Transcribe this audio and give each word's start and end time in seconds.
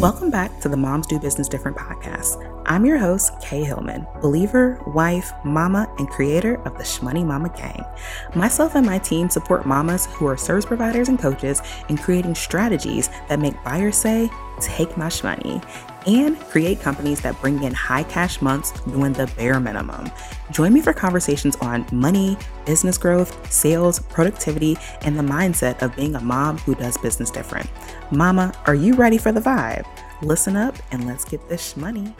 Welcome 0.00 0.30
back 0.30 0.60
to 0.60 0.70
the 0.70 0.78
Moms 0.78 1.06
Do 1.06 1.20
Business 1.20 1.46
Different 1.46 1.76
podcast. 1.76 2.62
I'm 2.64 2.86
your 2.86 2.96
host, 2.96 3.38
Kay 3.42 3.64
Hillman, 3.64 4.06
believer, 4.22 4.82
wife, 4.86 5.30
mama, 5.44 5.94
and 5.98 6.08
creator 6.08 6.54
of 6.62 6.78
the 6.78 6.84
Shmoney 6.84 7.22
Mama 7.22 7.50
Gang. 7.50 7.84
Myself 8.34 8.76
and 8.76 8.86
my 8.86 8.96
team 8.98 9.28
support 9.28 9.66
mamas 9.66 10.06
who 10.06 10.26
are 10.26 10.38
service 10.38 10.64
providers 10.64 11.10
and 11.10 11.18
coaches 11.18 11.60
in 11.90 11.98
creating 11.98 12.34
strategies 12.34 13.10
that 13.28 13.40
make 13.40 13.62
buyers 13.62 13.94
say, 13.94 14.30
Take 14.60 14.96
my 14.96 15.06
shmoney 15.06 15.64
and 16.06 16.38
create 16.48 16.80
companies 16.80 17.20
that 17.20 17.40
bring 17.40 17.62
in 17.62 17.74
high 17.74 18.04
cash 18.04 18.40
months 18.40 18.72
doing 18.82 19.12
the 19.12 19.26
bare 19.36 19.60
minimum. 19.60 20.10
Join 20.50 20.72
me 20.72 20.80
for 20.80 20.92
conversations 20.92 21.56
on 21.56 21.86
money, 21.92 22.36
business 22.64 22.98
growth, 22.98 23.52
sales, 23.52 24.00
productivity, 24.00 24.78
and 25.02 25.18
the 25.18 25.22
mindset 25.22 25.80
of 25.82 25.94
being 25.96 26.14
a 26.14 26.20
mom 26.20 26.58
who 26.58 26.74
does 26.74 26.96
business 26.98 27.30
different. 27.30 27.68
Mama, 28.10 28.54
are 28.66 28.74
you 28.74 28.94
ready 28.94 29.18
for 29.18 29.32
the 29.32 29.40
vibe? 29.40 29.86
Listen 30.22 30.56
up 30.56 30.76
and 30.90 31.06
let's 31.06 31.24
get 31.24 31.48
this 31.48 31.76
money. 31.76 32.14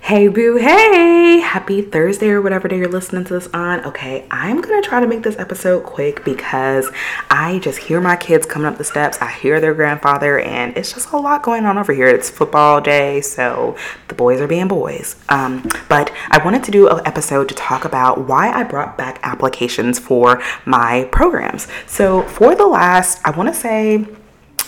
Hey, 0.00 0.28
boo, 0.28 0.56
hey! 0.56 1.38
Happy 1.38 1.82
Thursday 1.82 2.30
or 2.30 2.42
whatever 2.42 2.68
day 2.68 2.78
you're 2.78 2.88
listening 2.88 3.24
to 3.24 3.34
this 3.34 3.48
on. 3.54 3.84
Okay, 3.84 4.26
I'm 4.30 4.60
gonna 4.60 4.82
try 4.82 5.00
to 5.00 5.06
make 5.06 5.22
this 5.22 5.38
episode 5.38 5.84
quick 5.84 6.24
because 6.24 6.90
I 7.30 7.60
just 7.60 7.78
hear 7.78 8.00
my 8.00 8.16
kids 8.16 8.46
coming 8.46 8.66
up 8.66 8.78
the 8.78 8.84
steps. 8.84 9.18
I 9.20 9.30
hear 9.30 9.60
their 9.60 9.74
grandfather, 9.74 10.38
and 10.40 10.76
it's 10.76 10.92
just 10.92 11.12
a 11.12 11.16
lot 11.16 11.42
going 11.42 11.64
on 11.64 11.78
over 11.78 11.92
here. 11.92 12.08
It's 12.08 12.30
football 12.30 12.80
day, 12.80 13.20
so 13.20 13.76
the 14.08 14.14
boys 14.14 14.40
are 14.40 14.48
being 14.48 14.68
boys. 14.68 15.16
Um, 15.28 15.68
but 15.88 16.12
I 16.30 16.42
wanted 16.44 16.64
to 16.64 16.70
do 16.70 16.88
an 16.88 17.00
episode 17.06 17.48
to 17.48 17.54
talk 17.54 17.84
about 17.84 18.26
why 18.26 18.50
I 18.50 18.64
brought 18.64 18.98
back 18.98 19.20
applications 19.22 19.98
for 19.98 20.42
my 20.64 21.08
programs. 21.12 21.68
So, 21.86 22.22
for 22.22 22.54
the 22.54 22.66
last, 22.66 23.20
I 23.24 23.30
wanna 23.30 23.54
say, 23.54 24.06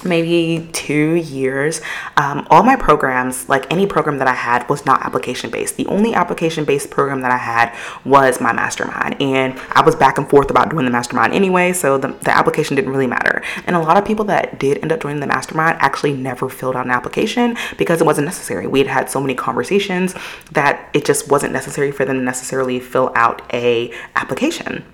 maybe 0.05 0.69
two 0.73 1.15
years, 1.15 1.81
um, 2.17 2.47
all 2.51 2.63
my 2.63 2.77
programs, 2.77 3.49
like 3.49 3.71
any 3.73 3.87
program 3.87 4.19
that 4.19 4.29
I 4.29 4.35
had, 4.35 4.69
was 4.69 4.85
not 4.87 5.03
application 5.03 5.51
based. 5.51 5.77
The 5.77 5.87
only 5.87 6.15
application 6.15 6.65
based 6.65 6.91
program 6.91 7.21
that 7.23 7.31
I 7.31 7.37
had 7.37 7.77
was 8.05 8.41
my 8.41 8.53
mastermind. 8.53 9.21
And 9.21 9.59
I 9.73 9.83
was 9.85 9.95
back 9.95 10.19
and 10.19 10.29
forth 10.29 10.51
about 10.51 10.71
doing 10.71 10.85
the 10.85 10.91
mastermind 10.91 11.33
anyway, 11.33 11.73
so 11.73 11.99
the, 11.99 12.09
the 12.09 12.37
application 12.37 12.77
didn't 12.77 12.91
really 12.91 13.07
matter. 13.07 13.43
And 13.67 13.77
a 13.77 13.81
lot 13.81 13.97
of 13.97 14.05
people 14.05 14.25
that 14.27 14.59
did 14.59 14.79
end 14.79 14.93
up 14.93 15.01
joining 15.01 15.21
the 15.21 15.27
mastermind 15.27 15.79
actually 15.81 16.13
never 16.15 16.49
filled 16.49 16.77
out 16.77 16.85
an 16.85 16.91
application 16.91 17.57
because 17.79 18.01
it 18.01 18.05
wasn't 18.05 18.27
necessary. 18.27 18.67
We 18.67 18.81
had 18.81 18.89
had 18.89 19.11
so 19.11 19.21
many 19.21 19.35
conversations 19.35 20.15
that 20.53 20.91
it 20.93 21.05
just 21.05 21.29
wasn't 21.29 21.53
necessary 21.53 21.93
for 21.93 22.05
them 22.05 22.17
to 22.17 22.23
necessarily 22.23 22.81
fill 22.81 23.13
out 23.15 23.43
a 23.53 23.93
application. 24.15 24.85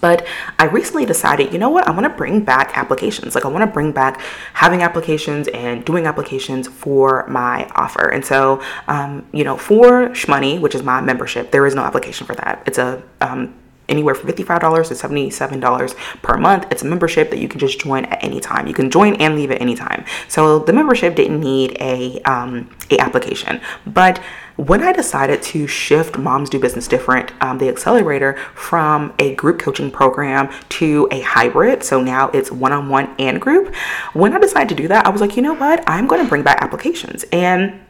But 0.00 0.26
I 0.58 0.64
recently 0.66 1.04
decided, 1.04 1.52
you 1.52 1.58
know 1.58 1.68
what, 1.68 1.86
I 1.86 1.90
want 1.90 2.04
to 2.04 2.10
bring 2.10 2.44
back 2.44 2.76
applications. 2.76 3.34
Like, 3.34 3.44
I 3.44 3.48
want 3.48 3.62
to 3.62 3.72
bring 3.72 3.92
back 3.92 4.20
having 4.54 4.82
applications 4.82 5.48
and 5.48 5.84
doing 5.84 6.06
applications 6.06 6.68
for 6.68 7.26
my 7.28 7.66
offer. 7.74 8.08
And 8.08 8.24
so, 8.24 8.62
um, 8.86 9.26
you 9.32 9.44
know, 9.44 9.56
for 9.56 10.08
Shmoney, 10.10 10.60
which 10.60 10.74
is 10.74 10.82
my 10.82 11.00
membership, 11.00 11.50
there 11.50 11.66
is 11.66 11.74
no 11.74 11.82
application 11.82 12.26
for 12.26 12.34
that. 12.36 12.62
It's 12.66 12.78
a 12.78 13.02
um, 13.20 13.54
anywhere 13.88 14.14
from 14.14 14.30
$55 14.30 14.88
to 14.88 14.94
$77 14.94 16.22
per 16.22 16.36
month. 16.36 16.66
It's 16.70 16.82
a 16.82 16.86
membership 16.86 17.30
that 17.30 17.38
you 17.38 17.48
can 17.48 17.58
just 17.58 17.80
join 17.80 18.04
at 18.06 18.22
any 18.22 18.40
time. 18.40 18.66
You 18.66 18.74
can 18.74 18.90
join 18.90 19.14
and 19.16 19.34
leave 19.34 19.50
at 19.50 19.60
any 19.60 19.74
time. 19.74 20.04
So 20.28 20.58
the 20.60 20.72
membership 20.72 21.16
didn't 21.16 21.40
need 21.40 21.76
a 21.80 22.20
um, 22.22 22.70
a 22.90 22.98
application, 22.98 23.60
but 23.86 24.20
when 24.58 24.82
I 24.82 24.92
decided 24.92 25.40
to 25.42 25.68
shift 25.68 26.18
Moms 26.18 26.50
Do 26.50 26.58
Business 26.58 26.88
Different, 26.88 27.32
um, 27.40 27.58
the 27.58 27.68
accelerator, 27.68 28.36
from 28.54 29.14
a 29.20 29.36
group 29.36 29.60
coaching 29.60 29.88
program 29.88 30.52
to 30.70 31.06
a 31.12 31.20
hybrid, 31.20 31.84
so 31.84 32.02
now 32.02 32.28
it's 32.30 32.50
one 32.50 32.72
on 32.72 32.88
one 32.88 33.14
and 33.20 33.40
group, 33.40 33.72
when 34.14 34.32
I 34.32 34.40
decided 34.40 34.68
to 34.70 34.74
do 34.74 34.88
that, 34.88 35.06
I 35.06 35.10
was 35.10 35.20
like, 35.20 35.36
you 35.36 35.42
know 35.42 35.54
what? 35.54 35.84
I'm 35.88 36.08
going 36.08 36.20
to 36.24 36.28
bring 36.28 36.42
back 36.42 36.60
applications. 36.60 37.24
And 37.30 37.80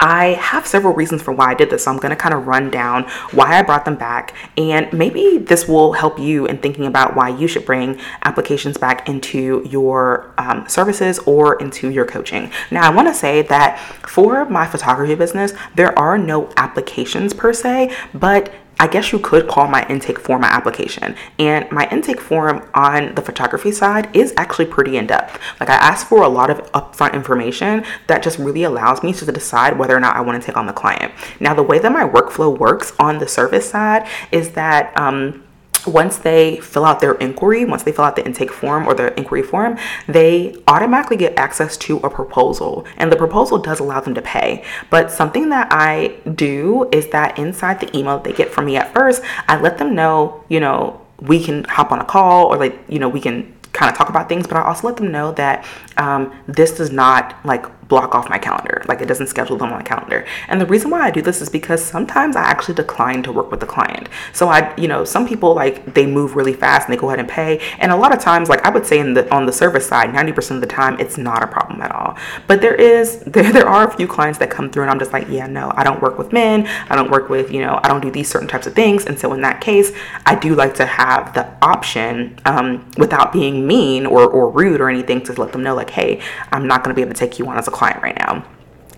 I 0.00 0.28
have 0.34 0.66
several 0.66 0.94
reasons 0.94 1.22
for 1.22 1.32
why 1.32 1.50
I 1.50 1.54
did 1.54 1.70
this. 1.70 1.84
So 1.84 1.90
I'm 1.90 1.98
going 1.98 2.10
to 2.10 2.16
kind 2.16 2.34
of 2.34 2.46
run 2.46 2.70
down 2.70 3.04
why 3.32 3.58
I 3.58 3.62
brought 3.62 3.84
them 3.84 3.96
back. 3.96 4.34
And 4.56 4.92
maybe 4.92 5.38
this 5.38 5.66
will 5.66 5.92
help 5.92 6.18
you 6.18 6.46
in 6.46 6.58
thinking 6.58 6.86
about 6.86 7.16
why 7.16 7.28
you 7.28 7.48
should 7.48 7.64
bring 7.64 7.98
applications 8.22 8.76
back 8.76 9.08
into 9.08 9.62
your 9.68 10.32
um, 10.38 10.68
services 10.68 11.18
or 11.20 11.60
into 11.60 11.90
your 11.90 12.04
coaching. 12.04 12.50
Now, 12.70 12.90
I 12.90 12.94
want 12.94 13.08
to 13.08 13.14
say 13.14 13.42
that 13.42 13.78
for 14.06 14.44
my 14.46 14.66
photography 14.66 15.14
business, 15.14 15.52
there 15.74 15.96
are 15.98 16.18
no 16.18 16.52
applications 16.56 17.32
per 17.32 17.52
se, 17.52 17.94
but 18.12 18.52
I 18.78 18.86
guess 18.86 19.12
you 19.12 19.18
could 19.18 19.48
call 19.48 19.68
my 19.68 19.86
intake 19.88 20.18
form 20.18 20.42
my 20.42 20.48
application. 20.48 21.14
And 21.38 21.70
my 21.72 21.88
intake 21.90 22.20
form 22.20 22.68
on 22.74 23.14
the 23.14 23.22
photography 23.22 23.72
side 23.72 24.14
is 24.14 24.34
actually 24.36 24.66
pretty 24.66 24.96
in 24.96 25.06
depth. 25.06 25.40
Like 25.60 25.70
I 25.70 25.74
ask 25.74 26.06
for 26.06 26.22
a 26.22 26.28
lot 26.28 26.50
of 26.50 26.58
upfront 26.72 27.14
information 27.14 27.84
that 28.06 28.22
just 28.22 28.38
really 28.38 28.64
allows 28.64 29.02
me 29.02 29.12
to 29.14 29.32
decide 29.32 29.78
whether 29.78 29.96
or 29.96 30.00
not 30.00 30.16
I 30.16 30.20
want 30.20 30.40
to 30.40 30.46
take 30.46 30.56
on 30.56 30.66
the 30.66 30.72
client. 30.72 31.12
Now, 31.40 31.54
the 31.54 31.62
way 31.62 31.78
that 31.78 31.90
my 31.90 32.04
workflow 32.04 32.56
works 32.56 32.92
on 32.98 33.18
the 33.18 33.28
service 33.28 33.70
side 33.70 34.06
is 34.30 34.50
that 34.52 34.96
um, 34.98 35.45
once 35.86 36.18
they 36.18 36.58
fill 36.58 36.84
out 36.84 37.00
their 37.00 37.14
inquiry, 37.14 37.64
once 37.64 37.82
they 37.82 37.92
fill 37.92 38.04
out 38.04 38.16
the 38.16 38.24
intake 38.24 38.50
form 38.50 38.86
or 38.86 38.94
the 38.94 39.16
inquiry 39.18 39.42
form, 39.42 39.78
they 40.06 40.56
automatically 40.66 41.16
get 41.16 41.38
access 41.38 41.76
to 41.76 41.98
a 41.98 42.10
proposal. 42.10 42.86
And 42.96 43.10
the 43.10 43.16
proposal 43.16 43.58
does 43.58 43.80
allow 43.80 44.00
them 44.00 44.14
to 44.14 44.22
pay. 44.22 44.64
But 44.90 45.10
something 45.10 45.48
that 45.50 45.68
I 45.70 46.18
do 46.34 46.88
is 46.92 47.08
that 47.08 47.38
inside 47.38 47.80
the 47.80 47.96
email 47.96 48.18
they 48.18 48.32
get 48.32 48.50
from 48.50 48.66
me 48.66 48.76
at 48.76 48.92
first, 48.92 49.22
I 49.48 49.60
let 49.60 49.78
them 49.78 49.94
know, 49.94 50.44
you 50.48 50.60
know, 50.60 51.00
we 51.20 51.42
can 51.42 51.64
hop 51.64 51.92
on 51.92 52.00
a 52.00 52.04
call 52.04 52.46
or 52.46 52.56
like, 52.56 52.78
you 52.88 52.98
know, 52.98 53.08
we 53.08 53.20
can 53.20 53.54
kind 53.72 53.90
of 53.90 53.96
talk 53.96 54.08
about 54.08 54.28
things, 54.28 54.46
but 54.46 54.56
I 54.56 54.62
also 54.62 54.88
let 54.88 54.96
them 54.96 55.12
know 55.12 55.32
that 55.32 55.66
um, 55.96 56.34
this 56.46 56.76
does 56.76 56.90
not 56.90 57.36
like 57.44 57.66
block 57.88 58.14
off 58.14 58.28
my 58.28 58.38
calendar. 58.38 58.82
Like 58.86 59.00
it 59.00 59.06
doesn't 59.06 59.28
schedule 59.28 59.56
them 59.56 59.68
on 59.68 59.78
my 59.78 59.82
calendar. 59.82 60.26
And 60.48 60.60
the 60.60 60.66
reason 60.66 60.90
why 60.90 61.02
I 61.02 61.10
do 61.10 61.22
this 61.22 61.40
is 61.40 61.48
because 61.48 61.82
sometimes 61.84 62.36
I 62.36 62.42
actually 62.42 62.74
decline 62.74 63.22
to 63.24 63.32
work 63.32 63.50
with 63.50 63.60
the 63.60 63.66
client. 63.66 64.08
So 64.32 64.48
I, 64.48 64.74
you 64.76 64.88
know, 64.88 65.04
some 65.04 65.26
people 65.26 65.54
like 65.54 65.94
they 65.94 66.06
move 66.06 66.36
really 66.36 66.52
fast 66.52 66.88
and 66.88 66.96
they 66.96 67.00
go 67.00 67.08
ahead 67.08 67.20
and 67.20 67.28
pay. 67.28 67.60
And 67.78 67.92
a 67.92 67.96
lot 67.96 68.12
of 68.12 68.20
times, 68.20 68.48
like 68.48 68.64
I 68.64 68.70
would 68.70 68.86
say 68.86 68.98
in 68.98 69.14
the 69.14 69.32
on 69.34 69.46
the 69.46 69.52
service 69.52 69.86
side, 69.86 70.10
90% 70.10 70.56
of 70.56 70.60
the 70.60 70.66
time 70.66 70.98
it's 70.98 71.16
not 71.16 71.42
a 71.42 71.46
problem 71.46 71.80
at 71.82 71.92
all. 71.92 72.16
But 72.46 72.60
there 72.60 72.74
is 72.74 73.20
there 73.26 73.52
there 73.52 73.68
are 73.68 73.88
a 73.88 73.96
few 73.96 74.06
clients 74.06 74.38
that 74.38 74.50
come 74.50 74.70
through 74.70 74.82
and 74.82 74.90
I'm 74.90 74.98
just 74.98 75.12
like, 75.12 75.28
yeah, 75.28 75.46
no, 75.46 75.72
I 75.74 75.84
don't 75.84 76.00
work 76.02 76.18
with 76.18 76.32
men. 76.32 76.66
I 76.88 76.96
don't 76.96 77.10
work 77.10 77.28
with, 77.28 77.52
you 77.52 77.60
know, 77.60 77.80
I 77.82 77.88
don't 77.88 78.00
do 78.00 78.10
these 78.10 78.28
certain 78.28 78.48
types 78.48 78.66
of 78.66 78.74
things. 78.74 79.06
And 79.06 79.18
so 79.18 79.32
in 79.32 79.40
that 79.42 79.60
case, 79.60 79.92
I 80.24 80.34
do 80.34 80.54
like 80.54 80.74
to 80.76 80.86
have 80.86 81.34
the 81.34 81.46
option 81.62 82.38
um, 82.44 82.90
without 82.98 83.32
being 83.32 83.66
mean 83.66 84.06
or, 84.06 84.28
or 84.28 84.50
rude 84.50 84.80
or 84.80 84.88
anything 84.88 85.22
to 85.24 85.32
let 85.34 85.52
them 85.52 85.62
know 85.62 85.74
like, 85.74 85.90
hey, 85.90 86.20
I'm 86.52 86.66
not 86.66 86.82
gonna 86.82 86.94
be 86.94 87.02
able 87.02 87.12
to 87.12 87.18
take 87.18 87.38
you 87.38 87.46
on 87.46 87.56
as 87.56 87.68
a 87.68 87.70
client 87.76 88.02
right 88.02 88.18
now. 88.18 88.55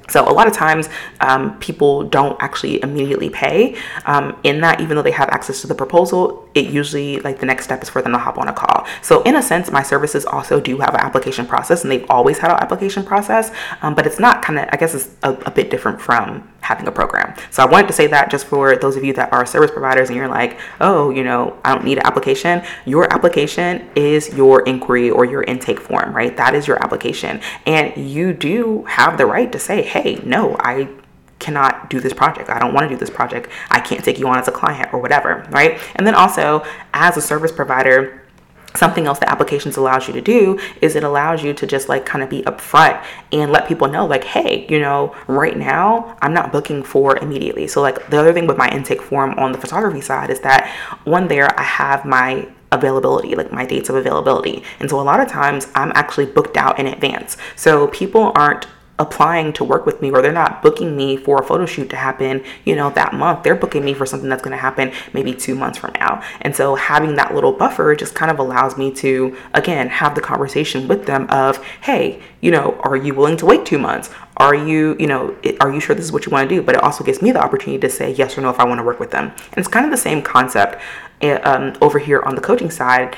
So 0.09 0.29
a 0.29 0.33
lot 0.33 0.47
of 0.47 0.53
times 0.53 0.89
um, 1.21 1.59
people 1.59 2.05
don't 2.05 2.37
actually 2.41 2.83
immediately 2.83 3.31
pay 3.31 3.77
um, 4.07 4.39
in 4.43 4.61
that 4.63 4.81
even 4.81 4.97
though 4.97 5.03
they 5.03 5.11
have 5.11 5.29
access 5.29 5.61
to 5.61 5.67
the 5.67 5.75
proposal, 5.75 6.49
it 6.55 6.67
usually 6.71 7.21
like 7.21 7.39
the 7.39 7.47
next 7.47 7.65
step 7.65 7.83
is 7.83 7.89
for 7.89 8.03
them 8.03 8.13
to 8.13 8.19
hop 8.19 8.39
on 8.39 8.49
a 8.49 8.53
call. 8.53 8.87
So 9.03 9.23
in 9.23 9.37
a 9.37 9.43
sense, 9.43 9.71
my 9.71 9.83
services 9.83 10.25
also 10.25 10.61
do 10.61 10.79
have 10.79 10.95
an 10.95 11.01
application 11.01 11.47
process 11.47 11.83
and 11.83 11.91
they've 11.91 12.07
always 12.11 12.39
had 12.39 12.51
an 12.51 12.59
application 12.59 13.05
process, 13.05 13.51
um, 13.83 13.95
but 13.95 14.07
it's 14.07 14.19
not 14.19 14.43
kind 14.43 14.59
of, 14.59 14.69
I 14.73 14.77
guess 14.77 14.95
it's 14.95 15.11
a, 15.23 15.33
a 15.33 15.51
bit 15.51 15.71
different 15.71 16.01
from 16.01 16.49
having 16.61 16.87
a 16.87 16.93
program. 16.93 17.35
So 17.51 17.63
I 17.63 17.67
wanted 17.67 17.87
to 17.87 17.93
say 17.93 18.07
that 18.09 18.31
just 18.31 18.47
for 18.47 18.77
those 18.77 18.97
of 18.97 19.05
you 19.05 19.13
that 19.15 19.33
are 19.33 19.47
service 19.47 19.71
providers 19.71 20.09
and 20.09 20.17
you're 20.17 20.29
like, 20.29 20.59
oh, 20.81 21.11
you 21.11 21.25
know, 21.25 21.59
I 21.65 21.75
don't 21.75 21.85
need 21.85 21.99
an 21.99 22.07
application. 22.07 22.63
Your 22.85 23.11
application 23.13 23.89
is 23.95 24.35
your 24.35 24.63
inquiry 24.63 25.11
or 25.11 25.25
your 25.25 25.45
intake 25.45 25.81
form, 25.81 26.15
right? 26.15 26.37
That 26.37 26.55
is 26.55 26.67
your 26.67 26.83
application. 26.83 27.41
And 27.67 27.97
you 27.97 28.33
do 28.33 28.85
have 28.85 29.17
the 29.17 29.27
right 29.27 29.51
to 29.53 29.59
say, 29.59 29.83
hey, 29.83 29.98
no, 30.25 30.57
I 30.61 30.89
cannot 31.39 31.91
do 31.91 32.01
this 32.01 32.13
project. 32.13 32.51
I 32.51 32.59
don't 32.59 32.75
want 32.75 32.89
to 32.89 32.95
do 32.95 32.99
this 32.99 33.11
project. 33.11 33.49
I 33.71 33.81
can't 33.81 34.05
take 34.05 34.19
you 34.19 34.27
on 34.29 34.39
as 34.39 34.49
a 34.49 34.53
client 34.53 34.93
or 34.93 35.01
whatever, 35.01 35.47
right? 35.51 35.81
And 35.95 36.07
then 36.07 36.15
also, 36.15 36.65
as 36.93 37.17
a 37.17 37.23
service 37.23 37.53
provider, 37.53 38.23
something 38.77 39.07
else 39.07 39.19
that 39.19 39.31
applications 39.31 39.77
allows 39.77 40.07
you 40.07 40.15
to 40.15 40.21
do 40.21 40.59
is 40.83 40.95
it 40.95 41.03
allows 41.03 41.43
you 41.43 41.55
to 41.55 41.67
just 41.67 41.89
like 41.89 42.05
kind 42.05 42.23
of 42.23 42.29
be 42.29 42.43
upfront 42.43 43.03
and 43.33 43.51
let 43.51 43.67
people 43.67 43.89
know 43.89 44.07
like 44.07 44.23
hey 44.23 44.67
you 44.69 44.79
know 44.79 45.17
right 45.27 45.57
now 45.57 46.17
i'm 46.21 46.35
not 46.35 46.53
booking 46.53 46.83
for 46.83 47.17
immediately 47.17 47.67
so 47.67 47.81
like 47.81 48.11
the 48.11 48.19
other 48.19 48.33
thing 48.33 48.47
with 48.47 48.59
my 48.59 48.69
intake 48.69 49.01
form 49.01 49.33
on 49.39 49.53
the 49.53 49.59
photography 49.59 50.03
side 50.03 50.29
is 50.29 50.41
that 50.41 50.71
one 51.05 51.29
there 51.29 51.59
i 51.59 51.63
have 51.63 52.05
my 52.05 52.47
availability, 52.73 53.35
like 53.35 53.53
my 53.53 53.65
dates 53.65 53.89
of 53.89 53.97
availability. 53.97 54.63
And 54.81 54.91
so 54.91 55.01
a 55.01 55.03
lot 55.03 55.21
of 55.21 55.29
times 55.29 55.69
I'm 55.75 55.93
actually 55.95 56.27
booked 56.27 56.57
out 56.57 56.79
in 56.79 56.87
advance. 56.87 57.37
So 57.57 57.89
people 57.89 58.33
aren't 58.35 58.67
applying 58.99 59.53
to 59.53 59.65
work 59.65 59.87
with 59.87 60.03
me 60.03 60.11
or 60.11 60.21
they're 60.21 60.33
not 60.33 60.63
booking 60.63 60.97
me 60.97 61.17
for 61.17 61.41
a 61.41 61.45
photo 61.45 61.65
shoot 61.67 61.89
to 61.91 61.97
happen, 61.97 62.43
you 62.65 62.75
know, 62.75 62.91
that 62.91 63.15
month. 63.15 63.43
They're 63.43 63.55
booking 63.55 63.85
me 63.85 63.95
for 63.95 64.05
something 64.07 64.29
that's 64.29 64.43
going 64.43 64.57
to 64.57 64.61
happen 64.61 64.93
maybe 65.13 65.33
2 65.33 65.55
months 65.55 65.79
from 65.79 65.93
now. 65.95 66.23
And 66.41 66.55
so 66.55 66.75
having 66.75 67.15
that 67.15 67.35
little 67.35 67.53
buffer 67.53 67.95
just 67.95 68.15
kind 68.15 68.31
of 68.31 68.39
allows 68.39 68.77
me 68.77 68.91
to 68.95 69.37
again 69.55 69.89
have 69.89 70.15
the 70.15 70.21
conversation 70.21 70.89
with 70.89 71.07
them 71.07 71.29
of, 71.31 71.65
"Hey, 71.83 72.21
you 72.41 72.51
know, 72.51 72.77
are 72.83 72.97
you 72.97 73.15
willing 73.15 73.37
to 73.39 73.47
wait 73.47 73.65
2 73.65 73.79
months? 73.79 74.11
Are 74.37 74.55
you, 74.55 74.97
you 74.99 75.07
know, 75.07 75.35
are 75.61 75.73
you 75.73 75.81
sure 75.81 75.95
this 75.95 76.05
is 76.05 76.13
what 76.13 76.27
you 76.27 76.31
want 76.31 76.49
to 76.49 76.55
do?" 76.55 76.63
But 76.63 76.75
it 76.75 76.83
also 76.83 77.05
gives 77.05 77.23
me 77.23 77.31
the 77.31 77.43
opportunity 77.43 77.81
to 77.81 77.91
say 77.91 78.11
yes 78.11 78.37
or 78.37 78.41
no 78.41 78.51
if 78.51 78.59
I 78.59 78.65
want 78.65 78.79
to 78.81 78.85
work 78.85 79.01
with 79.01 79.11
them. 79.11 79.27
And 79.27 79.59
it's 79.59 79.69
kind 79.69 79.85
of 79.85 79.91
the 79.91 79.97
same 79.97 80.23
concept 80.23 80.81
eh, 81.23 81.35
um, 81.37 81.75
over 81.81 81.99
here 81.99 82.23
on 82.23 82.35
the 82.35 82.41
coaching 82.41 82.71
side 82.71 83.17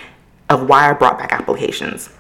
of 0.49 0.69
why 0.69 0.91
I 0.91 0.93
brought 0.93 1.19
back 1.19 1.33
applications 1.33 2.11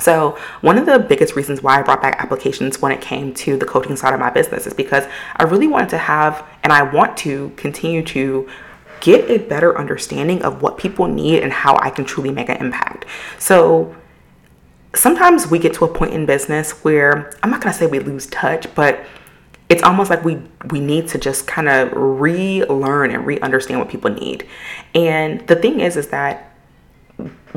So, 0.00 0.36
one 0.60 0.76
of 0.76 0.86
the 0.86 0.98
biggest 0.98 1.36
reasons 1.36 1.62
why 1.62 1.78
I 1.78 1.82
brought 1.82 2.02
back 2.02 2.20
applications 2.20 2.82
when 2.82 2.90
it 2.90 3.00
came 3.00 3.32
to 3.34 3.56
the 3.56 3.64
coaching 3.64 3.94
side 3.94 4.12
of 4.12 4.20
my 4.20 4.30
business 4.30 4.66
is 4.66 4.74
because 4.74 5.04
I 5.36 5.44
really 5.44 5.68
wanted 5.68 5.90
to 5.90 5.98
have, 5.98 6.44
and 6.62 6.72
I 6.72 6.82
want 6.82 7.16
to 7.18 7.50
continue 7.56 8.02
to 8.06 8.48
get 9.00 9.30
a 9.30 9.38
better 9.38 9.78
understanding 9.78 10.42
of 10.42 10.62
what 10.62 10.78
people 10.78 11.06
need 11.06 11.42
and 11.42 11.52
how 11.52 11.76
I 11.78 11.90
can 11.90 12.04
truly 12.04 12.32
make 12.32 12.48
an 12.48 12.56
impact. 12.56 13.04
So, 13.38 13.94
sometimes 14.94 15.46
we 15.48 15.58
get 15.58 15.74
to 15.74 15.84
a 15.84 15.88
point 15.88 16.12
in 16.12 16.26
business 16.26 16.72
where 16.84 17.32
I'm 17.42 17.50
not 17.50 17.60
going 17.60 17.72
to 17.72 17.78
say 17.78 17.86
we 17.86 18.00
lose 18.00 18.26
touch, 18.26 18.72
but 18.74 19.04
it's 19.68 19.82
almost 19.82 20.10
like 20.10 20.24
we 20.24 20.42
we 20.70 20.80
need 20.80 21.08
to 21.08 21.18
just 21.18 21.46
kind 21.46 21.68
of 21.68 21.90
relearn 21.94 23.10
and 23.10 23.26
re-understand 23.26 23.80
what 23.80 23.88
people 23.88 24.10
need. 24.10 24.46
And 24.94 25.46
the 25.46 25.56
thing 25.56 25.80
is 25.80 25.96
is 25.96 26.08
that 26.08 26.53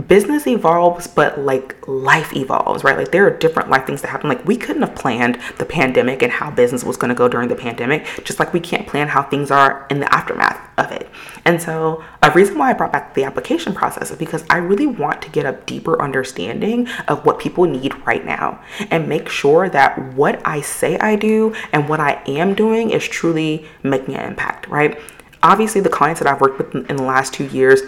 business 0.07 0.45
evolves, 0.45 1.07
but 1.07 1.39
like 1.39 1.75
life 1.87 2.35
evolves, 2.35 2.83
right? 2.83 2.95
Like 2.95 3.11
there 3.11 3.25
are 3.25 3.31
different 3.31 3.69
life 3.69 3.87
things 3.87 4.01
that 4.03 4.09
happen. 4.09 4.29
Like 4.29 4.45
we 4.45 4.55
couldn't 4.55 4.83
have 4.83 4.95
planned 4.95 5.39
the 5.57 5.65
pandemic 5.65 6.21
and 6.21 6.31
how 6.31 6.51
business 6.51 6.83
was 6.83 6.97
going 6.97 7.09
to 7.09 7.15
go 7.15 7.27
during 7.27 7.49
the 7.49 7.55
pandemic, 7.55 8.05
just 8.23 8.39
like 8.39 8.53
we 8.53 8.59
can't 8.59 8.87
plan 8.87 9.07
how 9.07 9.23
things 9.23 9.49
are 9.49 9.87
in 9.89 9.99
the 9.99 10.13
aftermath 10.13 10.61
of 10.77 10.91
it. 10.91 11.09
And 11.45 11.61
so, 11.61 12.03
a 12.21 12.31
reason 12.31 12.57
why 12.57 12.69
I 12.69 12.73
brought 12.73 12.91
back 12.91 13.15
the 13.15 13.23
application 13.23 13.73
process 13.73 14.11
is 14.11 14.17
because 14.17 14.45
I 14.49 14.57
really 14.57 14.85
want 14.85 15.21
to 15.23 15.29
get 15.29 15.45
a 15.45 15.59
deeper 15.65 15.99
understanding 16.01 16.87
of 17.07 17.25
what 17.25 17.39
people 17.39 17.65
need 17.65 17.95
right 18.05 18.23
now 18.23 18.61
and 18.91 19.09
make 19.09 19.29
sure 19.29 19.69
that 19.69 20.13
what 20.13 20.41
I 20.45 20.61
say 20.61 20.99
I 20.99 21.15
do 21.15 21.55
and 21.71 21.89
what 21.89 21.99
I 21.99 22.21
am 22.27 22.53
doing 22.53 22.91
is 22.91 23.07
truly 23.07 23.65
making 23.81 24.15
an 24.15 24.27
impact, 24.27 24.67
right? 24.67 24.99
Obviously, 25.41 25.81
the 25.81 25.89
clients 25.89 26.19
that 26.19 26.27
I've 26.31 26.41
worked 26.41 26.57
with 26.57 26.89
in 26.89 26.95
the 26.95 27.03
last 27.03 27.33
two 27.33 27.45
years 27.45 27.81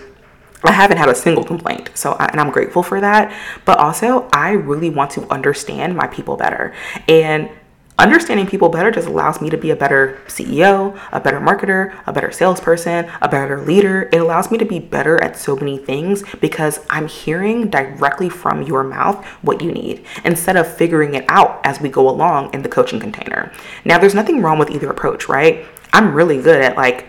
I 0.63 0.71
haven't 0.71 0.97
had 0.97 1.09
a 1.09 1.15
single 1.15 1.44
complaint. 1.44 1.89
So, 1.94 2.13
and 2.13 2.39
I'm 2.39 2.51
grateful 2.51 2.83
for 2.83 3.00
that. 3.01 3.33
But 3.65 3.79
also, 3.79 4.27
I 4.33 4.51
really 4.51 4.89
want 4.89 5.11
to 5.11 5.27
understand 5.29 5.95
my 5.95 6.07
people 6.07 6.35
better. 6.35 6.73
And 7.07 7.50
understanding 7.97 8.47
people 8.47 8.69
better 8.69 8.91
just 8.91 9.07
allows 9.07 9.41
me 9.41 9.50
to 9.50 9.57
be 9.57 9.71
a 9.71 9.75
better 9.75 10.19
CEO, 10.27 11.00
a 11.11 11.19
better 11.19 11.39
marketer, 11.39 12.01
a 12.07 12.13
better 12.13 12.31
salesperson, 12.31 13.09
a 13.21 13.27
better 13.27 13.61
leader. 13.61 14.09
It 14.13 14.21
allows 14.21 14.50
me 14.50 14.57
to 14.57 14.65
be 14.65 14.79
better 14.79 15.21
at 15.21 15.38
so 15.38 15.56
many 15.56 15.77
things 15.77 16.23
because 16.39 16.79
I'm 16.89 17.07
hearing 17.07 17.69
directly 17.69 18.29
from 18.29 18.63
your 18.63 18.83
mouth 18.83 19.23
what 19.41 19.61
you 19.61 19.71
need 19.71 20.06
instead 20.23 20.56
of 20.56 20.73
figuring 20.73 21.13
it 21.13 21.25
out 21.27 21.59
as 21.65 21.81
we 21.81 21.89
go 21.89 22.09
along 22.09 22.53
in 22.53 22.63
the 22.63 22.69
coaching 22.69 23.00
container. 23.00 23.51
Now, 23.83 24.00
there's 24.00 24.15
nothing 24.15 24.41
wrong 24.41 24.59
with 24.59 24.71
either 24.71 24.89
approach, 24.89 25.27
right? 25.27 25.65
I'm 25.91 26.13
really 26.13 26.41
good 26.41 26.61
at 26.61 26.77
like 26.77 27.07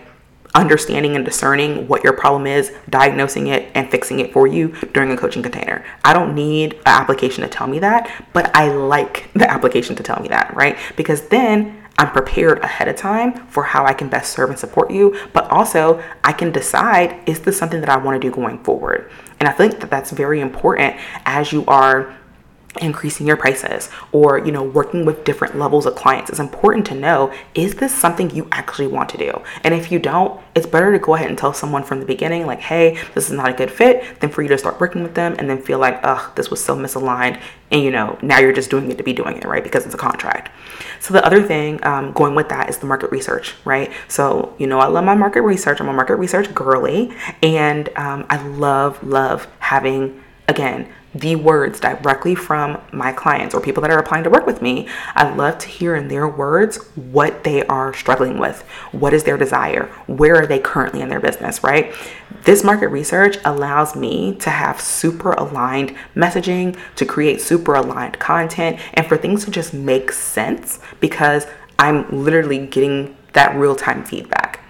understanding 0.53 1.15
and 1.15 1.23
discerning 1.23 1.87
what 1.87 2.03
your 2.03 2.13
problem 2.13 2.47
is, 2.47 2.71
diagnosing 2.89 3.47
it, 3.47 3.71
and 3.75 3.89
fixing 3.89 4.19
it 4.19 4.33
for 4.33 4.47
you 4.47 4.69
during 4.93 5.11
a 5.11 5.17
coaching 5.17 5.43
container. 5.43 5.85
I 6.03 6.13
don't 6.13 6.35
need 6.35 6.73
an 6.73 6.81
application 6.85 7.43
to 7.43 7.49
tell 7.49 7.67
me 7.67 7.79
that, 7.79 8.11
but 8.33 8.55
I 8.55 8.69
like 8.69 9.29
the 9.35 9.49
application 9.49 9.95
to 9.95 10.03
tell 10.03 10.21
me 10.21 10.27
that, 10.29 10.53
right? 10.55 10.77
Because 10.95 11.27
then 11.27 11.77
I'm 11.97 12.11
prepared 12.11 12.59
ahead 12.59 12.87
of 12.87 12.95
time 12.95 13.33
for 13.47 13.63
how 13.63 13.85
I 13.85 13.93
can 13.93 14.09
best 14.09 14.33
serve 14.33 14.49
and 14.49 14.57
support 14.57 14.89
you, 14.91 15.17
but 15.33 15.49
also 15.51 16.03
I 16.23 16.33
can 16.33 16.51
decide 16.51 17.17
is 17.27 17.41
this 17.41 17.57
something 17.57 17.79
that 17.81 17.89
I 17.89 17.97
want 17.97 18.19
to 18.19 18.27
do 18.27 18.33
going 18.33 18.63
forward? 18.63 19.11
And 19.39 19.47
I 19.47 19.51
think 19.51 19.79
that 19.79 19.89
that's 19.89 20.11
very 20.11 20.39
important 20.39 20.95
as 21.25 21.51
you 21.51 21.65
are 21.67 22.15
increasing 22.79 23.27
your 23.27 23.35
prices 23.35 23.89
or 24.13 24.37
you 24.37 24.51
know 24.51 24.63
working 24.63 25.05
with 25.05 25.25
different 25.25 25.57
levels 25.57 25.85
of 25.85 25.93
clients 25.93 26.29
it's 26.29 26.39
important 26.39 26.85
to 26.85 26.95
know 26.95 27.33
is 27.53 27.75
this 27.75 27.93
something 27.93 28.29
you 28.29 28.47
actually 28.51 28.87
want 28.87 29.09
to 29.09 29.17
do? 29.17 29.41
And 29.63 29.73
if 29.73 29.91
you 29.91 29.99
don't 29.99 30.41
it's 30.55 30.65
better 30.65 30.91
to 30.91 30.99
go 30.99 31.15
ahead 31.15 31.27
and 31.27 31.37
tell 31.37 31.53
someone 31.53 31.83
from 31.83 31.99
the 31.99 32.05
beginning 32.05 32.45
like 32.45 32.59
hey 32.59 32.97
this 33.13 33.29
is 33.29 33.35
not 33.35 33.49
a 33.49 33.53
good 33.53 33.69
fit 33.69 34.19
than 34.21 34.29
for 34.29 34.41
you 34.41 34.47
to 34.47 34.57
start 34.57 34.79
working 34.79 35.03
with 35.03 35.15
them 35.15 35.35
and 35.37 35.49
then 35.49 35.61
feel 35.61 35.79
like 35.79 35.99
ugh 36.03 36.33
this 36.35 36.49
was 36.49 36.63
so 36.63 36.75
misaligned 36.75 37.41
and 37.71 37.81
you 37.81 37.91
know 37.91 38.17
now 38.21 38.39
you're 38.39 38.53
just 38.53 38.69
doing 38.69 38.89
it 38.89 38.97
to 38.97 39.03
be 39.03 39.13
doing 39.13 39.35
it 39.35 39.43
right 39.43 39.63
because 39.63 39.85
it's 39.85 39.95
a 39.95 39.97
contract. 39.97 40.49
So 41.01 41.13
the 41.13 41.25
other 41.25 41.43
thing 41.43 41.83
um, 41.83 42.13
going 42.13 42.35
with 42.35 42.49
that 42.49 42.69
is 42.69 42.77
the 42.77 42.85
market 42.85 43.11
research 43.11 43.53
right? 43.65 43.91
So 44.07 44.55
you 44.57 44.67
know 44.67 44.79
i 44.79 44.87
love 44.87 45.03
my 45.03 45.15
market 45.15 45.41
research. 45.41 45.81
I'm 45.81 45.89
a 45.89 45.93
market 45.93 46.15
research 46.15 46.53
girly 46.53 47.13
and 47.43 47.89
um, 47.97 48.25
i 48.29 48.41
love 48.47 49.03
love 49.03 49.47
having 49.59 50.23
again 50.47 50.87
the 51.13 51.35
words 51.35 51.79
directly 51.79 52.35
from 52.35 52.79
my 52.91 53.11
clients 53.11 53.53
or 53.53 53.61
people 53.61 53.81
that 53.81 53.91
are 53.91 53.99
applying 53.99 54.23
to 54.23 54.29
work 54.29 54.45
with 54.45 54.61
me. 54.61 54.87
I 55.15 55.33
love 55.33 55.57
to 55.59 55.67
hear 55.67 55.95
in 55.95 56.07
their 56.07 56.27
words 56.27 56.77
what 56.95 57.43
they 57.43 57.65
are 57.65 57.93
struggling 57.93 58.37
with. 58.37 58.61
What 58.91 59.13
is 59.13 59.23
their 59.23 59.37
desire? 59.37 59.85
Where 60.07 60.35
are 60.35 60.47
they 60.47 60.59
currently 60.59 61.01
in 61.01 61.09
their 61.09 61.19
business, 61.19 61.63
right? 61.63 61.93
This 62.43 62.63
market 62.63 62.87
research 62.87 63.37
allows 63.45 63.95
me 63.95 64.35
to 64.35 64.49
have 64.49 64.79
super 64.79 65.33
aligned 65.33 65.95
messaging, 66.15 66.79
to 66.95 67.05
create 67.05 67.41
super 67.41 67.75
aligned 67.75 68.19
content, 68.19 68.79
and 68.93 69.05
for 69.05 69.17
things 69.17 69.45
to 69.45 69.51
just 69.51 69.73
make 69.73 70.11
sense 70.11 70.79
because 70.99 71.45
I'm 71.77 72.09
literally 72.23 72.65
getting 72.65 73.17
that 73.33 73.55
real 73.55 73.75
time 73.75 74.03
feedback. 74.03 74.60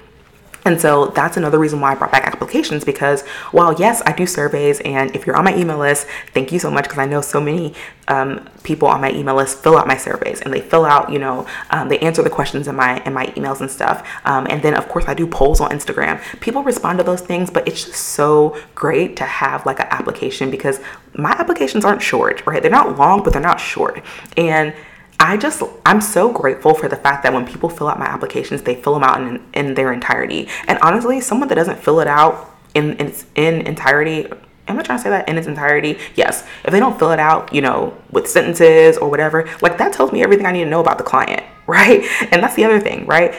And 0.65 0.79
so 0.79 1.07
that's 1.07 1.37
another 1.37 1.57
reason 1.57 1.79
why 1.79 1.91
I 1.91 1.95
brought 1.95 2.11
back 2.11 2.27
applications 2.27 2.83
because 2.83 3.21
while 3.51 3.73
yes, 3.73 4.01
I 4.05 4.13
do 4.13 4.25
surveys, 4.25 4.79
and 4.81 5.15
if 5.15 5.25
you're 5.25 5.35
on 5.35 5.43
my 5.43 5.55
email 5.55 5.77
list, 5.77 6.07
thank 6.33 6.51
you 6.51 6.59
so 6.59 6.69
much 6.69 6.83
because 6.83 6.99
I 6.99 7.05
know 7.05 7.21
so 7.21 7.41
many 7.41 7.73
um, 8.07 8.47
people 8.63 8.87
on 8.87 9.01
my 9.01 9.11
email 9.11 9.35
list 9.35 9.59
fill 9.59 9.77
out 9.77 9.87
my 9.87 9.97
surveys 9.97 10.41
and 10.41 10.53
they 10.53 10.61
fill 10.61 10.85
out, 10.85 11.11
you 11.11 11.17
know, 11.17 11.47
um, 11.71 11.89
they 11.89 11.97
answer 11.99 12.21
the 12.21 12.29
questions 12.29 12.67
in 12.67 12.75
my 12.75 13.01
in 13.05 13.13
my 13.13 13.27
emails 13.27 13.61
and 13.61 13.71
stuff. 13.71 14.07
Um, 14.25 14.45
and 14.49 14.61
then 14.61 14.75
of 14.75 14.87
course 14.87 15.05
I 15.07 15.13
do 15.13 15.25
polls 15.25 15.61
on 15.61 15.71
Instagram. 15.71 16.21
People 16.41 16.63
respond 16.63 16.99
to 16.99 17.03
those 17.03 17.21
things, 17.21 17.49
but 17.49 17.67
it's 17.67 17.85
just 17.85 17.99
so 17.99 18.57
great 18.75 19.15
to 19.17 19.23
have 19.23 19.65
like 19.65 19.79
an 19.79 19.87
application 19.89 20.51
because 20.51 20.79
my 21.13 21.31
applications 21.31 21.85
aren't 21.85 22.01
short, 22.01 22.45
right? 22.45 22.61
They're 22.61 22.71
not 22.71 22.97
long, 22.97 23.23
but 23.23 23.33
they're 23.33 23.41
not 23.41 23.59
short, 23.59 24.03
and 24.37 24.73
I 25.21 25.37
just, 25.37 25.61
I'm 25.85 26.01
so 26.01 26.33
grateful 26.33 26.73
for 26.73 26.89
the 26.89 26.95
fact 26.95 27.21
that 27.23 27.31
when 27.31 27.45
people 27.45 27.69
fill 27.69 27.87
out 27.87 27.99
my 27.99 28.07
applications, 28.07 28.63
they 28.63 28.73
fill 28.73 28.95
them 28.95 29.03
out 29.03 29.21
in, 29.21 29.45
in 29.53 29.75
their 29.75 29.93
entirety. 29.93 30.49
And 30.67 30.79
honestly, 30.79 31.21
someone 31.21 31.47
that 31.49 31.55
doesn't 31.55 31.77
fill 31.77 31.99
it 31.99 32.07
out 32.07 32.49
in, 32.73 32.93
in, 32.97 33.13
in 33.35 33.67
entirety, 33.67 34.25
am 34.67 34.79
I 34.79 34.81
trying 34.81 34.97
to 34.97 35.03
say 35.03 35.11
that 35.11 35.29
in 35.29 35.37
its 35.37 35.45
entirety? 35.45 35.99
Yes. 36.15 36.43
If 36.65 36.71
they 36.71 36.79
don't 36.79 36.97
fill 36.97 37.11
it 37.11 37.19
out, 37.19 37.53
you 37.53 37.61
know, 37.61 37.95
with 38.09 38.27
sentences 38.27 38.97
or 38.97 39.11
whatever, 39.11 39.47
like 39.61 39.77
that 39.77 39.93
tells 39.93 40.11
me 40.11 40.23
everything 40.23 40.47
I 40.47 40.51
need 40.51 40.63
to 40.63 40.69
know 40.71 40.81
about 40.81 40.97
the 40.97 41.03
client, 41.03 41.43
right? 41.67 42.03
And 42.31 42.41
that's 42.41 42.55
the 42.55 42.65
other 42.65 42.79
thing, 42.79 43.05
right? 43.05 43.35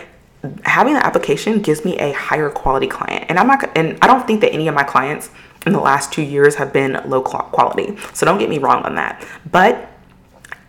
Having 0.62 0.94
the 0.94 1.04
application 1.04 1.62
gives 1.62 1.84
me 1.84 1.98
a 1.98 2.12
higher 2.12 2.48
quality 2.48 2.86
client. 2.86 3.26
And 3.28 3.40
I'm 3.40 3.48
not, 3.48 3.76
and 3.76 3.98
I 4.00 4.06
don't 4.06 4.24
think 4.24 4.40
that 4.42 4.52
any 4.52 4.68
of 4.68 4.74
my 4.76 4.84
clients 4.84 5.30
in 5.66 5.72
the 5.72 5.80
last 5.80 6.12
two 6.12 6.22
years 6.22 6.54
have 6.56 6.72
been 6.72 7.00
low 7.06 7.22
quality. 7.22 7.96
So 8.14 8.24
don't 8.24 8.38
get 8.38 8.48
me 8.48 8.58
wrong 8.58 8.84
on 8.84 8.94
that. 8.94 9.26
But 9.50 9.91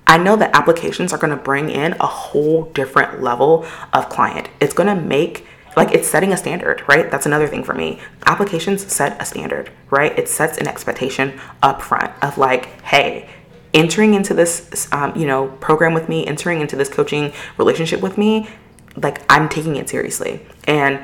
I 0.06 0.18
know 0.18 0.36
that 0.36 0.56
applications 0.56 1.14
are 1.14 1.18
going 1.18 1.36
to 1.36 1.42
bring 1.42 1.70
in 1.70 1.94
a 1.94 2.06
whole 2.06 2.66
different 2.66 3.22
level 3.22 3.66
of 3.94 4.10
client. 4.10 4.50
It's 4.60 4.74
going 4.74 4.94
to 4.96 5.02
make 5.02 5.46
like 5.76 5.92
it's 5.92 6.08
setting 6.08 6.32
a 6.32 6.38
standard, 6.38 6.84
right? 6.88 7.10
That's 7.10 7.26
another 7.26 7.48
thing 7.48 7.64
for 7.64 7.74
me. 7.74 8.00
Applications 8.26 8.92
set 8.94 9.20
a 9.22 9.26
standard, 9.26 9.72
right? 9.90 10.18
It 10.18 10.30
sets 10.30 10.58
an 10.58 10.68
expectation 10.68 11.40
up 11.62 11.82
front 11.82 12.12
of 12.22 12.38
like, 12.38 12.82
hey, 12.84 13.28
entering 13.74 14.14
into 14.14 14.34
this, 14.34 14.88
um, 14.92 15.16
you 15.16 15.26
know, 15.26 15.48
program 15.60 15.94
with 15.94 16.10
me, 16.10 16.26
entering 16.28 16.62
into 16.62 16.76
this 16.76 16.90
coaching 16.90 17.34
relationship 17.58 18.02
with 18.02 18.18
me, 18.18 18.48
like 18.96 19.24
I'm 19.30 19.50
taking 19.50 19.76
it 19.76 19.90
seriously, 19.90 20.46
and 20.66 21.00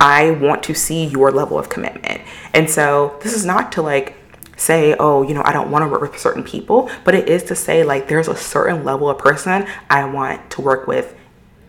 I 0.00 0.32
want 0.32 0.62
to 0.64 0.74
see 0.74 1.04
your 1.04 1.30
level 1.30 1.58
of 1.58 1.68
commitment. 1.68 2.22
And 2.52 2.68
so 2.68 3.18
this 3.22 3.34
is 3.34 3.44
not 3.44 3.70
to 3.72 3.82
like 3.82 4.16
say, 4.60 4.94
oh, 4.98 5.22
you 5.22 5.32
know, 5.34 5.42
I 5.44 5.52
don't 5.52 5.70
want 5.70 5.84
to 5.84 5.88
work 5.88 6.02
with 6.02 6.18
certain 6.18 6.44
people, 6.44 6.90
but 7.04 7.14
it 7.14 7.28
is 7.28 7.42
to 7.44 7.56
say, 7.56 7.82
like, 7.82 8.08
there's 8.08 8.28
a 8.28 8.36
certain 8.36 8.84
level 8.84 9.08
of 9.08 9.18
person 9.18 9.66
I 9.88 10.04
want 10.04 10.50
to 10.52 10.60
work 10.60 10.86
with 10.86 11.16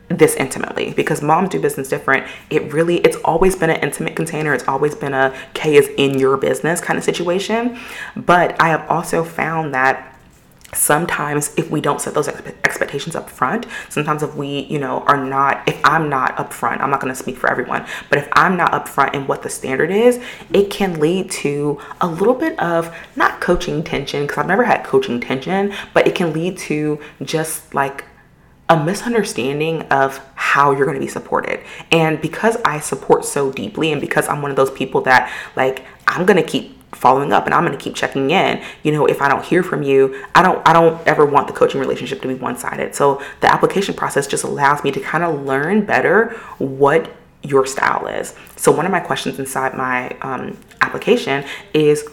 this 0.09 0.35
intimately 0.35 0.91
because 0.93 1.21
moms 1.21 1.49
do 1.49 1.59
business 1.59 1.87
different. 1.87 2.27
It 2.49 2.73
really, 2.73 2.97
it's 2.97 3.15
always 3.23 3.55
been 3.55 3.69
an 3.69 3.79
intimate 3.79 4.15
container. 4.15 4.53
It's 4.53 4.67
always 4.67 4.93
been 4.93 5.13
a 5.13 5.33
K 5.53 5.77
is 5.77 5.89
in 5.97 6.19
your 6.19 6.35
business 6.35 6.81
kind 6.81 6.97
of 6.97 7.03
situation. 7.05 7.79
But 8.15 8.61
I 8.61 8.67
have 8.69 8.85
also 8.89 9.23
found 9.23 9.73
that 9.73 10.10
sometimes 10.73 11.53
if 11.57 11.69
we 11.69 11.81
don't 11.81 11.99
set 11.99 12.13
those 12.13 12.27
expectations 12.27 13.15
up 13.15 13.29
front 13.29 13.65
sometimes 13.89 14.23
if 14.23 14.33
we 14.35 14.61
you 14.65 14.79
know 14.79 14.99
are 15.01 15.23
not 15.23 15.67
if 15.67 15.79
i'm 15.83 16.09
not 16.09 16.35
upfront 16.37 16.79
i'm 16.79 16.89
not 16.89 17.01
going 17.01 17.13
to 17.13 17.19
speak 17.19 17.37
for 17.37 17.49
everyone 17.49 17.85
but 18.09 18.17
if 18.17 18.27
i'm 18.33 18.55
not 18.55 18.71
upfront 18.71 19.13
in 19.13 19.27
what 19.27 19.43
the 19.43 19.49
standard 19.49 19.91
is 19.91 20.19
it 20.53 20.69
can 20.69 20.99
lead 20.99 21.29
to 21.29 21.79
a 21.99 22.07
little 22.07 22.33
bit 22.33 22.57
of 22.59 22.93
not 23.15 23.41
coaching 23.41 23.83
tension 23.83 24.21
because 24.21 24.37
i've 24.37 24.47
never 24.47 24.63
had 24.63 24.83
coaching 24.83 25.19
tension 25.19 25.73
but 25.93 26.07
it 26.07 26.15
can 26.15 26.31
lead 26.31 26.57
to 26.57 26.99
just 27.21 27.73
like 27.73 28.05
a 28.71 28.83
misunderstanding 28.85 29.81
of 29.89 30.25
how 30.35 30.71
you're 30.71 30.85
going 30.85 30.95
to 30.95 31.05
be 31.05 31.07
supported. 31.07 31.59
And 31.91 32.21
because 32.21 32.55
I 32.63 32.79
support 32.79 33.25
so 33.25 33.51
deeply 33.51 33.91
and 33.91 33.99
because 33.99 34.29
I'm 34.29 34.41
one 34.41 34.49
of 34.49 34.55
those 34.55 34.71
people 34.71 35.01
that 35.01 35.29
like 35.57 35.85
I'm 36.07 36.25
going 36.25 36.41
to 36.41 36.49
keep 36.49 36.80
following 36.91 37.31
up 37.31 37.45
and 37.45 37.53
I'm 37.53 37.65
going 37.65 37.77
to 37.77 37.83
keep 37.83 37.95
checking 37.95 38.31
in. 38.31 38.63
You 38.83 38.91
know, 38.91 39.05
if 39.05 39.21
I 39.21 39.29
don't 39.29 39.43
hear 39.43 39.63
from 39.63 39.83
you, 39.83 40.25
I 40.35 40.41
don't 40.41 40.65
I 40.67 40.73
don't 40.73 41.05
ever 41.07 41.25
want 41.25 41.47
the 41.47 41.53
coaching 41.53 41.79
relationship 41.79 42.21
to 42.21 42.27
be 42.27 42.35
one-sided. 42.35 42.95
So 42.95 43.21
the 43.41 43.51
application 43.51 43.93
process 43.93 44.27
just 44.27 44.43
allows 44.43 44.83
me 44.83 44.91
to 44.91 44.99
kind 44.99 45.23
of 45.23 45.45
learn 45.45 45.85
better 45.85 46.31
what 46.57 47.11
your 47.43 47.65
style 47.65 48.07
is. 48.07 48.35
So 48.55 48.71
one 48.71 48.85
of 48.85 48.91
my 48.91 48.99
questions 48.99 49.39
inside 49.39 49.75
my 49.75 50.09
um, 50.21 50.57
application 50.81 51.43
is 51.73 52.07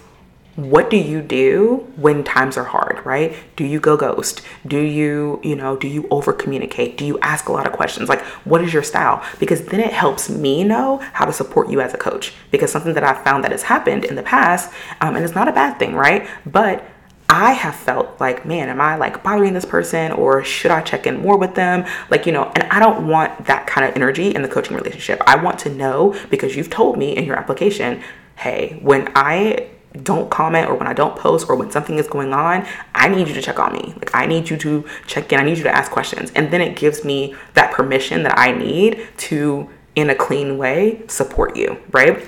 what 0.58 0.90
do 0.90 0.96
you 0.96 1.22
do 1.22 1.86
when 1.94 2.24
times 2.24 2.56
are 2.56 2.64
hard, 2.64 3.00
right? 3.06 3.32
Do 3.54 3.64
you 3.64 3.78
go 3.78 3.96
ghost? 3.96 4.42
Do 4.66 4.80
you, 4.80 5.40
you 5.44 5.54
know, 5.54 5.76
do 5.76 5.86
you 5.86 6.08
over 6.10 6.32
communicate? 6.32 6.98
Do 6.98 7.06
you 7.06 7.16
ask 7.20 7.48
a 7.48 7.52
lot 7.52 7.64
of 7.64 7.72
questions? 7.72 8.08
Like, 8.08 8.22
what 8.44 8.60
is 8.64 8.72
your 8.72 8.82
style? 8.82 9.24
Because 9.38 9.64
then 9.66 9.78
it 9.78 9.92
helps 9.92 10.28
me 10.28 10.64
know 10.64 10.98
how 11.12 11.26
to 11.26 11.32
support 11.32 11.70
you 11.70 11.80
as 11.80 11.94
a 11.94 11.96
coach. 11.96 12.34
Because 12.50 12.72
something 12.72 12.94
that 12.94 13.04
I've 13.04 13.22
found 13.22 13.44
that 13.44 13.52
has 13.52 13.62
happened 13.62 14.04
in 14.04 14.16
the 14.16 14.22
past, 14.24 14.72
um, 15.00 15.14
and 15.14 15.24
it's 15.24 15.36
not 15.36 15.46
a 15.46 15.52
bad 15.52 15.78
thing, 15.78 15.94
right? 15.94 16.28
But 16.44 16.84
I 17.28 17.52
have 17.52 17.76
felt 17.76 18.18
like, 18.18 18.44
man, 18.44 18.68
am 18.68 18.80
I 18.80 18.96
like 18.96 19.22
bothering 19.22 19.54
this 19.54 19.64
person 19.64 20.10
or 20.10 20.42
should 20.42 20.72
I 20.72 20.80
check 20.80 21.06
in 21.06 21.20
more 21.20 21.38
with 21.38 21.54
them? 21.54 21.86
Like, 22.10 22.26
you 22.26 22.32
know, 22.32 22.50
and 22.56 22.64
I 22.64 22.80
don't 22.80 23.06
want 23.06 23.46
that 23.46 23.68
kind 23.68 23.88
of 23.88 23.94
energy 23.94 24.34
in 24.34 24.42
the 24.42 24.48
coaching 24.48 24.76
relationship. 24.76 25.22
I 25.24 25.36
want 25.36 25.60
to 25.60 25.70
know 25.70 26.18
because 26.30 26.56
you've 26.56 26.70
told 26.70 26.98
me 26.98 27.16
in 27.16 27.24
your 27.24 27.36
application, 27.36 28.02
hey, 28.34 28.80
when 28.82 29.12
I 29.14 29.68
don't 30.02 30.30
comment 30.30 30.68
or 30.68 30.74
when 30.74 30.86
I 30.86 30.92
don't 30.92 31.16
post 31.16 31.48
or 31.48 31.56
when 31.56 31.70
something 31.70 31.98
is 31.98 32.08
going 32.08 32.32
on, 32.32 32.66
I 32.94 33.08
need 33.08 33.28
you 33.28 33.34
to 33.34 33.42
check 33.42 33.58
on 33.58 33.72
me. 33.72 33.94
Like 33.96 34.14
I 34.14 34.26
need 34.26 34.50
you 34.50 34.56
to 34.58 34.84
check 35.06 35.32
in. 35.32 35.40
I 35.40 35.44
need 35.44 35.58
you 35.58 35.64
to 35.64 35.74
ask 35.74 35.90
questions. 35.90 36.32
And 36.34 36.50
then 36.50 36.60
it 36.60 36.76
gives 36.76 37.04
me 37.04 37.34
that 37.54 37.72
permission 37.72 38.22
that 38.24 38.38
I 38.38 38.52
need 38.52 39.06
to 39.18 39.68
in 39.94 40.10
a 40.10 40.14
clean 40.14 40.58
way 40.58 41.02
support 41.08 41.56
you, 41.56 41.76
right? 41.90 42.24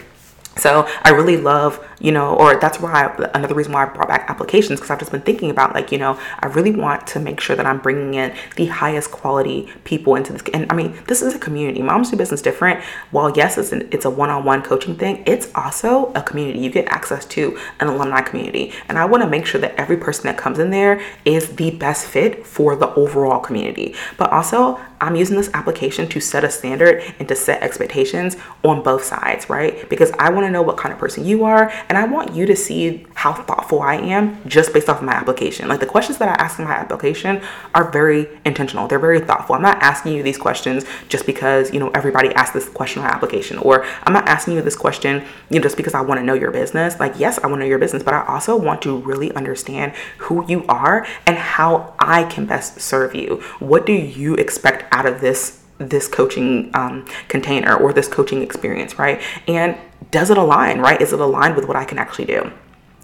So 0.61 0.87
I 1.03 1.11
really 1.11 1.39
love, 1.39 1.85
you 2.01 2.13
know, 2.13 2.37
or 2.37 2.57
that's 2.57 2.79
why 2.79 3.07
I, 3.07 3.31
another 3.35 3.55
reason 3.55 3.73
why 3.73 3.87
I 3.87 3.93
brought 3.93 4.09
back 4.09 4.29
applications 4.29 4.79
because 4.79 4.91
I've 4.91 4.99
just 4.99 5.11
been 5.11 5.23
thinking 5.23 5.51
about 5.51 5.75
like, 5.75 5.91
you 5.91 5.99
know, 5.99 6.21
I 6.41 6.47
really 6.49 6.71
want 6.71 7.07
to 7.09 7.19
make 7.19 7.41
sure 7.41 7.57
that 7.57 7.67
I'm 7.67 7.79
bringing 7.79 8.15
in 8.15 8.35
the 8.57 8.67
highest 8.67 9.11
quality 9.11 9.69
people 9.85 10.15
into 10.17 10.33
this. 10.33 10.43
And 10.53 10.71
I 10.71 10.75
mean, 10.75 10.99
this 11.07 11.23
is 11.23 11.35
a 11.35 11.39
community. 11.39 11.81
Moms 11.83 12.11
do 12.11 12.17
business 12.17 12.43
different. 12.43 12.85
While 13.11 13.31
yes, 13.37 13.57
it's 13.57 13.73
an, 13.73 13.89
it's 13.91 14.05
a 14.05 14.11
one-on-one 14.11 14.63
coaching 14.63 14.97
thing, 14.97 15.23
it's 15.27 15.51
also 15.55 16.13
a 16.13 16.23
community. 16.23 16.59
You 16.59 16.71
get 16.71 16.87
access 16.89 17.25
to 17.27 17.59
an 17.81 17.89
alumni 17.89 18.21
community, 18.21 18.73
and 18.89 18.99
I 18.99 19.07
want 19.07 19.23
to 19.23 19.29
make 19.29 19.47
sure 19.47 19.61
that 19.61 19.75
every 19.77 19.97
person 19.97 20.25
that 20.25 20.37
comes 20.37 20.59
in 20.59 20.71
there 20.71 21.01
is 21.25 21.57
the 21.57 21.71
best 21.71 22.07
fit 22.07 22.47
for 22.47 22.77
the 22.77 22.93
overall 22.95 23.41
community. 23.41 23.95
But 24.19 24.31
also, 24.31 24.79
I'm 25.01 25.17
using 25.17 25.37
this 25.37 25.51
application 25.55 26.09
to 26.09 26.21
set 26.21 26.45
a 26.45 26.51
standard 26.51 27.03
and 27.19 27.29
to 27.29 27.35
set 27.35 27.63
expectations 27.63 28.37
on 28.63 28.83
both 28.83 29.05
sides, 29.05 29.49
right? 29.49 29.89
Because 29.89 30.11
I 30.19 30.31
want 30.31 30.47
to 30.47 30.51
know 30.51 30.63
what 30.63 30.77
kind 30.77 30.93
of 30.93 30.99
person 30.99 31.25
you 31.25 31.45
are 31.45 31.73
and 31.89 31.97
I 31.97 32.05
want 32.05 32.35
you 32.35 32.47
to 32.47 32.57
see 32.57 33.07
how 33.15 33.33
thoughtful 33.33 33.81
I 33.81 33.95
am 33.97 34.47
just 34.47 34.73
based 34.73 34.89
off 34.89 34.99
of 34.99 35.05
my 35.05 35.13
application. 35.13 35.69
Like 35.69 35.81
the 35.81 35.87
questions 35.87 36.19
that 36.19 36.29
I 36.29 36.43
ask 36.43 36.59
in 36.59 36.65
my 36.65 36.73
application 36.73 37.41
are 37.75 37.91
very 37.91 38.29
intentional. 38.45 38.89
They're 38.89 38.99
very 38.99 39.21
thoughtful. 39.21 39.55
I'm 39.55 39.63
not 39.63 39.83
asking 39.83 40.15
you 40.15 40.23
these 40.23 40.39
questions 40.39 40.85
just 41.09 41.27
because, 41.27 41.73
you 41.73 41.81
know, 41.81 41.91
everybody 41.91 42.35
asks 42.35 42.53
this 42.53 42.69
question 42.69 43.03
on 43.03 43.09
my 43.09 43.15
application 43.15 43.59
or 43.59 43.85
I'm 44.05 44.13
not 44.13 44.29
asking 44.29 44.55
you 44.55 44.63
this 44.63 44.77
question, 44.77 45.25
you 45.49 45.59
know, 45.59 45.63
just 45.63 45.77
because 45.77 45.95
I 45.95 46.01
want 46.01 46.21
to 46.21 46.25
know 46.25 46.35
your 46.35 46.51
business. 46.51 46.99
Like, 47.01 47.15
yes, 47.19 47.39
I 47.39 47.47
want 47.47 47.61
to 47.61 47.65
know 47.65 47.69
your 47.69 47.79
business, 47.79 48.03
but 48.03 48.15
I 48.15 48.27
also 48.27 48.57
want 48.57 48.83
to 48.83 48.99
really 48.99 49.33
understand 49.33 49.93
who 50.19 50.47
you 50.47 50.65
are 50.69 51.07
and 51.27 51.37
how 51.37 51.95
I 51.99 52.25
can 52.25 52.47
best 52.47 52.81
serve 52.81 53.15
you. 53.15 53.43
What 53.59 53.87
do 53.87 53.93
you 53.93 54.35
expect 54.35 54.90
out 54.91 55.07
of 55.07 55.21
this 55.21 55.59
this 55.79 56.07
coaching 56.07 56.71
um, 56.75 57.07
container 57.29 57.75
or 57.75 57.93
this 57.93 58.07
coaching 58.07 58.43
experience, 58.43 58.99
right? 58.99 59.23
And 59.49 59.79
does 60.11 60.29
it 60.29 60.37
align, 60.37 60.81
right? 60.81 61.01
Is 61.01 61.15
it 61.15 61.21
aligned 61.21 61.57
with 61.57 61.67
what 61.67 61.77
I 61.77 61.87
can 61.87 61.99
actually 61.99 62.27
do? 62.27 62.53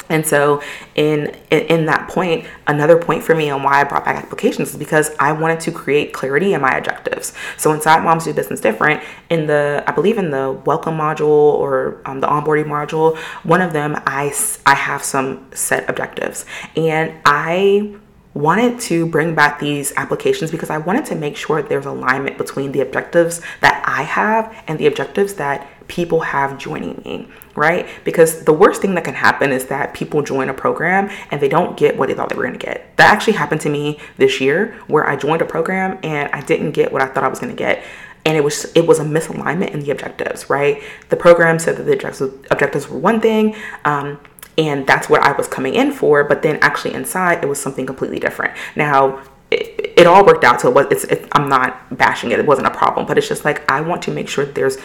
And 0.09 0.25
so, 0.25 0.63
in, 0.95 1.35
in, 1.51 1.61
in 1.67 1.87
that 1.87 2.09
point, 2.09 2.47
another 2.67 2.97
point 2.97 3.25
for 3.25 3.35
me 3.35 3.51
on 3.51 3.63
why 3.63 3.81
I 3.81 3.85
brought 3.85 4.05
back 4.05 4.23
applications 4.23 4.71
is 4.71 4.77
because 4.77 5.11
I 5.19 5.33
wanted 5.33 5.61
to 5.61 5.73
create 5.73 6.13
clarity 6.13 6.55
in 6.55 6.61
my 6.61 6.77
objectives. 6.77 7.33
So 7.57 7.73
inside 7.73 8.05
Moms 8.05 8.25
Do 8.25 8.33
Business 8.33 8.61
Different, 8.61 9.03
in 9.31 9.47
the 9.47 9.83
I 9.87 9.93
believe 9.93 10.19
in 10.19 10.31
the 10.31 10.53
welcome 10.65 10.97
module 10.97 11.29
or 11.29 12.01
um, 12.05 12.21
the 12.21 12.29
onboarding 12.29 12.67
module, 12.67 13.17
one 13.43 13.61
of 13.61 13.73
them 13.73 14.01
I 14.07 14.33
I 14.65 14.75
have 14.75 15.03
some 15.03 15.51
set 15.53 15.89
objectives, 15.91 16.45
and 16.77 17.13
I 17.25 17.97
wanted 18.37 18.79
to 18.79 19.07
bring 19.07 19.35
back 19.35 19.59
these 19.59 19.95
applications 19.97 20.51
because 20.51 20.69
I 20.69 20.77
wanted 20.77 21.07
to 21.07 21.15
make 21.15 21.37
sure 21.37 21.63
there's 21.63 21.87
alignment 21.87 22.37
between 22.37 22.73
the 22.73 22.81
objectives 22.81 23.41
that 23.63 23.83
I 23.87 24.03
have 24.03 24.55
and 24.69 24.79
the 24.79 24.87
objectives 24.87 25.35
that 25.35 25.67
people 25.89 26.21
have 26.21 26.59
joining 26.59 27.01
me, 27.05 27.29
right? 27.55 27.89
Because 28.05 28.45
the 28.45 28.53
worst 28.53 28.83
thing 28.83 28.95
that 28.97 29.05
can 29.05 29.15
happen 29.15 29.53
is 29.53 29.67
that 29.67 29.95
people 29.95 30.21
join 30.21 30.51
a 30.51 30.55
program 30.55 31.09
and 31.31 31.41
they 31.41 31.49
don't 31.49 31.79
get 31.79 31.97
what 31.97 32.09
they 32.09 32.15
thought 32.15 32.29
they 32.29 32.37
were 32.37 32.51
to 32.51 32.59
get. 32.59 32.95
That 32.97 33.13
actually 33.13 33.35
happened 33.35 33.63
to 33.63 33.71
me 33.71 33.99
this 34.19 34.41
year 34.41 34.77
where 34.87 35.09
I 35.09 35.17
joined 35.17 35.41
a 35.41 35.47
program 35.47 35.99
and 36.03 36.31
I 36.33 36.43
didn't 36.43 36.73
get 36.73 36.93
what 36.93 37.01
I 37.01 37.07
thought 37.07 37.25
I 37.25 37.29
was 37.29 37.39
to 37.39 37.53
get 37.55 37.83
and 38.27 38.37
it 38.37 38.43
was 38.43 38.65
it 38.75 38.87
was 38.87 38.99
a 38.99 39.05
misalignment 39.05 39.71
in 39.71 39.81
the 39.81 39.91
objectives 39.93 40.51
right 40.51 40.83
the 41.11 41.17
program 41.17 41.61
said 41.61 41.77
that 41.77 41.85
the 41.85 41.93
objectives, 41.93 42.35
objectives 42.51 42.89
were 42.89 42.99
one 42.99 43.21
thing 43.21 43.55
um, 43.85 44.19
and 44.59 44.87
that's 44.87 45.09
what 45.09 45.23
I 45.23 45.33
was 45.33 45.49
coming 45.49 45.75
in 45.75 45.93
for. 45.93 46.25
But 46.25 46.43
then 46.43 46.59
actually 46.63 46.95
inside, 46.95 47.43
it 47.43 47.47
was 47.47 47.61
something 47.61 47.87
completely 47.87 48.19
different. 48.19 48.57
Now, 48.75 49.23
it, 49.51 49.95
it 49.97 50.07
all 50.07 50.25
worked 50.25 50.45
out. 50.45 50.61
So 50.61 50.69
it 50.69 50.75
was, 50.75 50.87
it's, 50.91 51.05
it, 51.05 51.29
I'm 51.33 51.49
not 51.49 51.97
bashing 51.97 52.31
it. 52.31 52.39
It 52.39 52.47
wasn't 52.47 52.67
a 52.67 52.71
problem, 52.71 53.07
but 53.07 53.19
it's 53.19 53.29
just 53.29 53.45
like 53.45 53.69
I 53.71 53.81
want 53.81 54.03
to 54.03 54.11
make 54.11 54.29
sure 54.29 54.45
there's 54.45 54.79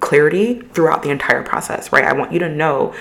clarity 0.00 0.60
throughout 0.60 1.02
the 1.02 1.10
entire 1.10 1.42
process, 1.42 1.92
right? 1.92 2.04
I 2.04 2.12
want 2.12 2.32
you 2.32 2.38
to 2.40 2.48
know 2.48 2.94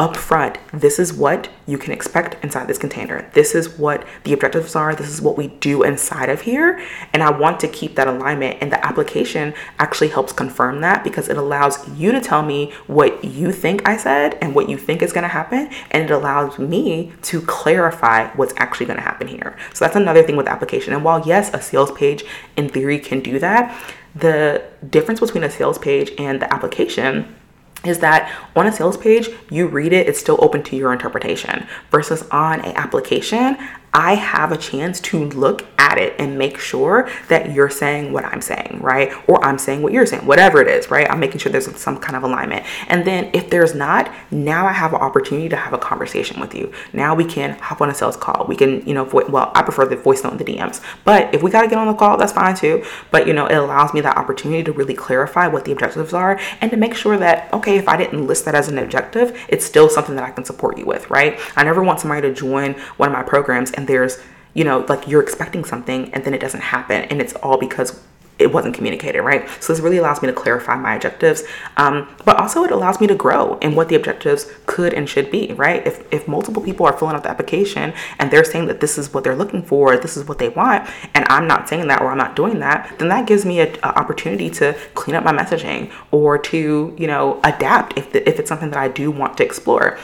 upfront 0.00 0.56
this 0.72 0.98
is 0.98 1.12
what 1.12 1.50
you 1.66 1.76
can 1.76 1.92
expect 1.92 2.42
inside 2.42 2.66
this 2.66 2.78
container. 2.78 3.30
This 3.34 3.54
is 3.54 3.78
what 3.78 4.04
the 4.24 4.32
objectives 4.32 4.74
are. 4.74 4.94
This 4.94 5.08
is 5.08 5.20
what 5.20 5.36
we 5.36 5.48
do 5.48 5.82
inside 5.82 6.30
of 6.30 6.40
here. 6.40 6.80
And 7.12 7.22
i 7.22 7.30
want 7.30 7.60
to 7.60 7.68
keep 7.68 7.94
that 7.96 8.08
alignment 8.08 8.56
and 8.62 8.72
the 8.72 8.84
application 8.84 9.52
actually 9.78 10.08
helps 10.08 10.32
confirm 10.32 10.80
that 10.80 11.04
because 11.04 11.28
it 11.28 11.36
allows 11.36 11.86
you 11.90 12.12
to 12.12 12.20
tell 12.20 12.42
me 12.42 12.72
what 12.86 13.22
you 13.22 13.52
think 13.52 13.86
i 13.86 13.96
said 13.96 14.38
and 14.40 14.54
what 14.54 14.70
you 14.70 14.78
think 14.78 15.02
is 15.02 15.12
going 15.12 15.22
to 15.22 15.28
happen 15.28 15.70
and 15.90 16.04
it 16.04 16.10
allows 16.10 16.58
me 16.58 17.12
to 17.22 17.42
clarify 17.42 18.28
what's 18.36 18.54
actually 18.56 18.86
going 18.86 18.98
to 18.98 19.02
happen 19.02 19.28
here. 19.28 19.56
So 19.74 19.84
that's 19.84 19.96
another 19.96 20.22
thing 20.22 20.36
with 20.36 20.48
application. 20.48 20.94
And 20.94 21.04
while 21.04 21.22
yes 21.26 21.52
a 21.52 21.60
sales 21.60 21.92
page 21.92 22.24
in 22.56 22.70
theory 22.70 22.98
can 22.98 23.20
do 23.20 23.38
that 23.38 23.78
the 24.14 24.62
difference 24.88 25.20
between 25.20 25.44
a 25.44 25.50
sales 25.50 25.78
page 25.78 26.10
and 26.18 26.42
the 26.42 26.52
application 26.52 27.36
is 27.84 28.00
that 28.00 28.30
on 28.54 28.66
a 28.66 28.72
sales 28.72 28.96
page, 28.96 29.30
you 29.50 29.66
read 29.66 29.92
it, 29.92 30.08
it's 30.08 30.18
still 30.18 30.38
open 30.40 30.62
to 30.64 30.76
your 30.76 30.92
interpretation. 30.92 31.66
Versus 31.90 32.28
on 32.30 32.60
an 32.60 32.76
application, 32.76 33.56
I 33.92 34.14
have 34.14 34.52
a 34.52 34.56
chance 34.56 35.00
to 35.00 35.24
look 35.30 35.66
at 35.78 35.98
it 35.98 36.14
and 36.18 36.38
make 36.38 36.58
sure 36.58 37.08
that 37.28 37.52
you're 37.52 37.70
saying 37.70 38.12
what 38.12 38.24
I'm 38.24 38.40
saying, 38.40 38.78
right? 38.80 39.12
Or 39.28 39.44
I'm 39.44 39.58
saying 39.58 39.82
what 39.82 39.92
you're 39.92 40.06
saying, 40.06 40.26
whatever 40.26 40.60
it 40.60 40.68
is, 40.68 40.90
right? 40.90 41.10
I'm 41.10 41.18
making 41.18 41.38
sure 41.38 41.50
there's 41.50 41.74
some 41.76 41.98
kind 41.98 42.16
of 42.16 42.22
alignment. 42.22 42.64
And 42.86 43.04
then 43.04 43.30
if 43.32 43.50
there's 43.50 43.74
not, 43.74 44.12
now 44.30 44.66
I 44.66 44.72
have 44.72 44.92
an 44.92 45.00
opportunity 45.00 45.48
to 45.48 45.56
have 45.56 45.72
a 45.72 45.78
conversation 45.78 46.40
with 46.40 46.54
you. 46.54 46.72
Now 46.92 47.14
we 47.14 47.24
can 47.24 47.58
hop 47.58 47.80
on 47.80 47.90
a 47.90 47.94
sales 47.94 48.16
call. 48.16 48.46
We 48.46 48.56
can, 48.56 48.86
you 48.86 48.94
know, 48.94 49.04
vo- 49.04 49.28
well, 49.28 49.50
I 49.54 49.62
prefer 49.62 49.86
the 49.86 49.96
voice 49.96 50.22
note 50.22 50.38
the 50.38 50.44
DMs, 50.44 50.80
but 51.04 51.34
if 51.34 51.42
we 51.42 51.50
got 51.50 51.62
to 51.62 51.68
get 51.68 51.78
on 51.78 51.88
the 51.88 51.94
call, 51.94 52.16
that's 52.16 52.32
fine 52.32 52.54
too. 52.54 52.84
But, 53.10 53.26
you 53.26 53.32
know, 53.32 53.46
it 53.46 53.56
allows 53.56 53.92
me 53.92 54.00
that 54.02 54.16
opportunity 54.16 54.62
to 54.64 54.72
really 54.72 54.94
clarify 54.94 55.48
what 55.48 55.64
the 55.64 55.72
objectives 55.72 56.12
are 56.12 56.38
and 56.60 56.70
to 56.70 56.76
make 56.76 56.94
sure 56.94 57.16
that, 57.16 57.52
okay, 57.52 57.76
if 57.76 57.88
I 57.88 57.96
didn't 57.96 58.26
list 58.26 58.44
that 58.44 58.54
as 58.54 58.68
an 58.68 58.78
objective, 58.78 59.36
it's 59.48 59.64
still 59.64 59.88
something 59.88 60.14
that 60.14 60.24
I 60.24 60.30
can 60.30 60.44
support 60.44 60.78
you 60.78 60.86
with, 60.86 61.10
right? 61.10 61.40
I 61.56 61.64
never 61.64 61.82
want 61.82 62.00
somebody 62.00 62.22
to 62.22 62.32
join 62.32 62.74
one 62.96 63.08
of 63.08 63.12
my 63.12 63.22
programs 63.22 63.72
and 63.80 63.88
there's 63.88 64.20
you 64.52 64.62
know 64.62 64.84
like 64.88 65.08
you're 65.08 65.22
expecting 65.22 65.64
something 65.64 66.12
and 66.12 66.24
then 66.24 66.34
it 66.34 66.40
doesn't 66.40 66.60
happen 66.60 67.04
and 67.04 67.20
it's 67.20 67.32
all 67.36 67.58
because 67.58 68.00
it 68.38 68.54
wasn't 68.54 68.74
communicated, 68.74 69.20
right? 69.20 69.46
So 69.62 69.70
this 69.70 69.82
really 69.82 69.98
allows 69.98 70.22
me 70.22 70.26
to 70.28 70.32
clarify 70.32 70.74
my 70.74 70.94
objectives, 70.94 71.44
um, 71.76 72.08
but 72.24 72.40
also 72.40 72.64
it 72.64 72.70
allows 72.70 72.98
me 72.98 73.06
to 73.06 73.14
grow 73.14 73.58
in 73.58 73.74
what 73.74 73.90
the 73.90 73.96
objectives 73.96 74.50
could 74.64 74.94
and 74.94 75.06
should 75.06 75.30
be, 75.30 75.52
right? 75.52 75.86
If, 75.86 76.10
if 76.10 76.26
multiple 76.26 76.62
people 76.62 76.86
are 76.86 76.96
filling 76.96 77.14
out 77.14 77.22
the 77.22 77.28
application 77.28 77.92
and 78.18 78.30
they're 78.30 78.44
saying 78.44 78.66
that 78.68 78.80
this 78.80 78.96
is 78.96 79.12
what 79.12 79.24
they're 79.24 79.36
looking 79.36 79.62
for, 79.62 79.98
this 79.98 80.16
is 80.16 80.26
what 80.26 80.38
they 80.38 80.48
want, 80.48 80.88
and 81.14 81.26
I'm 81.28 81.46
not 81.46 81.68
saying 81.68 81.88
that 81.88 82.00
or 82.00 82.10
I'm 82.10 82.16
not 82.16 82.34
doing 82.34 82.60
that, 82.60 82.98
then 82.98 83.08
that 83.08 83.26
gives 83.26 83.44
me 83.44 83.60
an 83.60 83.76
opportunity 83.82 84.48
to 84.52 84.74
clean 84.94 85.14
up 85.14 85.22
my 85.22 85.34
messaging 85.34 85.92
or 86.10 86.38
to, 86.38 86.96
you 86.96 87.06
know, 87.06 87.40
adapt 87.44 87.98
if, 87.98 88.10
the, 88.10 88.26
if 88.26 88.40
it's 88.40 88.48
something 88.48 88.70
that 88.70 88.78
I 88.78 88.88
do 88.88 89.10
want 89.10 89.36
to 89.36 89.44
explore. 89.44 89.98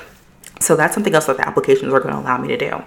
So 0.61 0.77
that's 0.77 0.95
something 0.95 1.15
else 1.15 1.27
that 1.27 1.37
the 1.37 1.47
applications 1.47 1.93
are 1.93 2.01
going 2.01 2.15
to 2.15 2.21
allow 2.21 2.39
me 2.39 2.49
to 2.49 2.57
do. 2.57 2.83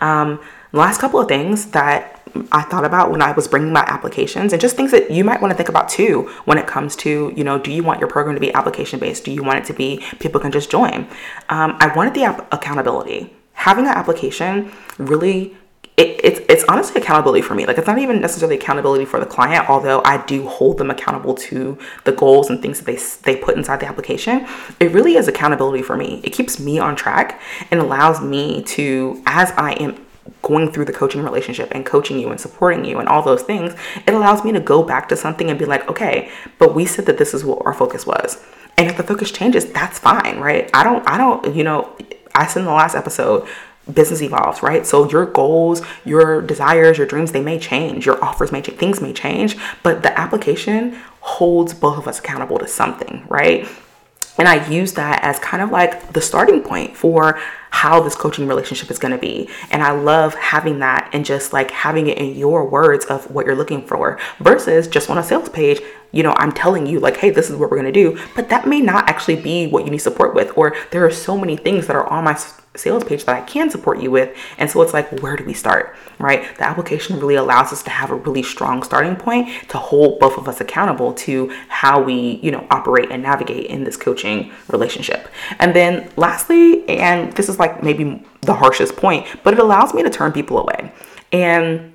Um, 0.00 0.40
last 0.72 1.00
couple 1.00 1.20
of 1.20 1.28
things 1.28 1.66
that 1.66 2.20
I 2.50 2.62
thought 2.62 2.84
about 2.84 3.10
when 3.10 3.22
I 3.22 3.32
was 3.32 3.46
bringing 3.46 3.72
my 3.72 3.84
applications 3.86 4.52
and 4.52 4.60
just 4.60 4.74
things 4.74 4.90
that 4.90 5.10
you 5.10 5.22
might 5.22 5.40
want 5.40 5.52
to 5.52 5.56
think 5.56 5.68
about 5.68 5.88
too 5.88 6.30
when 6.46 6.58
it 6.58 6.66
comes 6.66 6.96
to, 6.96 7.32
you 7.36 7.44
know, 7.44 7.58
do 7.58 7.70
you 7.70 7.82
want 7.82 8.00
your 8.00 8.08
program 8.08 8.34
to 8.34 8.40
be 8.40 8.52
application 8.54 8.98
based? 8.98 9.24
Do 9.24 9.30
you 9.30 9.42
want 9.42 9.58
it 9.58 9.64
to 9.66 9.74
be 9.74 10.02
people 10.18 10.40
can 10.40 10.50
just 10.50 10.70
join? 10.70 11.06
Um, 11.48 11.76
I 11.78 11.92
wanted 11.94 12.14
the 12.14 12.24
accountability. 12.52 13.34
Having 13.52 13.86
an 13.86 13.92
application 13.92 14.72
really 14.98 15.56
it, 15.96 16.20
it's 16.24 16.40
it's 16.48 16.64
honestly 16.68 17.00
accountability 17.00 17.42
for 17.42 17.54
me. 17.54 17.66
Like 17.66 17.76
it's 17.76 17.86
not 17.86 17.98
even 17.98 18.20
necessarily 18.20 18.56
accountability 18.56 19.04
for 19.04 19.20
the 19.20 19.26
client, 19.26 19.68
although 19.68 20.00
I 20.04 20.24
do 20.24 20.46
hold 20.48 20.78
them 20.78 20.90
accountable 20.90 21.34
to 21.34 21.78
the 22.04 22.12
goals 22.12 22.48
and 22.48 22.62
things 22.62 22.80
that 22.80 22.86
they 22.86 22.98
they 23.34 23.38
put 23.38 23.56
inside 23.56 23.80
the 23.80 23.86
application. 23.86 24.46
It 24.80 24.92
really 24.92 25.16
is 25.16 25.28
accountability 25.28 25.82
for 25.82 25.96
me. 25.96 26.20
It 26.24 26.30
keeps 26.30 26.58
me 26.58 26.78
on 26.78 26.96
track 26.96 27.40
and 27.70 27.78
allows 27.78 28.22
me 28.22 28.62
to, 28.62 29.22
as 29.26 29.50
I 29.52 29.72
am 29.72 30.06
going 30.40 30.72
through 30.72 30.86
the 30.86 30.92
coaching 30.92 31.22
relationship 31.22 31.68
and 31.72 31.84
coaching 31.84 32.18
you 32.18 32.30
and 32.30 32.40
supporting 32.40 32.84
you 32.84 32.98
and 32.98 33.08
all 33.08 33.22
those 33.22 33.42
things, 33.42 33.74
it 34.06 34.14
allows 34.14 34.44
me 34.44 34.52
to 34.52 34.60
go 34.60 34.82
back 34.82 35.08
to 35.08 35.16
something 35.16 35.50
and 35.50 35.58
be 35.58 35.64
like, 35.64 35.88
okay, 35.90 36.30
but 36.58 36.74
we 36.74 36.86
said 36.86 37.06
that 37.06 37.18
this 37.18 37.34
is 37.34 37.44
what 37.44 37.64
our 37.66 37.74
focus 37.74 38.06
was. 38.06 38.42
And 38.78 38.88
if 38.88 38.96
the 38.96 39.02
focus 39.02 39.30
changes, 39.30 39.66
that's 39.72 39.98
fine, 39.98 40.38
right? 40.40 40.70
I 40.72 40.84
don't, 40.84 41.06
I 41.06 41.18
don't, 41.18 41.54
you 41.54 41.64
know, 41.64 41.94
I 42.34 42.46
said 42.46 42.60
in 42.60 42.66
the 42.66 42.72
last 42.72 42.94
episode, 42.94 43.46
business 43.92 44.22
evolves, 44.22 44.62
right? 44.62 44.86
So 44.86 45.08
your 45.08 45.26
goals, 45.26 45.82
your 46.04 46.40
desires, 46.40 46.98
your 46.98 47.06
dreams, 47.06 47.32
they 47.32 47.42
may 47.42 47.58
change. 47.58 48.06
Your 48.06 48.22
offers 48.22 48.52
may 48.52 48.62
change. 48.62 48.78
Things 48.78 49.00
may 49.00 49.12
change, 49.12 49.56
but 49.82 50.02
the 50.02 50.18
application 50.18 50.98
holds 51.20 51.74
both 51.74 51.98
of 51.98 52.06
us 52.06 52.18
accountable 52.18 52.58
to 52.58 52.68
something, 52.68 53.24
right? 53.28 53.68
And 54.38 54.48
I 54.48 54.66
use 54.68 54.94
that 54.94 55.22
as 55.22 55.38
kind 55.38 55.62
of 55.62 55.70
like 55.70 56.12
the 56.12 56.20
starting 56.20 56.62
point 56.62 56.96
for 56.96 57.40
how 57.72 58.00
this 58.00 58.14
coaching 58.14 58.46
relationship 58.46 58.90
is 58.90 58.98
going 58.98 59.12
to 59.12 59.18
be. 59.18 59.48
And 59.70 59.82
I 59.82 59.92
love 59.92 60.34
having 60.34 60.78
that 60.80 61.08
and 61.12 61.24
just 61.24 61.52
like 61.54 61.70
having 61.70 62.06
it 62.06 62.18
in 62.18 62.36
your 62.36 62.68
words 62.68 63.06
of 63.06 63.28
what 63.30 63.46
you're 63.46 63.56
looking 63.56 63.84
for 63.86 64.20
versus 64.38 64.86
just 64.86 65.08
on 65.08 65.18
a 65.18 65.22
sales 65.22 65.48
page. 65.48 65.80
You 66.12 66.22
know, 66.22 66.34
I'm 66.36 66.52
telling 66.52 66.86
you, 66.86 67.00
like, 67.00 67.16
hey, 67.16 67.30
this 67.30 67.48
is 67.48 67.56
what 67.56 67.70
we're 67.70 67.80
going 67.80 67.90
to 67.90 67.92
do, 67.92 68.20
but 68.36 68.50
that 68.50 68.68
may 68.68 68.80
not 68.80 69.08
actually 69.08 69.36
be 69.36 69.66
what 69.66 69.86
you 69.86 69.90
need 69.90 69.98
support 69.98 70.34
with. 70.34 70.52
Or 70.58 70.76
there 70.90 71.06
are 71.06 71.10
so 71.10 71.38
many 71.38 71.56
things 71.56 71.86
that 71.86 71.96
are 71.96 72.06
on 72.06 72.24
my 72.24 72.38
sales 72.74 73.04
page 73.04 73.24
that 73.24 73.36
I 73.36 73.44
can 73.44 73.70
support 73.70 74.00
you 74.00 74.10
with. 74.10 74.36
And 74.58 74.70
so 74.70 74.80
it's 74.82 74.92
like, 74.92 75.10
where 75.20 75.36
do 75.36 75.44
we 75.44 75.54
start? 75.54 75.94
Right? 76.18 76.56
The 76.56 76.64
application 76.64 77.18
really 77.18 77.34
allows 77.34 77.72
us 77.72 77.82
to 77.84 77.90
have 77.90 78.10
a 78.10 78.14
really 78.14 78.42
strong 78.42 78.82
starting 78.82 79.16
point 79.16 79.48
to 79.70 79.78
hold 79.78 80.20
both 80.20 80.38
of 80.38 80.48
us 80.48 80.60
accountable 80.60 81.12
to 81.14 81.50
how 81.68 82.02
we, 82.02 82.40
you 82.42 82.50
know, 82.50 82.66
operate 82.70 83.10
and 83.10 83.22
navigate 83.22 83.66
in 83.66 83.84
this 83.84 83.96
coaching 83.96 84.52
relationship. 84.68 85.28
And 85.58 85.74
then 85.74 86.10
lastly, 86.16 86.86
and 86.88 87.32
this 87.32 87.48
is 87.48 87.58
like 87.62 87.82
maybe 87.82 88.24
the 88.42 88.54
harshest 88.54 88.96
point, 88.96 89.26
but 89.42 89.54
it 89.54 89.60
allows 89.60 89.94
me 89.94 90.02
to 90.02 90.10
turn 90.10 90.32
people 90.32 90.58
away. 90.58 90.92
And 91.32 91.94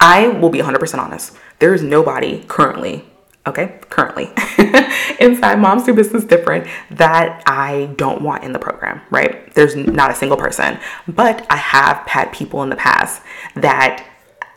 I 0.00 0.28
will 0.28 0.50
be 0.50 0.58
100% 0.58 0.98
honest. 0.98 1.36
There 1.58 1.72
is 1.72 1.82
nobody 1.82 2.44
currently 2.48 3.04
okay, 3.46 3.78
currently 3.90 4.28
inside 5.20 5.60
Moms 5.60 5.84
Do 5.84 5.94
Business 5.94 6.24
Different 6.24 6.66
that 6.90 7.44
I 7.46 7.94
don't 7.96 8.20
want 8.22 8.42
in 8.42 8.52
the 8.52 8.58
program, 8.58 9.00
right? 9.10 9.52
There's 9.54 9.76
not 9.76 10.10
a 10.10 10.14
single 10.14 10.36
person, 10.36 10.78
but 11.06 11.46
I 11.48 11.56
have 11.56 11.98
had 12.08 12.32
people 12.32 12.64
in 12.64 12.70
the 12.70 12.76
past 12.76 13.22
that 13.54 14.04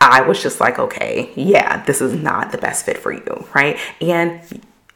I 0.02 0.22
was 0.22 0.42
just 0.42 0.60
like, 0.60 0.80
okay, 0.80 1.32
yeah, 1.36 1.84
this 1.84 2.02
is 2.02 2.14
not 2.14 2.52
the 2.52 2.58
best 2.58 2.86
fit 2.86 2.98
for 2.98 3.12
you, 3.12 3.48
right? 3.54 3.78
And 4.02 4.42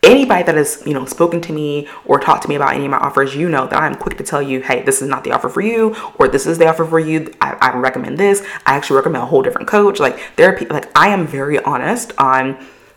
anybody 0.04 0.44
that 0.44 0.56
has 0.56 0.84
you 0.86 0.94
know 0.94 1.06
spoken 1.06 1.42
to 1.42 1.54
me 1.54 1.88
or 2.06 2.20
talked 2.20 2.44
to 2.44 2.50
me 2.50 2.56
about 2.56 2.74
any 2.74 2.86
of 2.86 2.92
my 2.92 2.98
offers 2.98 3.36
you 3.36 3.50
know 3.50 3.66
that 3.68 3.82
i'm 3.82 3.96
quick 3.96 4.18
to 4.18 4.24
tell 4.24 4.42
you 4.42 4.62
hey 4.62 4.84
this 4.84 5.02
is 5.02 5.08
not 5.08 5.24
the 5.24 5.32
offer 5.32 5.50
for 5.50 5.62
you 5.62 5.96
or 6.20 6.28
this 6.28 6.46
is 6.46 6.58
the 6.58 6.68
offer 6.68 6.86
for 6.86 7.00
you. 7.00 7.34
I, 7.42 7.54
I 7.62 7.78
recommend 7.78 8.18
this. 8.18 8.46
I 8.66 8.76
actually 8.76 8.98
recommend 8.98 9.24
a 9.24 9.28
whole 9.28 9.42
different 9.42 9.68
coach. 9.68 10.00
Like 10.00 10.18
people 10.36 10.76
like 10.76 10.92
i 10.98 11.10
am 11.10 11.26
very 11.26 11.60
honest 11.60 12.12
on 12.18 12.54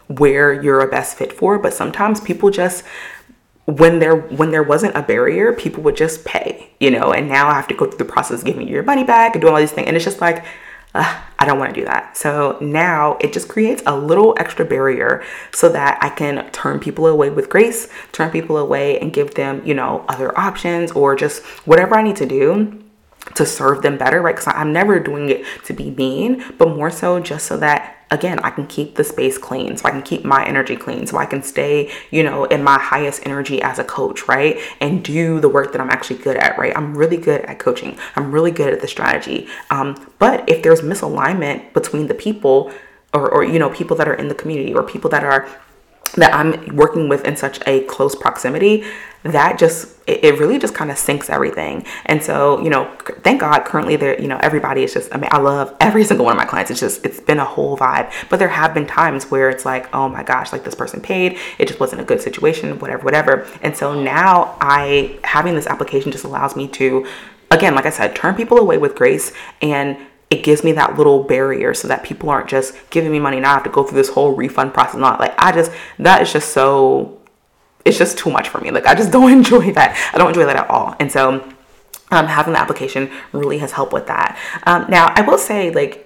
where 0.09 0.53
you're 0.53 0.81
a 0.81 0.89
best 0.89 1.17
fit 1.17 1.33
for 1.33 1.59
but 1.59 1.75
sometimes 1.75 2.21
people 2.21 2.51
just 2.51 2.85
when 3.65 3.99
there 3.99 4.17
when 4.17 4.51
there 4.51 4.63
wasn't 4.63 4.95
a 4.97 5.03
barrier 5.03 5.53
people 5.53 5.83
would 5.83 5.97
just 5.97 6.25
pay 6.25 6.71
you 6.79 6.91
know 6.91 7.13
and 7.13 7.29
now 7.29 7.49
i 7.49 7.55
have 7.55 7.67
to 7.67 7.75
go 7.75 7.87
through 7.87 7.99
the 7.99 8.05
process 8.05 8.41
of 8.41 8.45
giving 8.45 8.67
you 8.67 8.75
your 8.75 8.83
money 8.85 9.03
back 9.03 9.35
and 9.35 9.43
doing 9.43 9.53
all 9.53 9.59
these 9.59 9.73
things. 9.73 9.87
And 9.87 9.97
it's 9.97 10.05
just 10.05 10.21
like 10.21 10.45
i 11.39 11.45
don't 11.45 11.59
want 11.59 11.75
to 11.75 11.81
do 11.81 11.85
that. 11.85 12.17
So 12.17 12.59
now 12.61 13.19
it 13.21 13.33
just 13.33 13.49
creates 13.49 13.83
a 13.87 13.97
little 13.97 14.35
extra 14.39 14.65
barrier 14.65 15.23
so 15.53 15.69
that 15.71 15.99
i 16.03 16.09
can 16.09 16.51
turn 16.51 16.81
people 16.81 17.07
away 17.07 17.31
with 17.31 17.49
grace 17.49 17.89
turn 18.13 18.31
people 18.31 18.57
away 18.57 18.99
and 19.01 19.13
give 19.13 19.35
them 19.35 19.65
you 19.65 19.75
know 19.75 20.05
other 20.09 20.37
options 20.39 20.93
or 20.93 21.15
just 21.15 21.43
whatever 21.67 21.95
i 21.95 22.03
need 22.03 22.17
to 22.17 22.27
do 22.27 22.83
to 23.35 23.45
serve 23.45 23.83
them 23.83 23.99
better 23.99 24.23
right? 24.23 24.37
Because 24.37 24.53
i'm 24.55 24.73
never 24.73 24.99
doing 25.01 25.29
it 25.29 25.45
to 25.65 25.73
be 25.73 25.91
mean 25.91 26.45
but 26.59 26.69
more 26.69 26.91
so 26.91 27.21
just 27.21 27.47
so 27.47 27.57
that 27.59 27.96
again, 28.11 28.39
I 28.41 28.51
can 28.51 28.67
keep 28.67 28.95
the 28.95 29.05
space 29.05 29.39
clean, 29.39 29.77
so 29.77 29.87
I 29.87 29.91
can 29.91 30.03
keep 30.03 30.25
my 30.25 30.45
energy 30.47 30.77
clean, 30.77 31.07
so 31.07 31.19
I 31.19 31.27
can 31.27 31.43
stay, 31.43 31.91
you 32.11 32.23
know, 32.23 32.45
in 32.45 32.63
my 32.63 32.79
highest 32.79 33.27
energy 33.27 33.61
as 33.61 33.79
a 33.79 33.85
coach, 33.85 34.29
right? 34.29 34.59
And 34.81 35.03
do 35.03 35.41
the 35.41 35.49
work 35.49 35.73
that 35.73 35.81
I'm 35.81 35.91
actually 35.91 36.19
good 36.19 36.37
at, 36.37 36.57
right? 36.59 36.77
I'm 36.77 36.97
really 36.97 37.17
good 37.17 37.43
at 37.43 37.59
coaching, 37.59 37.99
I'm 38.15 38.31
really 38.33 38.51
good 38.51 38.73
at 38.73 38.81
the 38.81 38.89
strategy. 38.89 39.49
Um, 39.71 40.13
but 40.19 40.49
if 40.49 40.63
there's 40.63 40.81
misalignment 40.81 41.73
between 41.73 42.07
the 42.07 42.15
people, 42.15 42.73
or, 43.13 43.29
or 43.31 43.45
you 43.45 43.59
know, 43.59 43.71
people 43.71 43.97
that 43.97 44.09
are 44.09 44.15
in 44.15 44.29
the 44.29 44.35
community, 44.35 44.75
or 44.75 44.83
people 44.83 45.11
that 45.11 45.25
are 45.25 45.49
that 46.15 46.35
I'm 46.35 46.75
working 46.75 47.09
with 47.09 47.25
in 47.25 47.37
such 47.37 47.61
a 47.67 47.81
close 47.85 48.15
proximity, 48.15 48.85
that 49.33 49.59
just 49.59 49.97
it, 50.07 50.39
really 50.39 50.59
just 50.59 50.75
kind 50.75 50.91
of 50.91 50.99
sinks 50.99 51.29
everything. 51.29 51.85
And 52.05 52.23
so, 52.23 52.61
you 52.63 52.71
know, 52.71 52.91
thank 53.23 53.41
God 53.41 53.65
currently 53.65 53.97
there, 53.97 54.21
you 54.21 54.29
know, 54.29 54.39
everybody 54.41 54.85
is 54.85 54.93
just 54.95 55.13
I 55.15 55.19
mean, 55.19 55.29
I 55.33 55.39
love 55.39 55.75
every 55.81 56.05
single 56.05 56.25
one 56.25 56.33
of 56.33 56.39
my 56.39 56.45
clients. 56.45 56.71
It's 56.71 56.81
just 56.81 57.05
it's 57.05 57.21
been 57.21 57.39
a 57.39 57.45
whole 57.45 57.77
vibe. 57.77 58.13
But 58.31 58.39
there 58.39 58.49
have 58.49 58.73
been 58.73 58.87
times 58.87 59.31
where 59.31 59.51
it's 59.51 59.65
like, 59.65 59.93
oh 59.95 60.09
my 60.09 60.23
gosh, 60.23 60.53
like 60.53 60.65
this 60.65 60.75
person 60.75 61.01
paid, 61.01 61.39
it 61.59 61.67
just 61.67 61.81
wasn't 61.81 62.03
a 62.03 62.05
good 62.05 62.21
situation, 62.21 62.79
whatever, 62.79 63.03
whatever. 63.03 63.47
And 63.63 63.77
so 63.77 64.01
now 64.01 64.57
I 64.61 65.19
having 65.25 65.55
this 65.55 65.67
application 65.67 66.13
just 66.13 66.25
allows 66.25 66.55
me 66.55 66.69
to 66.69 67.07
again, 67.51 67.75
like 67.75 67.87
I 67.87 67.91
said, 67.91 68.15
turn 68.15 68.35
people 68.35 68.59
away 68.59 68.79
with 68.79 68.95
grace 68.95 69.33
and 69.61 69.97
it 70.31 70.43
gives 70.43 70.65
me 70.65 70.73
that 70.73 70.97
little 70.97 71.23
barrier 71.23 71.73
so 71.73 71.87
that 71.89 72.03
people 72.03 72.31
aren't 72.31 72.49
just 72.49 72.75
giving 72.91 73.13
me 73.13 73.19
money 73.19 73.37
and 73.37 73.47
I 73.47 73.55
have 73.55 73.65
to 73.65 73.71
go 73.71 73.85
through 73.85 73.99
this 73.99 74.09
whole 74.09 74.35
refund 74.35 74.75
process 74.75 74.97
not 74.97 75.21
like 75.21 75.35
I 75.39 75.53
just 75.53 75.71
that 75.99 76.23
is 76.23 76.33
just 76.33 76.53
so 76.53 77.21
it's 77.87 77.97
just 77.97 78.19
too 78.19 78.31
much 78.31 78.49
for 78.49 78.61
me. 78.61 78.71
Like 78.71 78.87
I 78.87 78.95
just 78.95 79.13
don't 79.17 79.31
enjoy 79.31 79.73
that. 79.73 79.97
I 80.13 80.19
don't 80.19 80.29
enjoy 80.29 80.45
that 80.45 80.57
at 80.57 80.69
all. 80.69 80.95
And 81.01 81.11
so 81.11 81.43
um, 82.11 82.27
having 82.27 82.53
the 82.53 82.61
application 82.61 83.11
really 83.33 83.59
has 83.59 83.73
helped 83.73 83.93
with 83.93 84.07
that. 84.09 84.39
Um, 84.65 84.87
now 84.89 85.13
I 85.15 85.23
will 85.23 85.39
say 85.39 85.71
like 85.71 86.03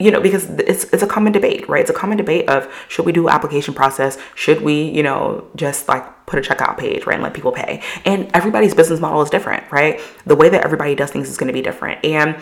you 0.00 0.10
know 0.10 0.20
because 0.20 0.48
it's 0.50 0.84
it's 0.84 1.02
a 1.02 1.06
common 1.06 1.32
debate 1.32 1.68
right? 1.68 1.80
It's 1.80 1.90
a 1.90 1.94
common 1.94 2.16
debate 2.16 2.48
of 2.48 2.72
should 2.88 3.04
we 3.04 3.12
do 3.12 3.28
application 3.28 3.74
process? 3.74 4.18
Should 4.34 4.62
we 4.62 4.82
you 4.82 5.02
know 5.02 5.46
just 5.54 5.88
like 5.88 6.26
put 6.26 6.38
a 6.38 6.42
checkout 6.42 6.78
page 6.78 7.06
right 7.06 7.14
and 7.14 7.22
let 7.22 7.34
people 7.34 7.52
pay? 7.52 7.82
And 8.04 8.30
everybody's 8.34 8.74
business 8.74 8.98
model 8.98 9.20
is 9.22 9.30
different 9.30 9.70
right? 9.70 10.00
The 10.24 10.36
way 10.36 10.48
that 10.48 10.64
everybody 10.64 10.94
does 10.94 11.10
things 11.10 11.28
is 11.28 11.36
going 11.36 11.48
to 11.48 11.52
be 11.52 11.62
different. 11.62 12.04
And 12.04 12.36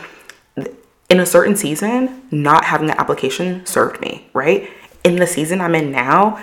in 1.09 1.21
a 1.21 1.27
certain 1.27 1.57
season, 1.57 2.23
not 2.31 2.65
having 2.65 2.91
an 2.91 2.99
application 2.99 3.65
served 3.67 4.01
me, 4.01 4.29
right? 4.33 4.69
In 5.05 5.17
the 5.17 5.27
season 5.27 5.61
I'm 5.61 5.75
in 5.75 5.93
now, 5.93 6.43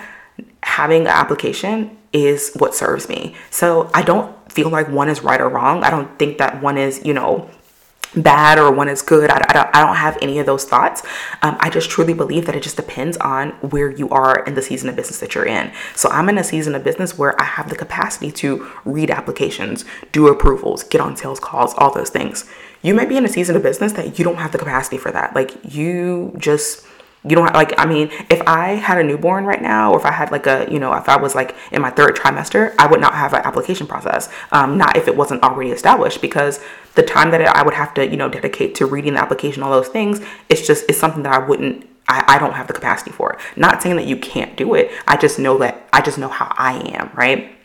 having 0.62 1.02
an 1.02 1.08
application 1.08 1.96
is 2.12 2.52
what 2.54 2.74
serves 2.74 3.08
me. 3.08 3.34
So 3.50 3.90
I 3.92 4.02
don't 4.02 4.34
feel 4.50 4.70
like 4.70 4.88
one 4.88 5.08
is 5.08 5.22
right 5.22 5.40
or 5.40 5.48
wrong. 5.48 5.82
I 5.84 5.90
don't 5.90 6.18
think 6.18 6.38
that 6.38 6.62
one 6.62 6.78
is, 6.78 7.04
you 7.04 7.12
know, 7.12 7.50
bad 8.16 8.58
or 8.58 8.70
one 8.70 8.88
is 8.88 9.02
good. 9.02 9.30
I, 9.30 9.44
I, 9.48 9.52
don't, 9.52 9.76
I 9.76 9.80
don't 9.84 9.96
have 9.96 10.18
any 10.22 10.38
of 10.38 10.46
those 10.46 10.64
thoughts. 10.64 11.02
Um, 11.42 11.56
I 11.60 11.70
just 11.70 11.90
truly 11.90 12.14
believe 12.14 12.46
that 12.46 12.54
it 12.54 12.62
just 12.62 12.76
depends 12.76 13.16
on 13.18 13.50
where 13.60 13.90
you 13.90 14.08
are 14.10 14.44
in 14.44 14.54
the 14.54 14.62
season 14.62 14.88
of 14.88 14.96
business 14.96 15.20
that 15.20 15.34
you're 15.34 15.46
in. 15.46 15.72
So 15.94 16.08
I'm 16.10 16.28
in 16.28 16.38
a 16.38 16.44
season 16.44 16.74
of 16.74 16.84
business 16.84 17.18
where 17.18 17.40
I 17.40 17.44
have 17.44 17.68
the 17.68 17.76
capacity 17.76 18.30
to 18.32 18.70
read 18.84 19.10
applications, 19.10 19.84
do 20.12 20.28
approvals, 20.28 20.84
get 20.84 21.00
on 21.00 21.16
sales 21.16 21.40
calls, 21.40 21.74
all 21.74 21.92
those 21.92 22.10
things. 22.10 22.44
You 22.82 22.94
might 22.94 23.08
be 23.08 23.16
in 23.16 23.24
a 23.24 23.28
season 23.28 23.56
of 23.56 23.62
business 23.62 23.92
that 23.92 24.18
you 24.18 24.24
don't 24.24 24.36
have 24.36 24.52
the 24.52 24.58
capacity 24.58 24.98
for 24.98 25.10
that. 25.10 25.34
Like 25.34 25.74
you 25.74 26.34
just 26.38 26.86
you 27.24 27.34
don't 27.34 27.46
have, 27.46 27.54
like 27.54 27.72
i 27.78 27.86
mean 27.86 28.10
if 28.28 28.40
i 28.46 28.70
had 28.70 28.98
a 28.98 29.02
newborn 29.02 29.44
right 29.44 29.62
now 29.62 29.92
or 29.92 29.98
if 29.98 30.04
i 30.04 30.10
had 30.10 30.30
like 30.30 30.46
a 30.46 30.66
you 30.70 30.78
know 30.78 30.92
if 30.94 31.08
i 31.08 31.16
was 31.16 31.34
like 31.34 31.54
in 31.72 31.80
my 31.80 31.90
third 31.90 32.14
trimester 32.14 32.74
i 32.78 32.86
would 32.86 33.00
not 33.00 33.14
have 33.14 33.32
an 33.32 33.42
application 33.44 33.86
process. 33.86 34.28
Um, 34.52 34.76
not 34.76 34.96
if 34.96 35.08
it 35.08 35.16
wasn't 35.16 35.42
already 35.42 35.70
established 35.70 36.20
because 36.20 36.60
the 36.94 37.02
time 37.02 37.30
that 37.30 37.40
i 37.42 37.62
would 37.62 37.74
have 37.74 37.94
to 37.94 38.06
you 38.06 38.16
know 38.16 38.28
dedicate 38.28 38.74
to 38.76 38.86
reading 38.86 39.14
the 39.14 39.20
application 39.20 39.62
all 39.62 39.70
those 39.70 39.88
things 39.88 40.20
it's 40.48 40.66
just 40.66 40.84
it's 40.88 40.98
something 40.98 41.22
that 41.22 41.32
i 41.32 41.38
wouldn't 41.38 41.88
I, 42.06 42.34
I 42.34 42.38
don't 42.38 42.52
have 42.52 42.66
the 42.66 42.74
capacity 42.74 43.12
for. 43.12 43.32
It 43.32 43.38
not 43.56 43.80
saying 43.80 43.96
that 43.96 44.06
you 44.06 44.18
can't 44.18 44.58
do 44.58 44.74
it. 44.74 44.90
I 45.08 45.16
just 45.16 45.38
know 45.38 45.56
that 45.58 45.88
i 45.92 46.02
just 46.02 46.18
know 46.18 46.28
how 46.28 46.52
i 46.58 46.74
am 46.94 47.10
right 47.14 47.56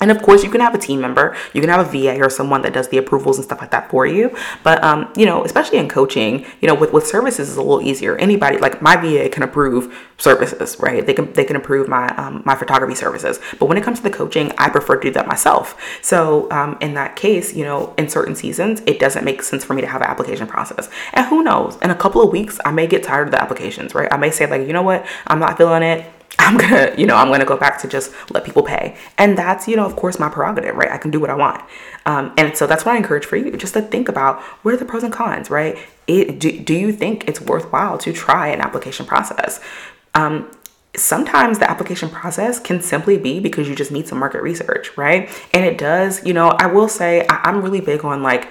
and 0.00 0.10
of 0.10 0.22
course, 0.22 0.44
you 0.44 0.50
can 0.50 0.60
have 0.60 0.74
a 0.74 0.78
team 0.78 1.00
member, 1.00 1.36
you 1.54 1.60
can 1.60 1.70
have 1.70 1.86
a 1.86 1.90
VA 1.90 2.22
or 2.22 2.28
someone 2.28 2.62
that 2.62 2.72
does 2.72 2.88
the 2.88 2.98
approvals 2.98 3.38
and 3.38 3.44
stuff 3.44 3.60
like 3.60 3.70
that 3.70 3.90
for 3.90 4.06
you. 4.06 4.36
But 4.62 4.82
um, 4.84 5.10
you 5.16 5.24
know, 5.24 5.44
especially 5.44 5.78
in 5.78 5.88
coaching, 5.88 6.44
you 6.60 6.68
know, 6.68 6.74
with, 6.74 6.92
with 6.92 7.06
services 7.06 7.48
is 7.48 7.56
a 7.56 7.62
little 7.62 7.82
easier. 7.82 8.16
Anybody 8.16 8.58
like 8.58 8.82
my 8.82 8.96
VA 8.96 9.28
can 9.28 9.42
approve 9.42 9.96
services, 10.18 10.76
right? 10.80 11.04
They 11.04 11.14
can 11.14 11.32
they 11.32 11.44
can 11.44 11.56
approve 11.56 11.88
my 11.88 12.14
um, 12.16 12.42
my 12.44 12.54
photography 12.54 12.94
services. 12.94 13.40
But 13.58 13.66
when 13.66 13.78
it 13.78 13.84
comes 13.84 13.98
to 13.98 14.02
the 14.02 14.10
coaching, 14.10 14.52
I 14.58 14.68
prefer 14.68 14.96
to 14.96 15.02
do 15.02 15.10
that 15.12 15.26
myself. 15.26 15.80
So 16.02 16.50
um, 16.50 16.76
in 16.80 16.94
that 16.94 17.16
case, 17.16 17.54
you 17.54 17.64
know, 17.64 17.94
in 17.96 18.08
certain 18.08 18.34
seasons, 18.34 18.82
it 18.86 18.98
doesn't 18.98 19.24
make 19.24 19.42
sense 19.42 19.64
for 19.64 19.74
me 19.74 19.80
to 19.80 19.88
have 19.88 20.02
an 20.02 20.08
application 20.08 20.46
process. 20.46 20.90
And 21.14 21.26
who 21.26 21.42
knows? 21.42 21.76
In 21.82 21.90
a 21.90 21.94
couple 21.94 22.22
of 22.22 22.30
weeks, 22.30 22.58
I 22.64 22.70
may 22.70 22.86
get 22.86 23.02
tired 23.02 23.28
of 23.28 23.30
the 23.32 23.42
applications, 23.42 23.94
right? 23.94 24.12
I 24.12 24.16
may 24.16 24.30
say 24.30 24.46
like, 24.46 24.66
you 24.66 24.72
know 24.72 24.82
what, 24.82 25.06
I'm 25.26 25.38
not 25.38 25.56
feeling 25.56 25.82
it 25.82 26.04
I'm 26.38 26.56
gonna, 26.56 26.94
you 26.96 27.06
know, 27.06 27.16
I'm 27.16 27.28
gonna 27.28 27.44
go 27.44 27.56
back 27.56 27.80
to 27.82 27.88
just 27.88 28.12
let 28.30 28.44
people 28.44 28.62
pay. 28.62 28.96
And 29.18 29.36
that's, 29.36 29.66
you 29.66 29.76
know, 29.76 29.84
of 29.84 29.96
course, 29.96 30.18
my 30.18 30.28
prerogative, 30.28 30.76
right? 30.76 30.90
I 30.90 30.98
can 30.98 31.10
do 31.10 31.18
what 31.18 31.30
I 31.30 31.34
want. 31.34 31.62
Um, 32.04 32.32
and 32.36 32.56
so 32.56 32.66
that's 32.66 32.84
what 32.84 32.94
I 32.94 32.98
encourage 32.98 33.24
for 33.24 33.36
you, 33.36 33.56
just 33.56 33.74
to 33.74 33.82
think 33.82 34.08
about 34.08 34.40
what 34.62 34.74
are 34.74 34.76
the 34.76 34.84
pros 34.84 35.02
and 35.02 35.12
cons, 35.12 35.50
right? 35.50 35.78
It, 36.06 36.38
do, 36.38 36.58
do 36.60 36.74
you 36.74 36.92
think 36.92 37.26
it's 37.28 37.40
worthwhile 37.40 37.98
to 37.98 38.12
try 38.12 38.48
an 38.48 38.60
application 38.60 39.06
process? 39.06 39.60
Um, 40.14 40.50
sometimes 40.94 41.58
the 41.58 41.68
application 41.68 42.08
process 42.10 42.60
can 42.60 42.80
simply 42.80 43.18
be 43.18 43.40
because 43.40 43.68
you 43.68 43.74
just 43.74 43.90
need 43.90 44.06
some 44.06 44.18
market 44.18 44.42
research, 44.42 44.96
right? 44.96 45.28
And 45.52 45.64
it 45.64 45.78
does, 45.78 46.24
you 46.24 46.32
know, 46.32 46.50
I 46.50 46.66
will 46.66 46.88
say 46.88 47.26
I, 47.28 47.40
I'm 47.44 47.60
really 47.60 47.80
big 47.80 48.04
on 48.04 48.22
like, 48.22 48.48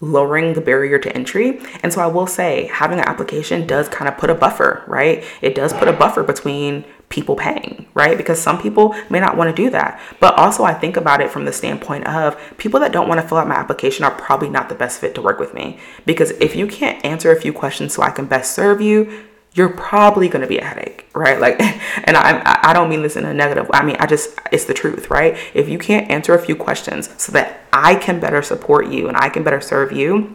lowering 0.00 0.52
the 0.52 0.60
barrier 0.60 0.98
to 0.98 1.16
entry. 1.16 1.60
And 1.82 1.92
so 1.92 2.00
I 2.00 2.06
will 2.06 2.26
say 2.26 2.66
having 2.66 2.98
an 2.98 3.08
application 3.08 3.66
does 3.66 3.88
kind 3.88 4.08
of 4.08 4.18
put 4.18 4.28
a 4.28 4.34
buffer, 4.34 4.84
right? 4.86 5.24
It 5.40 5.54
does 5.54 5.72
put 5.72 5.88
a 5.88 5.92
buffer 5.92 6.22
between 6.22 6.84
people 7.14 7.36
paying, 7.36 7.86
right? 7.94 8.18
Because 8.18 8.42
some 8.42 8.60
people 8.60 8.92
may 9.08 9.20
not 9.20 9.36
want 9.36 9.54
to 9.54 9.62
do 9.62 9.70
that. 9.70 10.00
But 10.18 10.34
also, 10.34 10.64
I 10.64 10.74
think 10.74 10.96
about 10.96 11.20
it 11.20 11.30
from 11.30 11.44
the 11.44 11.52
standpoint 11.52 12.08
of 12.08 12.36
people 12.58 12.80
that 12.80 12.90
don't 12.90 13.08
want 13.08 13.20
to 13.20 13.26
fill 13.26 13.38
out 13.38 13.46
my 13.46 13.54
application 13.54 14.04
are 14.04 14.10
probably 14.10 14.50
not 14.50 14.68
the 14.68 14.74
best 14.74 15.00
fit 15.00 15.14
to 15.14 15.22
work 15.22 15.38
with 15.38 15.54
me. 15.54 15.78
Because 16.04 16.32
if 16.32 16.56
you 16.56 16.66
can't 16.66 17.02
answer 17.04 17.30
a 17.30 17.40
few 17.40 17.52
questions 17.52 17.94
so 17.94 18.02
I 18.02 18.10
can 18.10 18.26
best 18.26 18.52
serve 18.52 18.80
you, 18.80 19.26
you're 19.54 19.68
probably 19.68 20.28
going 20.28 20.42
to 20.42 20.48
be 20.48 20.58
a 20.58 20.64
headache, 20.64 21.06
right? 21.14 21.40
Like, 21.40 21.60
and 22.04 22.16
I, 22.16 22.60
I 22.64 22.72
don't 22.72 22.88
mean 22.88 23.02
this 23.02 23.14
in 23.14 23.24
a 23.24 23.32
negative. 23.32 23.68
Way. 23.68 23.78
I 23.78 23.84
mean, 23.84 23.96
I 24.00 24.06
just, 24.06 24.36
it's 24.50 24.64
the 24.64 24.74
truth, 24.74 25.08
right? 25.08 25.38
If 25.54 25.68
you 25.68 25.78
can't 25.78 26.10
answer 26.10 26.34
a 26.34 26.44
few 26.44 26.56
questions 26.56 27.08
so 27.22 27.30
that 27.30 27.60
I 27.72 27.94
can 27.94 28.18
better 28.18 28.42
support 28.42 28.88
you 28.88 29.06
and 29.06 29.16
I 29.16 29.28
can 29.28 29.44
better 29.44 29.60
serve 29.60 29.92
you, 29.92 30.34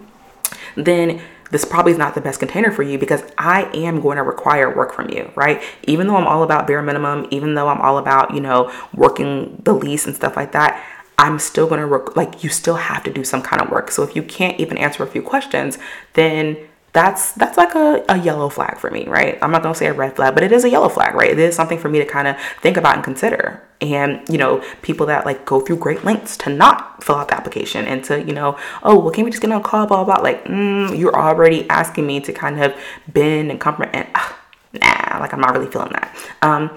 then 0.75 1.21
this 1.51 1.65
probably 1.65 1.91
is 1.91 1.97
not 1.97 2.15
the 2.15 2.21
best 2.21 2.39
container 2.39 2.71
for 2.71 2.83
you 2.83 2.97
because 2.97 3.23
I 3.37 3.69
am 3.73 4.01
going 4.01 4.17
to 4.17 4.23
require 4.23 4.75
work 4.75 4.93
from 4.93 5.09
you, 5.09 5.31
right? 5.35 5.61
Even 5.83 6.07
though 6.07 6.15
I'm 6.15 6.27
all 6.27 6.43
about 6.43 6.67
bare 6.67 6.81
minimum, 6.81 7.27
even 7.31 7.55
though 7.55 7.67
I'm 7.67 7.81
all 7.81 7.97
about, 7.97 8.33
you 8.33 8.41
know, 8.41 8.71
working 8.93 9.61
the 9.63 9.73
lease 9.73 10.05
and 10.05 10.15
stuff 10.15 10.35
like 10.35 10.51
that, 10.51 10.83
I'm 11.17 11.37
still 11.37 11.67
going 11.67 11.81
to 11.81 12.11
like, 12.15 12.43
you 12.43 12.49
still 12.49 12.75
have 12.75 13.03
to 13.03 13.11
do 13.11 13.23
some 13.25 13.41
kind 13.41 13.61
of 13.61 13.69
work. 13.69 13.91
So 13.91 14.03
if 14.03 14.15
you 14.15 14.23
can't 14.23 14.59
even 14.59 14.77
answer 14.77 15.03
a 15.03 15.07
few 15.07 15.21
questions, 15.21 15.77
then 16.13 16.55
that's 16.99 17.31
that's 17.31 17.57
like 17.57 17.75
a, 17.75 18.03
a 18.09 18.17
yellow 18.19 18.49
flag 18.49 18.77
for 18.77 18.91
me, 18.91 19.07
right? 19.07 19.37
I'm 19.41 19.51
not 19.51 19.63
gonna 19.63 19.73
say 19.73 19.87
a 19.87 19.93
red 19.93 20.17
flag, 20.17 20.33
but 20.33 20.43
it 20.43 20.51
is 20.51 20.65
a 20.65 20.69
yellow 20.69 20.89
flag, 20.89 21.15
right? 21.15 21.31
It 21.31 21.39
is 21.39 21.55
something 21.55 21.79
for 21.79 21.87
me 21.87 21.99
to 21.99 22.05
kind 22.05 22.27
of 22.27 22.35
think 22.61 22.75
about 22.75 22.95
and 22.95 23.03
consider. 23.03 23.63
And 23.79 24.27
you 24.27 24.37
know, 24.37 24.61
people 24.81 25.05
that 25.05 25.25
like 25.25 25.45
go 25.45 25.61
through 25.61 25.77
great 25.77 26.03
lengths 26.03 26.35
to 26.39 26.49
not 26.49 27.01
fill 27.01 27.15
out 27.15 27.29
the 27.29 27.35
application 27.35 27.85
and 27.87 28.03
to 28.03 28.21
you 28.21 28.33
know, 28.33 28.57
oh 28.83 28.99
well, 28.99 29.11
can 29.11 29.23
we 29.23 29.31
just 29.31 29.41
get 29.41 29.49
on 29.49 29.61
a 29.61 29.63
call, 29.63 29.87
blah 29.87 30.03
blah 30.03 30.15
blah. 30.15 30.23
Like, 30.23 30.43
mm, 30.43 30.97
you're 30.97 31.15
already 31.15 31.69
asking 31.69 32.05
me 32.05 32.19
to 32.19 32.33
kind 32.33 32.61
of 32.61 32.75
bend 33.07 33.49
and 33.49 33.61
comfort 33.61 33.89
and. 33.93 34.07
Uh, 34.13 34.33
nah, 34.73 35.17
like 35.19 35.33
I'm 35.33 35.41
not 35.41 35.53
really 35.53 35.71
feeling 35.71 35.93
that. 35.93 36.15
Um, 36.43 36.69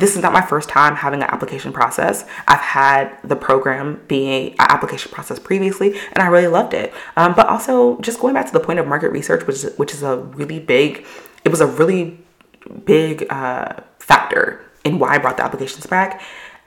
this 0.00 0.16
is 0.16 0.22
not 0.22 0.32
my 0.32 0.42
first 0.42 0.68
time 0.68 0.96
having 0.96 1.22
an 1.22 1.28
application 1.30 1.72
process. 1.72 2.24
I've 2.46 2.60
had 2.60 3.18
the 3.24 3.36
program 3.36 4.02
being 4.08 4.50
an 4.52 4.66
application 4.68 5.10
process 5.12 5.38
previously, 5.38 5.98
and 6.12 6.22
I 6.22 6.26
really 6.26 6.48
loved 6.48 6.74
it. 6.74 6.92
Um, 7.16 7.34
but 7.34 7.46
also, 7.46 8.00
just 8.00 8.20
going 8.20 8.34
back 8.34 8.46
to 8.46 8.52
the 8.52 8.60
point 8.60 8.78
of 8.78 8.86
market 8.86 9.10
research, 9.10 9.46
which 9.46 9.56
is, 9.56 9.76
which 9.76 9.92
is 9.92 10.02
a 10.02 10.18
really 10.18 10.58
big, 10.58 11.06
it 11.44 11.48
was 11.48 11.60
a 11.60 11.66
really 11.66 12.18
big 12.84 13.26
uh, 13.30 13.74
factor 13.98 14.64
in 14.84 14.98
why 14.98 15.14
I 15.14 15.18
brought 15.18 15.36
the 15.36 15.44
applications 15.44 15.86
back. 15.86 16.22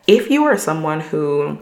If 0.07 0.29
you 0.29 0.43
are 0.45 0.57
someone 0.57 1.01
who 1.01 1.59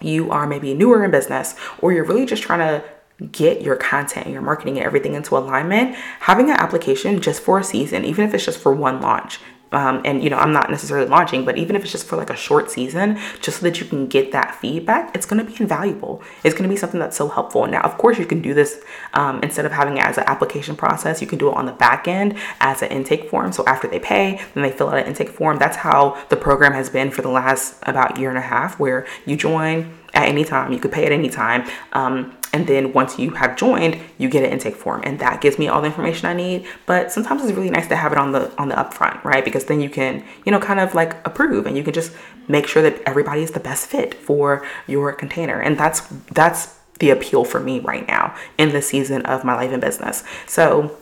you 0.00 0.30
are 0.30 0.46
maybe 0.46 0.74
newer 0.74 1.04
in 1.04 1.10
business, 1.10 1.54
or 1.80 1.92
you're 1.92 2.04
really 2.04 2.26
just 2.26 2.42
trying 2.42 2.60
to 2.60 2.84
get 3.32 3.62
your 3.62 3.74
content 3.76 4.26
and 4.26 4.32
your 4.32 4.42
marketing 4.42 4.76
and 4.76 4.86
everything 4.86 5.14
into 5.14 5.36
alignment, 5.36 5.96
having 6.20 6.50
an 6.50 6.56
application 6.56 7.20
just 7.20 7.42
for 7.42 7.58
a 7.58 7.64
season, 7.64 8.04
even 8.04 8.24
if 8.24 8.32
it's 8.32 8.44
just 8.44 8.60
for 8.60 8.72
one 8.72 9.00
launch, 9.00 9.40
um, 9.72 10.00
and 10.04 10.22
you 10.22 10.30
know 10.30 10.38
i'm 10.38 10.52
not 10.52 10.70
necessarily 10.70 11.08
launching 11.08 11.44
but 11.44 11.58
even 11.58 11.76
if 11.76 11.82
it's 11.82 11.92
just 11.92 12.06
for 12.06 12.16
like 12.16 12.30
a 12.30 12.36
short 12.36 12.70
season 12.70 13.18
just 13.40 13.58
so 13.58 13.62
that 13.64 13.80
you 13.80 13.86
can 13.86 14.06
get 14.06 14.32
that 14.32 14.54
feedback 14.54 15.14
it's 15.14 15.26
going 15.26 15.44
to 15.44 15.50
be 15.50 15.60
invaluable. 15.60 16.22
It's 16.44 16.54
going 16.54 16.68
to 16.68 16.72
be 16.72 16.76
something 16.76 17.00
that's 17.00 17.16
so 17.16 17.28
helpful. 17.28 17.66
Now 17.66 17.80
of 17.80 17.98
course 17.98 18.18
you 18.18 18.26
can 18.26 18.40
do 18.40 18.54
this 18.54 18.82
um, 19.14 19.40
instead 19.42 19.64
of 19.66 19.72
having 19.72 19.98
it 19.98 20.04
as 20.04 20.18
an 20.18 20.24
application 20.26 20.76
process 20.76 21.20
you 21.20 21.26
can 21.26 21.38
do 21.38 21.48
it 21.48 21.56
on 21.56 21.66
the 21.66 21.72
back 21.72 22.08
end 22.08 22.36
as 22.60 22.82
an 22.82 22.90
intake 22.90 23.28
form. 23.28 23.52
So 23.52 23.64
after 23.66 23.88
they 23.88 23.98
pay 23.98 24.40
then 24.54 24.62
they 24.62 24.70
fill 24.70 24.88
out 24.88 24.98
an 24.98 25.06
intake 25.06 25.30
form. 25.30 25.58
That's 25.58 25.76
how 25.76 26.22
the 26.28 26.36
program 26.36 26.72
has 26.72 26.88
been 26.88 27.10
for 27.10 27.22
the 27.22 27.28
last 27.28 27.78
about 27.82 28.18
year 28.18 28.28
and 28.28 28.38
a 28.38 28.42
half 28.42 28.78
where 28.78 29.06
you 29.26 29.36
join 29.36 29.92
at 30.14 30.28
any 30.28 30.44
time. 30.44 30.72
You 30.72 30.78
could 30.78 30.92
pay 30.92 31.04
at 31.04 31.12
any 31.12 31.28
time. 31.28 31.68
Um, 31.92 32.37
and 32.52 32.66
then 32.66 32.92
once 32.92 33.18
you 33.18 33.30
have 33.30 33.56
joined 33.56 33.98
you 34.16 34.28
get 34.28 34.44
an 34.44 34.50
intake 34.50 34.76
form. 34.76 35.02
And 35.04 35.18
that 35.18 35.40
gives 35.40 35.58
me 35.58 35.68
all 35.68 35.80
the 35.80 35.86
information 35.86 36.26
i 36.26 36.32
need. 36.32 36.66
But 36.86 37.12
sometimes 37.12 37.44
it's 37.44 37.52
really 37.52 37.70
nice 37.70 37.88
to 37.88 37.96
have 37.96 38.12
it 38.12 38.18
on 38.18 38.32
the 38.32 38.52
on 38.58 38.68
the 38.68 38.74
upfront 38.74 39.22
right? 39.24 39.44
Because 39.44 39.66
then 39.66 39.80
you 39.80 39.90
can 39.90 40.24
you 40.44 40.52
know 40.52 40.60
kind 40.60 40.80
of 40.80 40.94
like 40.94 41.26
approve 41.26 41.66
and 41.66 41.76
you 41.76 41.84
can 41.84 41.92
just 41.92 42.12
make 42.48 42.66
sure 42.66 42.82
that 42.82 43.00
everybody 43.04 43.42
is 43.42 43.52
the 43.52 43.60
best 43.60 43.86
fit 43.86 44.14
for 44.14 44.66
your 44.86 45.12
container. 45.12 45.60
And 45.60 45.78
that's 45.78 46.00
that's 46.32 46.78
the 46.98 47.10
appeal 47.10 47.44
for 47.44 47.60
me 47.60 47.80
right 47.80 48.06
now 48.08 48.34
in 48.56 48.72
the 48.72 48.82
season 48.82 49.24
of 49.26 49.44
my 49.44 49.54
life 49.54 49.70
and 49.70 49.80
business. 49.80 50.24
So 50.46 50.96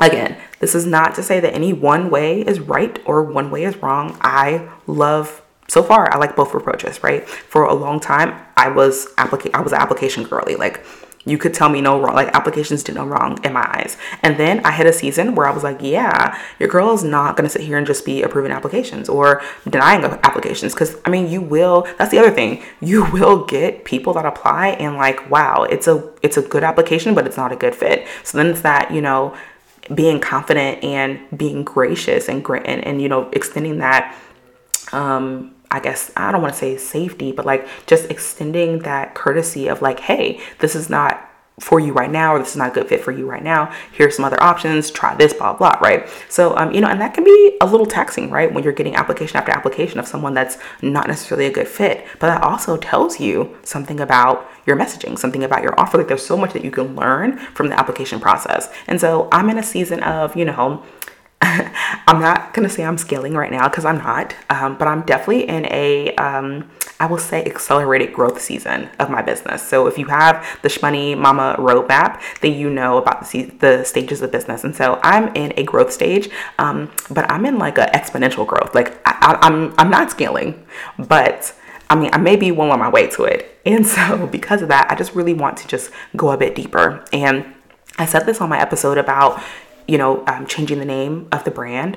again 0.00 0.36
this 0.60 0.74
is 0.74 0.86
not 0.86 1.14
to 1.16 1.22
say 1.22 1.40
that 1.40 1.52
any 1.52 1.72
one 1.72 2.08
way 2.08 2.40
is 2.40 2.60
right 2.60 2.98
or 3.04 3.22
one 3.22 3.50
way 3.50 3.64
is 3.64 3.76
wrong. 3.78 4.16
I 4.20 4.68
love 4.86 5.41
so 5.68 5.82
far 5.82 6.12
I 6.12 6.18
like 6.18 6.36
both 6.36 6.54
approaches, 6.54 7.02
right? 7.02 7.28
For 7.28 7.64
a 7.64 7.74
long 7.74 8.00
time, 8.00 8.38
I 8.56 8.68
was 8.68 9.06
applica- 9.16 9.50
I 9.54 9.60
was 9.60 9.72
an 9.72 9.80
application 9.80 10.24
girly. 10.24 10.56
Like 10.56 10.84
you 11.24 11.38
could 11.38 11.54
tell 11.54 11.68
me 11.68 11.80
no 11.80 12.00
wrong, 12.00 12.14
like 12.14 12.28
applications 12.34 12.82
did 12.82 12.96
no 12.96 13.06
wrong 13.06 13.38
in 13.44 13.52
my 13.52 13.64
eyes. 13.76 13.96
And 14.22 14.38
then 14.38 14.60
I 14.64 14.72
hit 14.72 14.86
a 14.86 14.92
season 14.92 15.34
where 15.34 15.46
I 15.46 15.52
was 15.52 15.62
like, 15.62 15.78
yeah, 15.80 16.38
your 16.58 16.68
girl 16.68 16.92
is 16.92 17.04
not 17.04 17.36
gonna 17.36 17.48
sit 17.48 17.62
here 17.62 17.78
and 17.78 17.86
just 17.86 18.04
be 18.04 18.22
approving 18.22 18.50
applications 18.50 19.08
or 19.08 19.42
denying 19.68 20.04
applications. 20.04 20.74
Cause 20.74 20.96
I 21.04 21.10
mean, 21.10 21.28
you 21.28 21.40
will, 21.40 21.86
that's 21.98 22.10
the 22.10 22.18
other 22.18 22.30
thing, 22.30 22.62
you 22.80 23.04
will 23.12 23.44
get 23.44 23.84
people 23.84 24.12
that 24.14 24.26
apply 24.26 24.68
and 24.68 24.96
like, 24.96 25.30
wow, 25.30 25.62
it's 25.62 25.86
a, 25.86 26.12
it's 26.22 26.36
a 26.36 26.42
good 26.42 26.64
application, 26.64 27.14
but 27.14 27.26
it's 27.26 27.36
not 27.36 27.52
a 27.52 27.56
good 27.56 27.74
fit. 27.74 28.06
So 28.24 28.38
then 28.38 28.48
it's 28.48 28.62
that, 28.62 28.90
you 28.90 29.00
know, 29.00 29.36
being 29.94 30.20
confident 30.20 30.82
and 30.84 31.20
being 31.36 31.64
gracious 31.64 32.28
and 32.28 32.48
and, 32.48 32.84
and 32.84 33.02
you 33.02 33.08
know, 33.08 33.28
extending 33.30 33.78
that, 33.78 34.16
um, 34.92 35.54
I 35.70 35.80
guess 35.80 36.12
I 36.16 36.30
don't 36.32 36.42
want 36.42 36.52
to 36.52 36.58
say 36.58 36.76
safety, 36.76 37.32
but 37.32 37.46
like 37.46 37.66
just 37.86 38.10
extending 38.10 38.80
that 38.80 39.14
courtesy 39.14 39.68
of 39.68 39.80
like, 39.80 40.00
hey, 40.00 40.40
this 40.58 40.74
is 40.74 40.90
not 40.90 41.28
for 41.60 41.78
you 41.78 41.92
right 41.92 42.10
now, 42.10 42.34
or 42.34 42.38
this 42.38 42.50
is 42.50 42.56
not 42.56 42.70
a 42.70 42.74
good 42.74 42.88
fit 42.88 43.02
for 43.02 43.12
you 43.12 43.28
right 43.28 43.42
now. 43.42 43.72
Here's 43.92 44.16
some 44.16 44.24
other 44.24 44.42
options. 44.42 44.90
Try 44.90 45.14
this, 45.14 45.32
blah 45.32 45.52
blah, 45.52 45.78
right? 45.80 46.08
So, 46.28 46.56
um, 46.56 46.72
you 46.72 46.80
know, 46.80 46.88
and 46.88 47.00
that 47.00 47.14
can 47.14 47.24
be 47.24 47.56
a 47.60 47.66
little 47.66 47.86
taxing, 47.86 48.30
right? 48.30 48.52
When 48.52 48.64
you're 48.64 48.72
getting 48.72 48.96
application 48.96 49.36
after 49.36 49.52
application 49.52 49.98
of 49.98 50.06
someone 50.06 50.34
that's 50.34 50.58
not 50.80 51.08
necessarily 51.08 51.46
a 51.46 51.52
good 51.52 51.68
fit, 51.68 52.06
but 52.18 52.28
that 52.28 52.42
also 52.42 52.76
tells 52.76 53.20
you 53.20 53.56
something 53.62 54.00
about 54.00 54.50
your 54.66 54.76
messaging, 54.76 55.18
something 55.18 55.44
about 55.44 55.62
your 55.62 55.78
offer. 55.78 55.98
Like, 55.98 56.08
there's 56.08 56.24
so 56.24 56.36
much 56.36 56.52
that 56.54 56.64
you 56.64 56.70
can 56.70 56.96
learn 56.96 57.38
from 57.38 57.68
the 57.68 57.78
application 57.78 58.18
process. 58.18 58.70
And 58.86 59.00
so, 59.00 59.28
I'm 59.30 59.50
in 59.50 59.58
a 59.58 59.62
season 59.62 60.02
of, 60.02 60.34
you 60.36 60.46
know, 60.46 60.82
I'm 62.06 62.20
not 62.20 62.54
gonna 62.54 62.68
say 62.68 62.84
I'm 62.84 62.96
scaling 62.96 63.34
right 63.34 63.50
now 63.50 63.68
because 63.68 63.84
I'm 63.84 63.98
not, 63.98 64.34
um, 64.48 64.78
but 64.78 64.86
I'm 64.86 65.02
definitely 65.02 65.48
in 65.48 65.66
a, 65.66 66.14
um, 66.14 66.70
I 67.00 67.06
will 67.06 67.18
say, 67.18 67.44
accelerated 67.44 68.12
growth 68.12 68.40
season 68.40 68.88
of 69.00 69.10
my 69.10 69.22
business. 69.22 69.60
So 69.60 69.88
if 69.88 69.98
you 69.98 70.06
have 70.06 70.46
the 70.62 70.68
Shmoney 70.68 71.18
Mama 71.18 71.56
roadmap, 71.58 72.20
then 72.42 72.52
you 72.54 72.70
know 72.70 72.96
about 72.96 73.28
the, 73.28 73.46
the 73.58 73.82
stages 73.82 74.22
of 74.22 74.30
business. 74.30 74.62
And 74.62 74.74
so 74.74 75.00
I'm 75.02 75.34
in 75.34 75.52
a 75.56 75.64
growth 75.64 75.92
stage, 75.92 76.30
um, 76.60 76.92
but 77.10 77.28
I'm 77.28 77.44
in 77.44 77.58
like 77.58 77.76
an 77.76 77.88
exponential 77.88 78.46
growth. 78.46 78.72
Like 78.72 79.00
I, 79.04 79.38
I'm, 79.42 79.74
I'm 79.78 79.90
not 79.90 80.12
scaling, 80.12 80.64
but 80.96 81.52
I 81.90 81.96
mean, 81.96 82.10
I 82.12 82.18
may 82.18 82.36
be 82.36 82.52
well 82.52 82.70
on 82.70 82.78
my 82.78 82.88
way 82.88 83.08
to 83.08 83.24
it. 83.24 83.60
And 83.66 83.84
so 83.84 84.26
because 84.30 84.62
of 84.62 84.68
that, 84.68 84.90
I 84.90 84.94
just 84.94 85.16
really 85.16 85.34
want 85.34 85.56
to 85.58 85.66
just 85.66 85.90
go 86.16 86.30
a 86.30 86.38
bit 86.38 86.54
deeper. 86.54 87.04
And 87.12 87.52
I 87.98 88.06
said 88.06 88.26
this 88.26 88.40
on 88.40 88.48
my 88.48 88.60
episode 88.60 88.96
about, 88.96 89.42
you 89.88 89.98
know, 89.98 90.24
um, 90.26 90.46
changing 90.46 90.78
the 90.78 90.84
name 90.84 91.28
of 91.32 91.44
the 91.44 91.50
brand, 91.50 91.96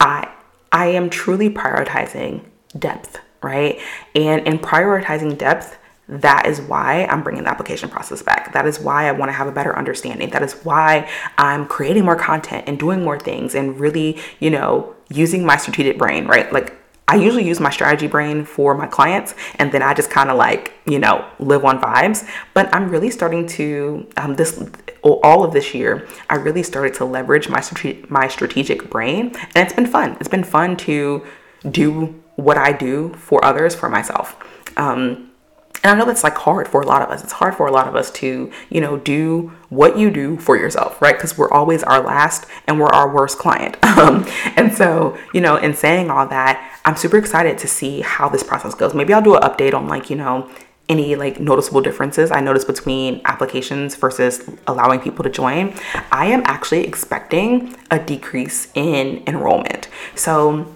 I 0.00 0.28
I 0.72 0.86
am 0.86 1.10
truly 1.10 1.50
prioritizing 1.50 2.44
depth, 2.78 3.18
right? 3.42 3.80
And 4.14 4.46
in 4.46 4.58
prioritizing 4.58 5.38
depth, 5.38 5.78
that 6.08 6.46
is 6.46 6.60
why 6.60 7.04
I'm 7.06 7.22
bringing 7.22 7.44
the 7.44 7.50
application 7.50 7.88
process 7.88 8.22
back. 8.22 8.52
That 8.52 8.66
is 8.66 8.78
why 8.78 9.08
I 9.08 9.12
want 9.12 9.28
to 9.28 9.32
have 9.32 9.48
a 9.48 9.52
better 9.52 9.76
understanding. 9.76 10.30
That 10.30 10.42
is 10.42 10.52
why 10.64 11.08
I'm 11.36 11.66
creating 11.66 12.04
more 12.04 12.16
content 12.16 12.64
and 12.68 12.78
doing 12.78 13.02
more 13.02 13.18
things 13.18 13.54
and 13.54 13.78
really, 13.80 14.18
you 14.38 14.50
know, 14.50 14.94
using 15.08 15.44
my 15.44 15.56
strategic 15.56 15.98
brain, 15.98 16.26
right? 16.26 16.52
Like 16.52 16.76
I 17.08 17.16
usually 17.16 17.46
use 17.46 17.60
my 17.60 17.70
strategy 17.70 18.06
brain 18.06 18.44
for 18.44 18.74
my 18.74 18.86
clients 18.86 19.34
and 19.56 19.72
then 19.72 19.82
I 19.82 19.94
just 19.94 20.10
kind 20.10 20.30
of 20.30 20.36
like, 20.36 20.72
you 20.86 20.98
know, 20.98 21.28
live 21.38 21.64
on 21.64 21.80
vibes. 21.80 22.28
But 22.54 22.72
I'm 22.74 22.88
really 22.88 23.10
starting 23.10 23.46
to, 23.48 24.06
um, 24.16 24.36
this, 24.36 24.62
all 25.14 25.44
of 25.44 25.52
this 25.52 25.74
year, 25.74 26.06
I 26.28 26.36
really 26.36 26.62
started 26.62 26.94
to 26.94 27.04
leverage 27.04 27.48
my, 27.48 27.62
my 28.08 28.28
strategic 28.28 28.90
brain 28.90 29.34
and 29.54 29.66
it's 29.66 29.72
been 29.72 29.86
fun. 29.86 30.16
It's 30.20 30.28
been 30.28 30.44
fun 30.44 30.76
to 30.78 31.24
do 31.70 32.22
what 32.36 32.58
I 32.58 32.72
do 32.72 33.14
for 33.14 33.44
others, 33.44 33.74
for 33.74 33.88
myself. 33.88 34.36
Um, 34.76 35.30
and 35.82 35.92
I 35.92 35.98
know 35.98 36.06
that's 36.06 36.24
like 36.24 36.36
hard 36.36 36.66
for 36.66 36.80
a 36.80 36.86
lot 36.86 37.02
of 37.02 37.10
us. 37.10 37.22
It's 37.22 37.34
hard 37.34 37.54
for 37.54 37.66
a 37.66 37.70
lot 37.70 37.86
of 37.86 37.94
us 37.94 38.10
to, 38.12 38.50
you 38.70 38.80
know, 38.80 38.96
do 38.96 39.52
what 39.68 39.96
you 39.96 40.10
do 40.10 40.36
for 40.36 40.56
yourself, 40.56 41.00
right? 41.00 41.14
Because 41.14 41.38
we're 41.38 41.50
always 41.50 41.82
our 41.84 42.00
last 42.00 42.46
and 42.66 42.80
we're 42.80 42.88
our 42.88 43.12
worst 43.12 43.38
client. 43.38 43.76
Um, 43.96 44.26
and 44.56 44.74
so, 44.74 45.16
you 45.32 45.40
know, 45.40 45.56
in 45.56 45.72
saying 45.72 46.10
all 46.10 46.26
that, 46.28 46.78
I'm 46.84 46.96
super 46.96 47.16
excited 47.16 47.56
to 47.56 47.66
see 47.66 48.02
how 48.02 48.28
this 48.28 48.42
process 48.42 48.74
goes. 48.74 48.92
Maybe 48.92 49.14
I'll 49.14 49.22
do 49.22 49.36
an 49.36 49.42
update 49.42 49.72
on 49.72 49.88
like, 49.88 50.10
you 50.10 50.16
know, 50.16 50.50
any 50.88 51.16
like 51.16 51.40
noticeable 51.40 51.80
differences 51.80 52.30
I 52.30 52.40
noticed 52.40 52.66
between 52.66 53.20
applications 53.24 53.94
versus 53.96 54.48
allowing 54.66 55.00
people 55.00 55.24
to 55.24 55.30
join. 55.30 55.74
I 56.12 56.26
am 56.26 56.42
actually 56.44 56.86
expecting 56.86 57.76
a 57.90 57.98
decrease 57.98 58.68
in 58.74 59.22
enrollment. 59.26 59.88
So 60.14 60.72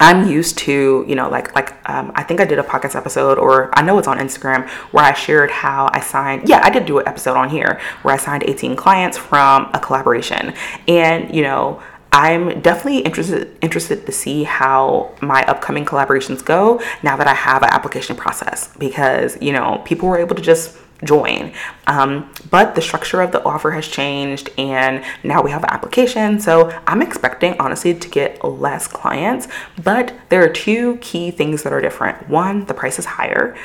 I'm 0.00 0.28
used 0.28 0.58
to, 0.58 1.04
you 1.06 1.14
know, 1.14 1.28
like 1.28 1.54
like 1.54 1.72
um, 1.88 2.10
I 2.14 2.24
think 2.24 2.40
I 2.40 2.44
did 2.44 2.58
a 2.58 2.62
podcast 2.62 2.96
episode, 2.96 3.38
or 3.38 3.76
I 3.78 3.82
know 3.82 3.98
it's 3.98 4.08
on 4.08 4.18
Instagram, 4.18 4.68
where 4.90 5.04
I 5.04 5.12
shared 5.12 5.50
how 5.50 5.88
I 5.92 6.00
signed. 6.00 6.48
Yeah, 6.48 6.60
I 6.64 6.70
did 6.70 6.84
do 6.84 6.98
an 6.98 7.06
episode 7.06 7.36
on 7.36 7.48
here 7.48 7.80
where 8.02 8.12
I 8.12 8.16
signed 8.16 8.42
18 8.44 8.74
clients 8.74 9.16
from 9.16 9.70
a 9.72 9.78
collaboration, 9.78 10.52
and 10.88 11.32
you 11.32 11.42
know, 11.42 11.80
I'm 12.14 12.60
definitely 12.60 13.00
interested 13.00 13.58
interested 13.60 14.06
to 14.06 14.12
see 14.12 14.44
how 14.44 15.12
my 15.20 15.42
upcoming 15.46 15.84
collaborations 15.84 16.44
go 16.44 16.80
now 17.02 17.16
that 17.16 17.26
I 17.26 17.34
have 17.34 17.64
an 17.64 17.70
application 17.70 18.14
process 18.14 18.74
because 18.78 19.36
you 19.42 19.52
know 19.52 19.82
people 19.84 20.08
were 20.08 20.18
able 20.18 20.36
to 20.36 20.42
just 20.42 20.78
join. 21.02 21.52
Um, 21.88 22.30
but 22.50 22.76
the 22.76 22.80
structure 22.80 23.20
of 23.20 23.32
the 23.32 23.42
offer 23.42 23.72
has 23.72 23.88
changed 23.88 24.50
and 24.56 25.04
now 25.24 25.42
we 25.42 25.50
have 25.50 25.64
an 25.64 25.70
application. 25.70 26.38
So 26.38 26.70
I'm 26.86 27.02
expecting, 27.02 27.56
honestly, 27.58 27.94
to 27.94 28.08
get 28.08 28.42
less 28.44 28.86
clients. 28.86 29.48
But 29.82 30.14
there 30.28 30.42
are 30.44 30.48
two 30.48 30.96
key 30.98 31.32
things 31.32 31.64
that 31.64 31.72
are 31.72 31.80
different 31.80 32.28
one, 32.28 32.64
the 32.66 32.74
price 32.74 33.00
is 33.00 33.04
higher, 33.04 33.56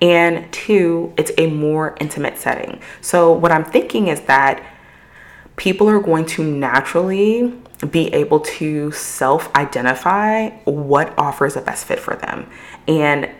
and 0.00 0.50
two, 0.50 1.12
it's 1.18 1.30
a 1.36 1.46
more 1.48 1.94
intimate 2.00 2.38
setting. 2.38 2.80
So 3.02 3.32
what 3.32 3.52
I'm 3.52 3.66
thinking 3.66 4.08
is 4.08 4.22
that 4.22 4.64
people 5.56 5.88
are 5.90 6.00
going 6.00 6.24
to 6.24 6.42
naturally 6.42 7.52
be 7.86 8.12
able 8.12 8.40
to 8.40 8.90
self 8.92 9.54
identify 9.54 10.50
what 10.64 11.16
offers 11.18 11.56
a 11.56 11.60
best 11.60 11.84
fit 11.86 12.00
for 12.00 12.16
them. 12.16 12.50
And 12.86 13.30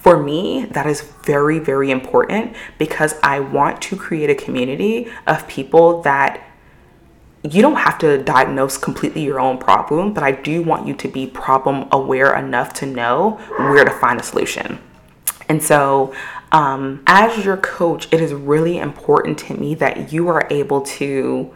for 0.00 0.22
me, 0.22 0.66
that 0.66 0.86
is 0.86 1.00
very, 1.00 1.58
very 1.58 1.90
important 1.90 2.54
because 2.78 3.14
I 3.22 3.40
want 3.40 3.80
to 3.82 3.96
create 3.96 4.30
a 4.30 4.34
community 4.34 5.10
of 5.26 5.48
people 5.48 6.02
that 6.02 6.46
you 7.42 7.60
don't 7.62 7.76
have 7.76 7.98
to 7.98 8.22
diagnose 8.22 8.78
completely 8.78 9.22
your 9.22 9.40
own 9.40 9.58
problem, 9.58 10.14
but 10.14 10.22
I 10.22 10.32
do 10.32 10.62
want 10.62 10.86
you 10.86 10.94
to 10.94 11.08
be 11.08 11.26
problem 11.26 11.88
aware 11.92 12.36
enough 12.36 12.72
to 12.74 12.86
know 12.86 13.32
where 13.56 13.84
to 13.84 13.90
find 13.90 14.20
a 14.20 14.22
solution. 14.22 14.78
And 15.48 15.62
so, 15.62 16.14
um, 16.52 17.02
as 17.06 17.44
your 17.44 17.56
coach, 17.58 18.08
it 18.12 18.20
is 18.20 18.32
really 18.32 18.78
important 18.78 19.38
to 19.40 19.54
me 19.54 19.74
that 19.76 20.12
you 20.12 20.28
are 20.28 20.46
able 20.50 20.82
to 20.82 21.54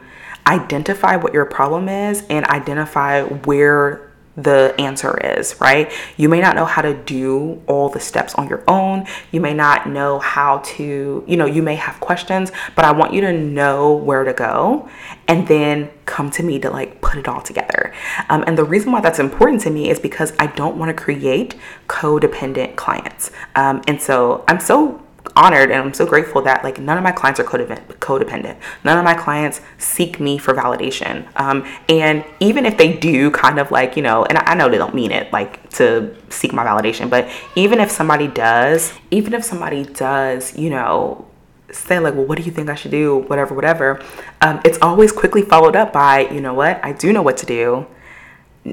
identify 0.48 1.16
what 1.16 1.34
your 1.34 1.44
problem 1.44 1.88
is 1.88 2.24
and 2.30 2.44
identify 2.46 3.22
where 3.22 4.08
the 4.38 4.72
answer 4.78 5.18
is, 5.18 5.60
right? 5.60 5.92
You 6.16 6.28
may 6.28 6.40
not 6.40 6.54
know 6.54 6.64
how 6.64 6.80
to 6.82 6.94
do 6.94 7.60
all 7.66 7.88
the 7.88 7.98
steps 7.98 8.36
on 8.36 8.48
your 8.48 8.62
own. 8.68 9.04
You 9.32 9.40
may 9.40 9.52
not 9.52 9.88
know 9.88 10.20
how 10.20 10.58
to, 10.58 11.24
you 11.26 11.36
know, 11.36 11.44
you 11.44 11.60
may 11.60 11.74
have 11.74 11.98
questions, 11.98 12.52
but 12.76 12.84
I 12.84 12.92
want 12.92 13.12
you 13.12 13.20
to 13.22 13.32
know 13.32 13.92
where 13.92 14.22
to 14.22 14.32
go 14.32 14.88
and 15.26 15.48
then 15.48 15.90
come 16.06 16.30
to 16.30 16.44
me 16.44 16.60
to 16.60 16.70
like 16.70 17.00
put 17.00 17.18
it 17.18 17.26
all 17.26 17.40
together. 17.40 17.92
Um, 18.28 18.44
and 18.46 18.56
the 18.56 18.64
reason 18.64 18.92
why 18.92 19.00
that's 19.00 19.18
important 19.18 19.60
to 19.62 19.70
me 19.70 19.90
is 19.90 19.98
because 19.98 20.32
I 20.38 20.46
don't 20.46 20.78
want 20.78 20.96
to 20.96 21.02
create 21.02 21.56
codependent 21.88 22.76
clients. 22.76 23.32
Um, 23.56 23.82
and 23.88 24.00
so 24.00 24.44
I'm 24.46 24.60
so 24.60 25.02
honored 25.36 25.70
and 25.70 25.82
I'm 25.82 25.94
so 25.94 26.06
grateful 26.06 26.42
that 26.42 26.64
like 26.64 26.78
none 26.78 26.96
of 26.98 27.04
my 27.04 27.12
clients 27.12 27.40
are 27.40 27.44
codependent. 27.44 28.56
None 28.84 28.98
of 28.98 29.04
my 29.04 29.14
clients 29.14 29.60
seek 29.78 30.20
me 30.20 30.38
for 30.38 30.54
validation. 30.54 31.26
Um, 31.36 31.66
and 31.88 32.24
even 32.40 32.66
if 32.66 32.76
they 32.76 32.92
do 32.96 33.30
kind 33.30 33.58
of 33.58 33.70
like, 33.70 33.96
you 33.96 34.02
know, 34.02 34.24
and 34.24 34.38
I 34.38 34.54
know 34.54 34.68
they 34.68 34.78
don't 34.78 34.94
mean 34.94 35.10
it 35.10 35.32
like 35.32 35.68
to 35.70 36.14
seek 36.30 36.52
my 36.52 36.64
validation, 36.64 37.10
but 37.10 37.30
even 37.54 37.80
if 37.80 37.90
somebody 37.90 38.28
does, 38.28 38.92
even 39.10 39.34
if 39.34 39.44
somebody 39.44 39.84
does, 39.84 40.56
you 40.56 40.70
know, 40.70 41.24
say 41.70 41.98
like 41.98 42.14
well 42.14 42.24
what 42.24 42.38
do 42.38 42.44
you 42.44 42.50
think 42.50 42.70
i 42.70 42.74
should 42.74 42.90
do 42.90 43.18
whatever 43.26 43.54
whatever 43.54 44.02
um, 44.40 44.58
it's 44.64 44.78
always 44.80 45.12
quickly 45.12 45.42
followed 45.42 45.76
up 45.76 45.92
by 45.92 46.20
you 46.28 46.40
know 46.40 46.54
what 46.54 46.82
i 46.82 46.92
do 46.92 47.12
know 47.12 47.20
what 47.20 47.36
to 47.36 47.44
do 47.44 47.86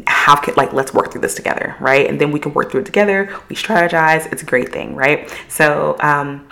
how 0.07 0.35
can 0.35 0.53
like 0.55 0.73
let's 0.73 0.93
work 0.93 1.11
through 1.11 1.21
this 1.21 1.35
together 1.35 1.75
right? 1.79 2.07
And 2.07 2.19
then 2.19 2.31
we 2.31 2.39
can 2.39 2.53
work 2.53 2.71
through 2.71 2.81
it 2.81 2.85
together. 2.85 3.33
We 3.49 3.55
strategize. 3.55 4.31
It's 4.31 4.41
a 4.41 4.45
great 4.45 4.71
thing 4.71 4.95
right? 4.95 5.33
So 5.47 5.95
um, 5.99 6.47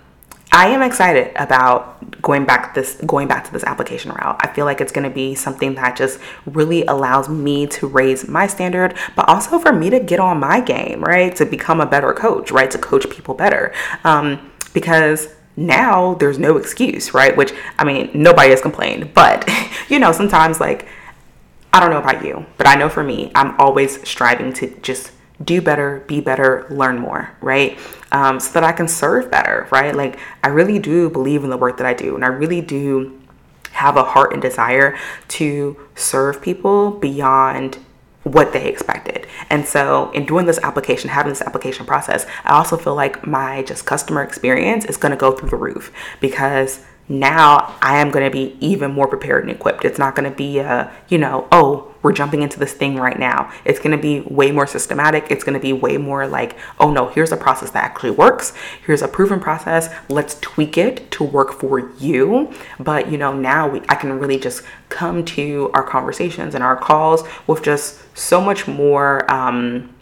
i 0.51 0.67
am 0.67 0.83
excited 0.83 1.31
about 1.35 2.21
going 2.21 2.45
back 2.45 2.75
this 2.75 3.01
going 3.05 3.27
back 3.27 3.43
to 3.45 3.51
this 3.51 3.63
application 3.63 4.11
route. 4.11 4.37
I 4.39 4.47
feel 4.53 4.65
like 4.65 4.79
it's 4.81 4.91
going 4.91 5.07
to 5.09 5.13
be 5.13 5.35
something 5.35 5.75
that 5.75 5.95
just 5.95 6.19
really 6.45 6.85
allows 6.85 7.27
me 7.27 7.67
to 7.67 7.87
raise 7.87 8.27
my 8.27 8.47
standard 8.47 8.95
but 9.15 9.27
also 9.27 9.59
for 9.59 9.73
me 9.73 9.89
to 9.89 9.99
get 9.99 10.19
on 10.19 10.39
my 10.39 10.61
game 10.61 11.03
right? 11.03 11.35
To 11.35 11.45
become 11.45 11.81
a 11.81 11.85
better 11.85 12.13
coach 12.13 12.51
right? 12.51 12.69
To 12.71 12.77
coach 12.77 13.09
people 13.09 13.33
better. 13.33 13.73
Um, 14.03 14.51
because 14.73 15.27
now 15.55 16.15
there's 16.15 16.39
no 16.39 16.57
excuse 16.57 17.13
right? 17.13 17.35
Which 17.35 17.51
i 17.79 17.83
mean 17.83 18.11
nobody 18.13 18.51
has 18.51 18.61
complained 18.61 19.13
but 19.13 19.49
you 19.89 19.99
know 19.99 20.11
sometimes 20.11 20.59
like 20.59 20.87
I 21.73 21.79
don't 21.79 21.89
know 21.89 21.97
about 21.97 22.23
you, 22.23 22.45
but 22.57 22.67
I 22.67 22.75
know 22.75 22.87
for 22.87 23.03
me, 23.03 23.31
I'm 23.33 23.59
always 23.59 24.07
striving 24.07 24.53
to 24.53 24.79
just 24.81 25.11
do 25.43 25.59
better, 25.59 26.03
be 26.07 26.21
better, 26.21 26.67
learn 26.69 26.99
more, 26.99 27.35
right? 27.41 27.79
Um, 28.11 28.39
so 28.39 28.51
that 28.53 28.63
I 28.63 28.71
can 28.71 28.87
serve 28.87 29.31
better, 29.31 29.67
right? 29.71 29.95
Like, 29.95 30.19
I 30.43 30.49
really 30.49 30.77
do 30.77 31.09
believe 31.09 31.43
in 31.43 31.49
the 31.49 31.57
work 31.57 31.77
that 31.77 31.87
I 31.87 31.95
do, 31.95 32.13
and 32.13 32.23
I 32.23 32.27
really 32.27 32.61
do 32.61 33.19
have 33.71 33.97
a 33.97 34.03
heart 34.03 34.33
and 34.33 34.41
desire 34.41 34.95
to 35.29 35.75
serve 35.95 36.43
people 36.43 36.91
beyond 36.91 37.79
what 38.21 38.53
they 38.53 38.67
expected. 38.69 39.27
And 39.49 39.67
so, 39.67 40.11
in 40.11 40.27
doing 40.27 40.45
this 40.45 40.59
application, 40.59 41.09
having 41.09 41.31
this 41.31 41.41
application 41.41 41.87
process, 41.87 42.27
I 42.43 42.53
also 42.53 42.77
feel 42.77 42.95
like 42.95 43.25
my 43.25 43.63
just 43.63 43.85
customer 43.87 44.21
experience 44.21 44.85
is 44.85 44.95
going 44.95 45.11
to 45.11 45.17
go 45.17 45.31
through 45.31 45.49
the 45.49 45.57
roof 45.57 45.91
because 46.21 46.85
now 47.09 47.75
I 47.81 47.99
am 47.99 48.11
going 48.11 48.23
to 48.23 48.31
be 48.31 48.55
even 48.59 48.91
more 48.91 49.07
prepared 49.07 49.43
and 49.43 49.51
equipped. 49.51 49.83
It's 49.83 49.99
not 49.99 50.15
going 50.15 50.29
to 50.29 50.35
be 50.35 50.59
a, 50.59 50.91
you 51.09 51.17
know, 51.17 51.47
oh, 51.51 51.93
we're 52.01 52.13
jumping 52.13 52.41
into 52.41 52.59
this 52.59 52.73
thing 52.73 52.97
right 52.97 53.17
now. 53.17 53.51
It's 53.65 53.79
going 53.79 53.95
to 53.95 54.01
be 54.01 54.21
way 54.21 54.51
more 54.51 54.67
systematic. 54.67 55.27
It's 55.29 55.43
going 55.43 55.53
to 55.53 55.59
be 55.59 55.73
way 55.73 55.97
more 55.97 56.27
like, 56.27 56.57
oh 56.79 56.91
no, 56.91 57.07
here's 57.07 57.31
a 57.31 57.37
process 57.37 57.71
that 57.71 57.83
actually 57.83 58.11
works. 58.11 58.53
Here's 58.85 59.01
a 59.01 59.07
proven 59.07 59.39
process. 59.39 59.93
Let's 60.09 60.39
tweak 60.39 60.77
it 60.77 61.09
to 61.11 61.23
work 61.23 61.53
for 61.53 61.91
you. 61.97 62.53
But, 62.79 63.11
you 63.11 63.17
know, 63.17 63.33
now 63.33 63.69
we, 63.69 63.81
I 63.89 63.95
can 63.95 64.19
really 64.19 64.37
just 64.37 64.63
come 64.89 65.23
to 65.25 65.71
our 65.73 65.83
conversations 65.83 66.55
and 66.55 66.63
our 66.63 66.75
calls 66.75 67.23
with 67.47 67.63
just 67.63 68.01
so 68.17 68.41
much 68.41 68.67
more, 68.67 69.29
um, 69.31 69.93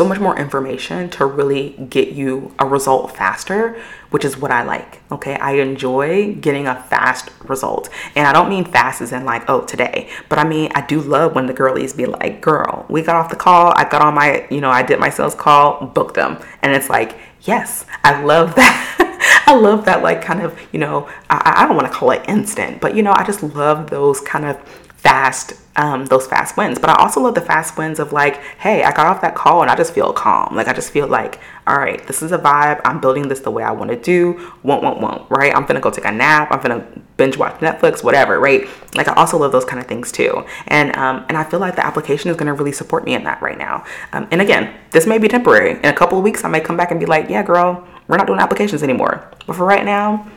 so 0.00 0.08
much 0.08 0.18
more 0.18 0.34
information 0.38 1.10
to 1.10 1.26
really 1.26 1.72
get 1.90 2.08
you 2.08 2.54
a 2.58 2.64
result 2.64 3.14
faster, 3.14 3.78
which 4.08 4.24
is 4.24 4.34
what 4.34 4.50
I 4.50 4.62
like. 4.62 5.02
Okay, 5.12 5.34
I 5.34 5.56
enjoy 5.56 6.32
getting 6.36 6.66
a 6.66 6.74
fast 6.84 7.28
result. 7.44 7.90
And 8.16 8.26
I 8.26 8.32
don't 8.32 8.48
mean 8.48 8.64
fast 8.64 9.02
as 9.02 9.12
in 9.12 9.26
like, 9.26 9.44
oh, 9.50 9.60
today, 9.66 10.08
but 10.30 10.38
I 10.38 10.44
mean, 10.44 10.72
I 10.74 10.80
do 10.86 11.02
love 11.02 11.34
when 11.34 11.44
the 11.44 11.52
girlies 11.52 11.92
be 11.92 12.06
like, 12.06 12.40
girl, 12.40 12.86
we 12.88 13.02
got 13.02 13.16
off 13.16 13.28
the 13.28 13.36
call, 13.36 13.74
I 13.76 13.86
got 13.86 14.00
on 14.00 14.14
my, 14.14 14.46
you 14.50 14.62
know, 14.62 14.70
I 14.70 14.82
did 14.82 14.98
my 14.98 15.10
sales 15.10 15.34
call, 15.34 15.84
booked 15.88 16.14
them. 16.14 16.38
And 16.62 16.72
it's 16.72 16.88
like, 16.88 17.18
yes, 17.42 17.84
I 18.02 18.22
love 18.22 18.54
that. 18.60 19.42
I 19.46 19.54
love 19.54 19.84
that, 19.84 20.02
like, 20.02 20.22
kind 20.22 20.40
of, 20.40 20.58
you 20.72 20.78
know, 20.78 21.10
I, 21.28 21.56
I 21.56 21.66
don't 21.66 21.76
want 21.76 21.92
to 21.92 21.98
call 21.98 22.10
it 22.12 22.24
instant, 22.26 22.80
but, 22.80 22.96
you 22.96 23.02
know, 23.02 23.12
I 23.14 23.26
just 23.26 23.42
love 23.42 23.90
those 23.90 24.18
kind 24.22 24.46
of 24.46 24.56
fast 25.00 25.54
um, 25.76 26.04
those 26.06 26.26
fast 26.26 26.56
wins. 26.56 26.78
But 26.78 26.90
i 26.90 26.94
also 26.94 27.20
love 27.20 27.34
the 27.34 27.40
fast 27.40 27.78
wins 27.78 27.98
of 27.98 28.12
like 28.12 28.36
hey 28.58 28.82
i 28.82 28.92
got 28.92 29.06
off 29.06 29.22
that 29.22 29.34
call 29.34 29.62
and 29.62 29.70
i 29.70 29.76
just 29.76 29.94
feel 29.94 30.12
calm. 30.12 30.54
Like 30.54 30.68
i 30.68 30.72
just 30.72 30.92
feel 30.92 31.06
like 31.06 31.40
all 31.66 31.76
right 31.76 32.04
this 32.06 32.22
is 32.22 32.32
a 32.32 32.38
vibe. 32.38 32.80
I'm 32.84 33.00
building 33.00 33.28
this 33.28 33.40
the 33.40 33.50
way 33.50 33.62
i 33.62 33.70
want 33.70 33.90
to 33.90 33.96
do. 33.96 34.52
Won't 34.62 34.82
won't 34.82 35.00
won't 35.00 35.30
right? 35.30 35.54
I'm 35.54 35.64
gonna 35.64 35.80
go 35.80 35.90
take 35.90 36.04
a 36.04 36.12
nap. 36.12 36.48
I'm 36.50 36.60
gonna 36.60 36.86
binge 37.16 37.36
watch 37.38 37.60
netflix 37.60 38.04
whatever 38.04 38.38
right? 38.38 38.66
Like 38.94 39.08
i 39.08 39.14
also 39.14 39.38
love 39.38 39.52
those 39.52 39.64
kind 39.64 39.80
of 39.80 39.86
things 39.86 40.12
too. 40.12 40.44
And 40.66 40.94
um, 40.96 41.24
and 41.28 41.38
i 41.38 41.44
feel 41.44 41.60
like 41.60 41.76
the 41.76 41.86
application 41.86 42.30
is 42.30 42.36
gonna 42.36 42.54
really 42.54 42.72
support 42.72 43.04
me 43.04 43.14
in 43.14 43.24
that 43.24 43.40
right 43.40 43.58
now. 43.58 43.84
Um, 44.12 44.28
and 44.30 44.42
again 44.42 44.74
this 44.90 45.06
may 45.06 45.18
be 45.18 45.28
temporary. 45.28 45.72
In 45.72 45.86
a 45.86 45.94
couple 45.94 46.18
of 46.18 46.24
weeks 46.24 46.44
i 46.44 46.48
may 46.48 46.60
come 46.60 46.76
back 46.76 46.90
and 46.90 47.00
be 47.00 47.06
like 47.06 47.30
yeah 47.30 47.42
girl 47.42 47.86
we're 48.08 48.16
not 48.16 48.26
doing 48.26 48.40
applications 48.40 48.82
anymore. 48.82 49.30
But 49.46 49.54
for 49.56 49.64
right 49.64 49.84
now 49.84 50.28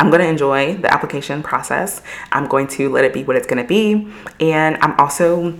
I'm 0.00 0.08
going 0.08 0.22
to 0.22 0.28
enjoy 0.28 0.76
the 0.76 0.92
application 0.92 1.42
process. 1.42 2.00
I'm 2.32 2.46
going 2.46 2.68
to 2.68 2.88
let 2.88 3.04
it 3.04 3.12
be 3.12 3.22
what 3.22 3.36
it's 3.36 3.46
going 3.46 3.62
to 3.62 3.68
be. 3.68 4.10
And 4.40 4.78
I'm 4.80 4.98
also 4.98 5.54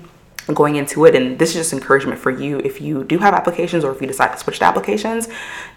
going 0.47 0.77
into 0.77 1.05
it 1.05 1.15
and 1.15 1.39
this 1.39 1.51
is 1.51 1.57
just 1.57 1.73
encouragement 1.73 2.19
for 2.19 2.31
you 2.31 2.59
if 2.61 2.81
you 2.81 3.05
do 3.05 3.19
have 3.19 3.35
applications 3.35 3.85
or 3.85 3.93
if 3.93 4.01
you 4.01 4.07
decide 4.07 4.33
to 4.33 4.39
switch 4.39 4.59
to 4.59 4.65
applications 4.65 5.29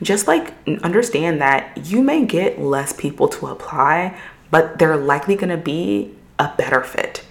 just 0.02 0.26
like 0.26 0.54
understand 0.82 1.40
that 1.40 1.78
you 1.86 2.02
may 2.02 2.26
get 2.26 2.60
less 2.60 2.92
people 2.94 3.28
to 3.28 3.46
apply 3.48 4.18
but 4.50 4.80
they're 4.80 4.98
likely 4.98 5.36
going 5.36 5.50
to 5.50 5.58
be 5.58 6.16
a 6.40 6.52
better 6.58 6.82
fit 6.82 7.24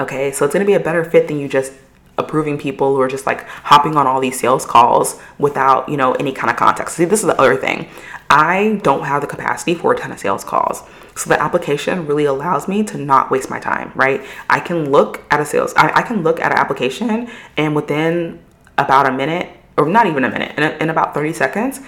okay 0.00 0.32
so 0.32 0.44
it's 0.44 0.54
going 0.54 0.64
to 0.64 0.66
be 0.66 0.74
a 0.74 0.80
better 0.80 1.04
fit 1.04 1.28
than 1.28 1.38
you 1.38 1.46
just 1.46 1.72
approving 2.20 2.56
people 2.56 2.94
who 2.94 3.00
are 3.00 3.08
just 3.08 3.26
like 3.26 3.46
hopping 3.48 3.96
on 3.96 4.06
all 4.06 4.20
these 4.20 4.38
sales 4.38 4.64
calls 4.64 5.20
without 5.38 5.88
you 5.88 5.96
know 5.96 6.12
any 6.14 6.32
kind 6.32 6.50
of 6.50 6.56
context 6.56 6.96
see 6.96 7.04
this 7.04 7.20
is 7.20 7.26
the 7.26 7.40
other 7.40 7.56
thing 7.56 7.88
I 8.30 8.80
don't 8.84 9.02
have 9.04 9.22
the 9.22 9.26
capacity 9.26 9.74
for 9.74 9.92
a 9.92 9.98
ton 9.98 10.12
of 10.12 10.20
sales 10.20 10.44
calls. 10.44 10.84
So 11.16 11.28
the 11.28 11.42
application 11.42 12.06
really 12.06 12.24
allows 12.24 12.68
me 12.68 12.84
to 12.84 12.96
not 12.96 13.28
waste 13.28 13.50
my 13.50 13.58
time, 13.58 13.90
right? 13.96 14.22
I 14.48 14.60
can 14.60 14.90
look 14.92 15.24
at 15.32 15.40
a 15.40 15.44
sales, 15.44 15.74
I, 15.76 15.90
I 15.96 16.02
can 16.02 16.22
look 16.22 16.38
at 16.38 16.52
an 16.52 16.58
application 16.58 17.28
and 17.56 17.74
within 17.74 18.38
about 18.78 19.06
a 19.06 19.12
minute, 19.12 19.50
or 19.76 19.88
not 19.88 20.06
even 20.06 20.22
a 20.22 20.30
minute, 20.30 20.56
in, 20.56 20.62
in 20.80 20.90
about 20.90 21.12
30 21.12 21.32
seconds, 21.32 21.80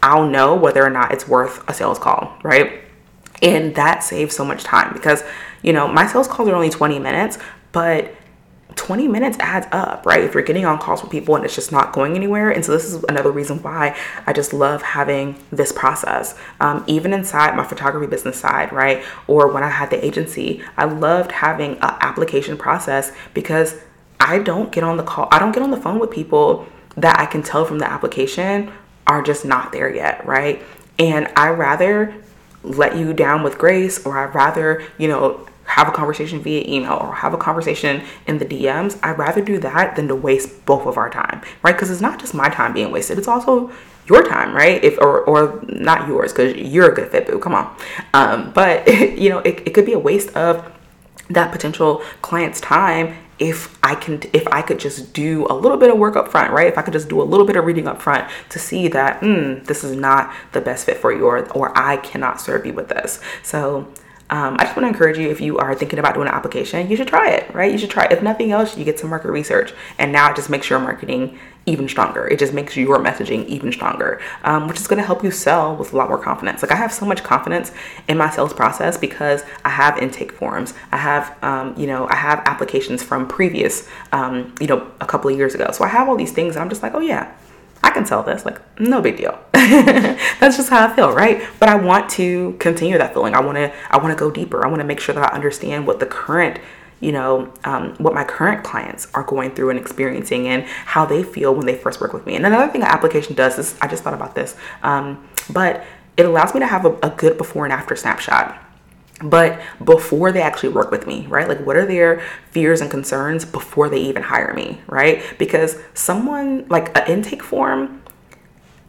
I'll 0.00 0.28
know 0.28 0.54
whether 0.54 0.84
or 0.84 0.90
not 0.90 1.12
it's 1.12 1.26
worth 1.26 1.68
a 1.68 1.74
sales 1.74 1.98
call, 1.98 2.38
right? 2.44 2.80
And 3.42 3.74
that 3.74 4.04
saves 4.04 4.36
so 4.36 4.44
much 4.44 4.62
time 4.62 4.92
because, 4.92 5.24
you 5.62 5.72
know, 5.72 5.88
my 5.88 6.06
sales 6.06 6.28
calls 6.28 6.48
are 6.48 6.54
only 6.54 6.70
20 6.70 7.00
minutes, 7.00 7.38
but 7.72 8.14
20 8.78 9.08
minutes 9.08 9.36
adds 9.40 9.66
up, 9.72 10.06
right? 10.06 10.22
If 10.22 10.34
you're 10.34 10.42
getting 10.42 10.64
on 10.64 10.78
calls 10.78 11.02
with 11.02 11.10
people 11.10 11.36
and 11.36 11.44
it's 11.44 11.54
just 11.54 11.72
not 11.72 11.92
going 11.92 12.14
anywhere. 12.14 12.50
And 12.50 12.64
so, 12.64 12.72
this 12.72 12.84
is 12.84 13.04
another 13.04 13.30
reason 13.30 13.60
why 13.62 13.96
I 14.26 14.32
just 14.32 14.52
love 14.52 14.82
having 14.82 15.36
this 15.50 15.72
process. 15.72 16.38
Um, 16.60 16.84
even 16.86 17.12
inside 17.12 17.56
my 17.56 17.64
photography 17.64 18.06
business 18.06 18.38
side, 18.38 18.72
right? 18.72 19.04
Or 19.26 19.52
when 19.52 19.62
I 19.62 19.68
had 19.68 19.90
the 19.90 20.02
agency, 20.02 20.62
I 20.76 20.84
loved 20.84 21.32
having 21.32 21.72
an 21.72 21.98
application 22.00 22.56
process 22.56 23.12
because 23.34 23.76
I 24.20 24.38
don't 24.38 24.72
get 24.72 24.84
on 24.84 24.96
the 24.96 25.02
call, 25.02 25.28
I 25.30 25.38
don't 25.38 25.52
get 25.52 25.62
on 25.62 25.70
the 25.70 25.76
phone 25.76 25.98
with 25.98 26.10
people 26.10 26.66
that 26.96 27.18
I 27.18 27.26
can 27.26 27.42
tell 27.42 27.64
from 27.64 27.78
the 27.78 27.90
application 27.90 28.72
are 29.06 29.22
just 29.22 29.44
not 29.44 29.72
there 29.72 29.92
yet, 29.92 30.24
right? 30.24 30.62
And 30.98 31.28
I 31.36 31.50
rather 31.50 32.14
let 32.62 32.96
you 32.96 33.12
down 33.12 33.42
with 33.42 33.58
grace 33.58 34.04
or 34.04 34.18
I'd 34.18 34.34
rather, 34.34 34.82
you 34.98 35.08
know, 35.08 35.46
have 35.68 35.86
a 35.86 35.92
conversation 35.92 36.40
via 36.40 36.64
email 36.66 36.98
or 37.00 37.14
have 37.14 37.34
a 37.34 37.36
conversation 37.36 38.02
in 38.26 38.38
the 38.38 38.44
DMs, 38.44 38.98
I'd 39.02 39.18
rather 39.18 39.42
do 39.42 39.58
that 39.58 39.96
than 39.96 40.08
to 40.08 40.14
waste 40.14 40.64
both 40.64 40.86
of 40.86 40.96
our 40.96 41.10
time, 41.10 41.42
right? 41.62 41.74
Because 41.74 41.90
it's 41.90 42.00
not 42.00 42.18
just 42.18 42.34
my 42.34 42.48
time 42.48 42.72
being 42.72 42.90
wasted, 42.90 43.18
it's 43.18 43.28
also 43.28 43.70
your 44.06 44.22
time, 44.22 44.54
right? 44.54 44.82
If 44.82 44.98
or 44.98 45.20
or 45.20 45.62
not 45.68 46.08
yours, 46.08 46.32
because 46.32 46.56
you're 46.56 46.90
a 46.90 46.94
good 46.94 47.10
fit 47.10 47.26
boo. 47.26 47.38
Come 47.38 47.54
on, 47.54 47.76
um, 48.14 48.50
but 48.52 48.88
you 49.18 49.28
know 49.28 49.38
it, 49.40 49.62
it 49.66 49.74
could 49.74 49.86
be 49.86 49.92
a 49.92 49.98
waste 49.98 50.34
of 50.36 50.72
that 51.30 51.52
potential 51.52 52.02
client's 52.22 52.60
time 52.60 53.14
if 53.38 53.78
I 53.82 53.94
can 53.94 54.22
if 54.32 54.48
I 54.48 54.62
could 54.62 54.80
just 54.80 55.12
do 55.12 55.46
a 55.48 55.54
little 55.54 55.76
bit 55.76 55.90
of 55.90 55.98
work 55.98 56.16
up 56.16 56.28
front, 56.28 56.52
right? 56.52 56.66
If 56.66 56.78
I 56.78 56.82
could 56.82 56.94
just 56.94 57.08
do 57.08 57.20
a 57.20 57.24
little 57.24 57.46
bit 57.46 57.56
of 57.56 57.64
reading 57.64 57.86
up 57.86 58.00
front 58.00 58.28
to 58.48 58.58
see 58.58 58.88
that 58.88 59.20
mm, 59.20 59.64
this 59.66 59.84
is 59.84 59.94
not 59.94 60.34
the 60.52 60.60
best 60.60 60.86
fit 60.86 60.96
for 60.96 61.12
you 61.12 61.26
or, 61.26 61.46
or 61.52 61.76
I 61.76 61.98
cannot 61.98 62.40
serve 62.40 62.66
you 62.66 62.72
with 62.72 62.88
this. 62.88 63.20
So 63.42 63.86
um, 64.30 64.56
I 64.58 64.64
just 64.64 64.76
want 64.76 64.84
to 64.84 64.88
encourage 64.88 65.16
you 65.18 65.30
if 65.30 65.40
you 65.40 65.58
are 65.58 65.74
thinking 65.74 65.98
about 65.98 66.14
doing 66.14 66.28
an 66.28 66.34
application, 66.34 66.90
you 66.90 66.96
should 66.96 67.08
try 67.08 67.30
it, 67.30 67.52
right? 67.54 67.72
You 67.72 67.78
should 67.78 67.90
try 67.90 68.04
it. 68.04 68.12
If 68.12 68.22
nothing 68.22 68.52
else, 68.52 68.76
you 68.76 68.84
get 68.84 68.98
some 68.98 69.08
market 69.08 69.30
research, 69.30 69.72
and 69.98 70.12
now 70.12 70.30
it 70.30 70.36
just 70.36 70.50
makes 70.50 70.68
your 70.68 70.78
marketing 70.78 71.38
even 71.64 71.88
stronger. 71.88 72.26
It 72.26 72.38
just 72.38 72.52
makes 72.52 72.76
your 72.76 72.98
messaging 72.98 73.46
even 73.46 73.72
stronger, 73.72 74.20
um, 74.44 74.68
which 74.68 74.78
is 74.78 74.86
going 74.86 75.00
to 75.00 75.06
help 75.06 75.22
you 75.22 75.30
sell 75.30 75.76
with 75.76 75.92
a 75.92 75.96
lot 75.96 76.08
more 76.08 76.18
confidence. 76.18 76.62
Like 76.62 76.72
I 76.72 76.76
have 76.76 76.92
so 76.92 77.06
much 77.06 77.22
confidence 77.22 77.72
in 78.08 78.16
my 78.16 78.30
sales 78.30 78.52
process 78.52 78.96
because 78.96 79.42
I 79.64 79.70
have 79.70 79.98
intake 79.98 80.32
forms. 80.32 80.74
I 80.92 80.96
have, 80.96 81.36
um, 81.42 81.74
you 81.76 81.86
know, 81.86 82.06
I 82.08 82.16
have 82.16 82.40
applications 82.46 83.02
from 83.02 83.28
previous, 83.28 83.88
um, 84.12 84.54
you 84.60 84.66
know, 84.66 84.90
a 85.00 85.06
couple 85.06 85.30
of 85.30 85.36
years 85.36 85.54
ago. 85.54 85.70
So 85.72 85.84
I 85.84 85.88
have 85.88 86.08
all 86.08 86.16
these 86.16 86.32
things, 86.32 86.56
and 86.56 86.62
I'm 86.62 86.70
just 86.70 86.82
like, 86.82 86.94
oh 86.94 87.00
yeah, 87.00 87.32
I 87.82 87.90
can 87.90 88.04
sell 88.06 88.22
this. 88.22 88.44
Like, 88.44 88.60
no 88.80 89.00
big 89.00 89.16
deal. 89.16 89.38
That's 89.52 90.56
just 90.56 90.70
how 90.70 90.86
I 90.86 90.94
feel, 90.94 91.12
right? 91.12 91.42
But 91.58 91.68
I 91.68 91.76
want 91.76 92.10
to 92.10 92.56
continue 92.58 92.98
that 92.98 93.12
feeling. 93.12 93.34
I 93.34 93.40
want 93.40 93.56
to, 93.56 93.72
I 93.90 93.98
want 93.98 94.16
to 94.16 94.18
go 94.18 94.30
deeper. 94.30 94.64
I 94.64 94.68
want 94.68 94.80
to 94.80 94.86
make 94.86 95.00
sure 95.00 95.14
that 95.14 95.32
I 95.32 95.34
understand 95.34 95.86
what 95.86 96.00
the 96.00 96.06
current, 96.06 96.60
you 97.00 97.12
know, 97.12 97.52
um, 97.64 97.94
what 97.98 98.14
my 98.14 98.24
current 98.24 98.64
clients 98.64 99.08
are 99.14 99.22
going 99.22 99.54
through 99.54 99.70
and 99.70 99.78
experiencing 99.78 100.48
and 100.48 100.64
how 100.64 101.04
they 101.06 101.22
feel 101.22 101.54
when 101.54 101.66
they 101.66 101.76
first 101.76 102.00
work 102.00 102.12
with 102.12 102.26
me. 102.26 102.36
And 102.36 102.46
another 102.46 102.70
thing 102.70 102.82
an 102.82 102.88
application 102.88 103.34
does 103.34 103.58
is, 103.58 103.78
I 103.80 103.88
just 103.88 104.02
thought 104.02 104.14
about 104.14 104.34
this, 104.34 104.56
um, 104.82 105.28
but 105.50 105.84
it 106.16 106.26
allows 106.26 106.52
me 106.52 106.60
to 106.60 106.66
have 106.66 106.84
a, 106.84 106.98
a 107.02 107.10
good 107.10 107.38
before 107.38 107.64
and 107.64 107.72
after 107.72 107.94
snapshot 107.94 108.67
but 109.22 109.60
before 109.84 110.32
they 110.32 110.42
actually 110.42 110.70
work 110.70 110.90
with 110.90 111.06
me, 111.06 111.26
right? 111.26 111.48
Like, 111.48 111.60
what 111.60 111.76
are 111.76 111.86
their 111.86 112.20
fears 112.50 112.80
and 112.80 112.90
concerns 112.90 113.44
before 113.44 113.88
they 113.88 114.00
even 114.00 114.22
hire 114.22 114.54
me, 114.54 114.80
right? 114.86 115.22
Because 115.38 115.78
someone 115.94 116.66
like 116.68 116.96
an 116.96 117.06
intake 117.10 117.42
form, 117.42 118.02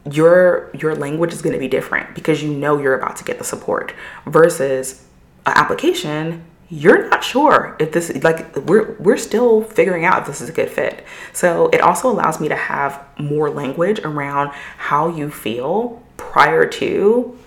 your 0.09 0.71
your 0.73 0.95
language 0.95 1.33
is 1.33 1.41
going 1.41 1.53
to 1.53 1.59
be 1.59 1.67
different 1.67 2.15
because 2.15 2.41
you 2.41 2.51
know 2.53 2.79
you're 2.79 2.97
about 2.97 3.17
to 3.17 3.23
get 3.23 3.37
the 3.37 3.43
support 3.43 3.93
versus 4.25 5.05
an 5.45 5.53
application 5.55 6.43
you're 6.69 7.09
not 7.09 7.23
sure 7.23 7.75
if 7.79 7.91
this 7.91 8.11
like 8.23 8.55
we're 8.55 8.93
we're 8.99 9.17
still 9.17 9.63
figuring 9.63 10.05
out 10.05 10.21
if 10.21 10.27
this 10.27 10.39
is 10.39 10.49
a 10.49 10.51
good 10.51 10.69
fit. 10.69 11.03
So 11.33 11.67
it 11.69 11.81
also 11.81 12.11
allows 12.11 12.39
me 12.39 12.47
to 12.47 12.55
have 12.55 13.03
more 13.17 13.49
language 13.49 13.99
around 13.99 14.51
how 14.77 15.09
you 15.09 15.31
feel 15.31 16.01
prior 16.17 16.67
to 16.67 17.37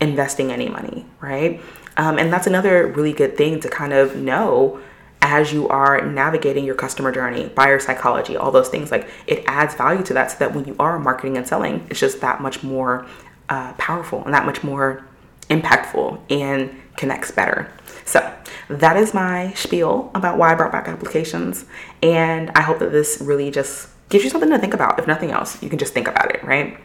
investing 0.00 0.52
any 0.52 0.68
money, 0.68 1.04
right? 1.20 1.60
Um, 1.96 2.18
and 2.18 2.32
that's 2.32 2.46
another 2.46 2.86
really 2.86 3.12
good 3.12 3.36
thing 3.36 3.60
to 3.60 3.68
kind 3.68 3.92
of 3.92 4.16
know 4.16 4.80
as 5.22 5.52
you 5.52 5.68
are 5.68 6.00
navigating 6.04 6.64
your 6.64 6.74
customer 6.74 7.12
journey, 7.12 7.48
buyer 7.48 7.78
psychology, 7.78 8.36
all 8.36 8.50
those 8.50 8.68
things. 8.68 8.90
Like 8.90 9.08
it 9.26 9.44
adds 9.46 9.74
value 9.74 10.02
to 10.04 10.14
that 10.14 10.30
so 10.30 10.38
that 10.38 10.54
when 10.54 10.64
you 10.64 10.74
are 10.78 10.98
marketing 10.98 11.36
and 11.36 11.46
selling, 11.46 11.86
it's 11.90 12.00
just 12.00 12.20
that 12.20 12.40
much 12.40 12.62
more 12.62 13.06
uh, 13.48 13.72
powerful 13.74 14.24
and 14.24 14.32
that 14.32 14.46
much 14.46 14.62
more 14.62 15.04
impactful 15.50 16.18
and 16.30 16.70
connects 16.96 17.30
better. 17.30 17.70
So 18.04 18.34
that 18.68 18.96
is 18.96 19.12
my 19.12 19.52
spiel 19.54 20.10
about 20.14 20.38
why 20.38 20.52
I 20.52 20.54
brought 20.54 20.72
back 20.72 20.88
applications. 20.88 21.66
And 22.02 22.50
I 22.50 22.62
hope 22.62 22.78
that 22.78 22.92
this 22.92 23.18
really 23.20 23.50
just 23.50 23.88
gives 24.08 24.24
you 24.24 24.30
something 24.30 24.50
to 24.50 24.58
think 24.58 24.74
about. 24.74 24.98
If 24.98 25.06
nothing 25.06 25.30
else, 25.30 25.62
you 25.62 25.68
can 25.68 25.78
just 25.78 25.92
think 25.92 26.08
about 26.08 26.34
it, 26.34 26.42
right? 26.42 26.78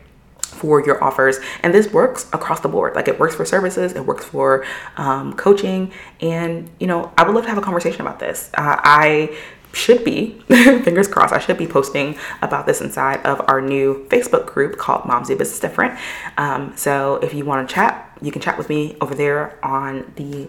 For 0.45 0.85
your 0.85 1.03
offers. 1.03 1.39
And 1.63 1.73
this 1.73 1.91
works 1.91 2.27
across 2.33 2.59
the 2.61 2.69
board. 2.69 2.95
Like 2.95 3.07
it 3.07 3.19
works 3.19 3.35
for 3.35 3.45
services 3.45 3.93
it 3.93 4.05
works 4.05 4.25
for 4.25 4.65
um, 4.97 5.33
coaching. 5.33 5.91
And 6.21 6.69
you 6.79 6.87
know 6.87 7.11
i 7.17 7.23
would 7.23 7.33
love 7.35 7.43
to 7.43 7.49
have 7.49 7.57
a 7.57 7.61
conversation 7.61 8.01
about 8.01 8.19
this. 8.19 8.49
Uh, 8.53 8.79
i 8.83 9.37
should 9.73 10.05
be 10.05 10.39
fingers 10.47 11.05
crossed 11.05 11.33
i 11.33 11.37
should 11.37 11.57
be 11.57 11.67
posting 11.67 12.17
about 12.41 12.65
this 12.65 12.79
inside 12.79 13.21
of 13.25 13.41
our 13.49 13.59
new 13.59 14.07
facebook 14.07 14.45
group 14.45 14.77
called 14.77 15.05
moms 15.05 15.27
do 15.27 15.35
business 15.35 15.59
different. 15.59 15.99
Um, 16.37 16.73
so 16.77 17.15
if 17.17 17.33
you 17.33 17.43
want 17.45 17.67
to 17.67 17.73
chat 17.75 18.17
you 18.21 18.31
can 18.31 18.41
chat 18.41 18.57
with 18.57 18.69
me 18.69 18.95
over 19.01 19.13
there 19.13 19.59
on 19.63 20.13
the 20.15 20.47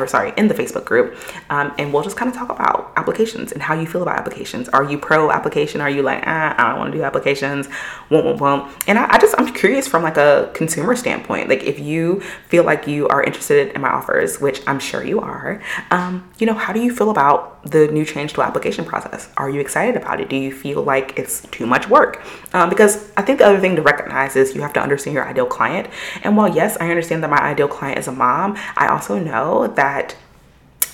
or 0.00 0.06
sorry, 0.06 0.32
in 0.36 0.48
the 0.48 0.54
Facebook 0.54 0.84
group. 0.84 1.16
Um, 1.50 1.74
and 1.78 1.92
we'll 1.92 2.02
just 2.02 2.16
kind 2.16 2.30
of 2.30 2.36
talk 2.36 2.50
about 2.50 2.92
applications 2.96 3.52
and 3.52 3.62
how 3.62 3.74
you 3.74 3.86
feel 3.86 4.02
about 4.02 4.18
applications. 4.18 4.68
Are 4.70 4.84
you 4.84 4.98
pro 4.98 5.30
application? 5.30 5.80
Are 5.80 5.90
you 5.90 6.02
like, 6.02 6.22
ah, 6.26 6.54
I 6.56 6.70
don't 6.70 6.78
want 6.78 6.92
to 6.92 6.98
do 6.98 7.04
applications? 7.04 7.68
Won't, 8.10 8.24
won't, 8.24 8.40
won't. 8.40 8.88
And 8.88 8.98
I, 8.98 9.14
I, 9.14 9.18
just, 9.18 9.34
I'm 9.38 9.52
curious 9.52 9.86
from 9.88 10.02
like 10.02 10.16
a 10.16 10.50
consumer 10.54 10.96
standpoint. 10.96 11.48
Like 11.48 11.64
if 11.64 11.78
you 11.78 12.20
feel 12.48 12.64
like 12.64 12.86
you 12.86 13.08
are 13.08 13.22
interested 13.22 13.72
in 13.74 13.80
my 13.80 13.88
offers, 13.88 14.40
which 14.40 14.60
I'm 14.66 14.78
sure 14.78 15.04
you 15.04 15.20
are, 15.20 15.62
um, 15.90 16.28
you 16.38 16.46
know, 16.46 16.54
how 16.54 16.72
do 16.72 16.80
you 16.80 16.94
feel 16.94 17.10
about 17.10 17.53
the 17.64 17.88
new 17.88 18.04
change 18.04 18.32
to 18.34 18.42
application 18.42 18.84
process? 18.84 19.28
Are 19.36 19.48
you 19.48 19.60
excited 19.60 19.96
about 19.96 20.20
it? 20.20 20.28
Do 20.28 20.36
you 20.36 20.52
feel 20.52 20.82
like 20.82 21.18
it's 21.18 21.40
too 21.48 21.66
much 21.66 21.88
work? 21.88 22.22
Um, 22.52 22.68
because 22.68 23.10
I 23.16 23.22
think 23.22 23.38
the 23.38 23.46
other 23.46 23.60
thing 23.60 23.76
to 23.76 23.82
recognize 23.82 24.36
is 24.36 24.54
you 24.54 24.62
have 24.62 24.72
to 24.74 24.80
understand 24.80 25.14
your 25.14 25.26
ideal 25.26 25.46
client. 25.46 25.88
And 26.22 26.36
while 26.36 26.54
yes, 26.54 26.76
I 26.80 26.90
understand 26.90 27.22
that 27.22 27.30
my 27.30 27.40
ideal 27.40 27.68
client 27.68 27.98
is 27.98 28.08
a 28.08 28.12
mom, 28.12 28.56
I 28.76 28.88
also 28.88 29.18
know 29.18 29.66
that 29.68 30.16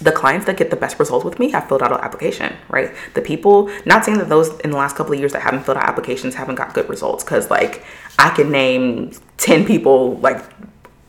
the 0.01 0.13
clients 0.13 0.47
that 0.47 0.57
get 0.57 0.71
the 0.71 0.77
best 0.77 0.99
results 0.99 1.25
with 1.25 1.39
me 1.39 1.51
have 1.51 1.69
filled 1.69 1.83
out 1.83 1.93
an 1.93 2.01
application, 2.01 2.57
right? 2.69 2.91
The 3.15 3.21
people, 3.21 3.71
not 3.85 4.05
saying 4.05 4.19
that 4.19 4.29
those 4.29 4.59
in 4.61 4.71
the 4.71 4.77
last 4.77 4.97
couple 4.97 5.13
of 5.13 5.19
years 5.19 5.33
that 5.33 5.43
haven't 5.43 5.65
filled 5.65 5.77
out 5.77 5.85
applications 5.85 6.35
haven't 6.35 6.55
got 6.55 6.73
good 6.73 6.89
results, 6.89 7.23
because 7.23 7.51
like 7.51 7.85
I 8.19 8.31
can 8.31 8.51
name 8.51 9.13
10 9.37 9.67
people 9.67 10.17
like 10.19 10.43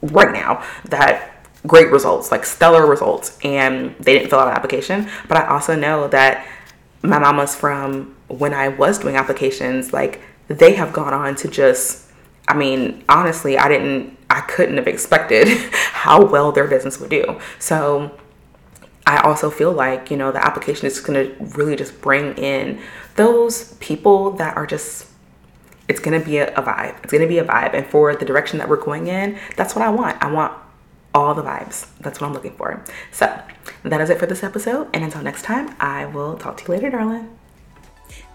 right 0.02 0.34
now 0.34 0.64
that 0.86 1.41
great 1.68 1.92
results, 1.92 2.32
like 2.32 2.46
stellar 2.46 2.86
results, 2.86 3.38
and 3.44 3.96
they 4.00 4.14
didn't 4.14 4.30
fill 4.30 4.40
out 4.40 4.48
an 4.48 4.54
application. 4.54 5.10
But 5.28 5.38
I 5.38 5.48
also 5.48 5.76
know 5.76 6.08
that 6.10 6.46
my 7.04 7.20
mamas 7.20 7.56
from 7.56 8.16
when 8.28 8.54
I 8.54 8.70
was 8.70 9.00
doing 9.00 9.16
applications, 9.16 9.94
like 9.94 10.22
they 10.48 10.74
have 10.74 10.94
gone 10.94 11.14
on 11.14 11.36
to 11.36 11.48
just, 11.48 12.12
I 12.48 12.56
mean, 12.56 13.04
honestly, 13.10 13.58
I 13.58 13.68
didn't, 13.68 14.18
I 14.30 14.42
couldn't 14.42 14.78
have 14.78 14.88
expected 14.88 15.48
how 15.72 16.26
well 16.26 16.52
their 16.52 16.68
business 16.68 17.00
would 17.00 17.10
do. 17.10 17.40
So 17.60 18.18
I 19.06 19.20
also 19.20 19.50
feel 19.50 19.72
like, 19.72 20.12
you 20.12 20.18
know, 20.18 20.32
the 20.32 20.44
application 20.44 20.88
is 20.88 21.00
going 21.00 21.28
to 21.28 21.44
really 21.58 21.76
just 21.76 22.02
bring 22.02 22.38
in 22.38 22.82
those 23.16 23.74
people 23.76 24.32
that 24.32 24.56
are 24.56 24.66
just 24.66 25.08
it's 25.92 26.00
to 26.00 26.20
be 26.20 26.38
a, 26.38 26.50
vibe. 26.54 27.04
It's 27.04 27.12
to 27.12 27.28
be 27.28 27.40
a 27.40 27.44
vibe. 27.44 27.74
And 27.74 27.86
for 27.86 28.16
the 28.16 28.24
direction 28.24 28.60
that 28.60 28.70
we're 28.70 28.82
going 28.82 29.08
in, 29.08 29.38
that's 29.58 29.76
what 29.76 29.84
I 29.84 29.90
want. 29.90 30.22
I 30.24 30.32
want 30.32 30.54
all 31.14 31.34
the 31.34 31.44
vibes. 31.44 31.88
That's 32.00 32.20
what 32.22 32.28
I'm 32.28 32.34
looking 32.34 32.56
for. 32.56 32.84
So 33.12 33.42
that 33.84 34.02
is 34.02 34.10
it 34.10 34.20
for 34.20 34.26
this 34.26 34.44
episode. 34.44 34.90
And 34.94 35.04
until 35.04 35.22
next 35.22 35.44
time, 35.44 35.76
I 35.80 36.06
will 36.06 36.38
talk 36.38 36.58
to 36.58 36.64
you 36.64 36.70
later, 36.70 36.90
darling. 36.90 37.38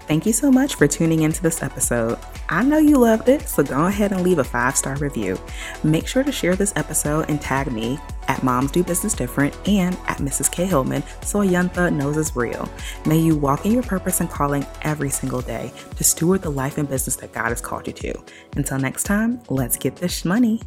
Thank 0.07 0.25
you 0.25 0.33
so 0.33 0.53
much 0.53 0.77
for 0.77 0.87
tuning 0.87 1.23
into 1.23 1.43
this 1.43 1.65
episode. 1.65 2.17
I 2.49 2.63
know 2.63 2.79
you 2.79 2.97
loved 2.97 3.29
it, 3.29 3.49
so 3.49 3.65
go 3.65 3.87
ahead 3.87 4.13
and 4.13 4.23
leave 4.23 4.39
a 4.39 4.45
five 4.45 4.77
star 4.77 4.95
review. 4.97 5.37
Make 5.83 6.07
sure 6.07 6.23
to 6.23 6.31
share 6.31 6.55
this 6.55 6.73
episode 6.77 7.29
and 7.29 7.41
tag 7.43 7.73
me 7.73 7.99
at 8.29 8.41
Moms 8.45 8.71
Do 8.71 8.85
Business 8.85 9.15
Different 9.15 9.57
and 9.69 9.97
at 10.07 10.19
Mrs. 10.19 10.51
K. 10.51 10.65
Hillman 10.65 11.03
so 11.23 11.41
a 11.41 11.91
knows 11.91 12.17
it's 12.17 12.37
real. 12.37 12.69
May 13.05 13.19
you 13.19 13.37
walk 13.37 13.67
in 13.67 13.73
your 13.73 13.83
purpose 13.83 14.21
and 14.21 14.31
calling 14.31 14.65
every 14.83 15.11
single 15.11 15.41
day 15.41 15.73
to 15.97 16.05
steward 16.05 16.43
the 16.43 16.51
life 16.51 16.79
and 16.79 16.89
business 16.89 17.17
that 17.17 17.33
God 17.33 17.49
has 17.49 17.61
called 17.61 17.89
you 17.89 17.93
to. 17.95 18.15
Until 18.55 18.79
next 18.79 19.05
time, 19.05 19.41
let's 19.49 19.77
get 19.77 19.97
this 19.97 20.25
money. 20.25 20.63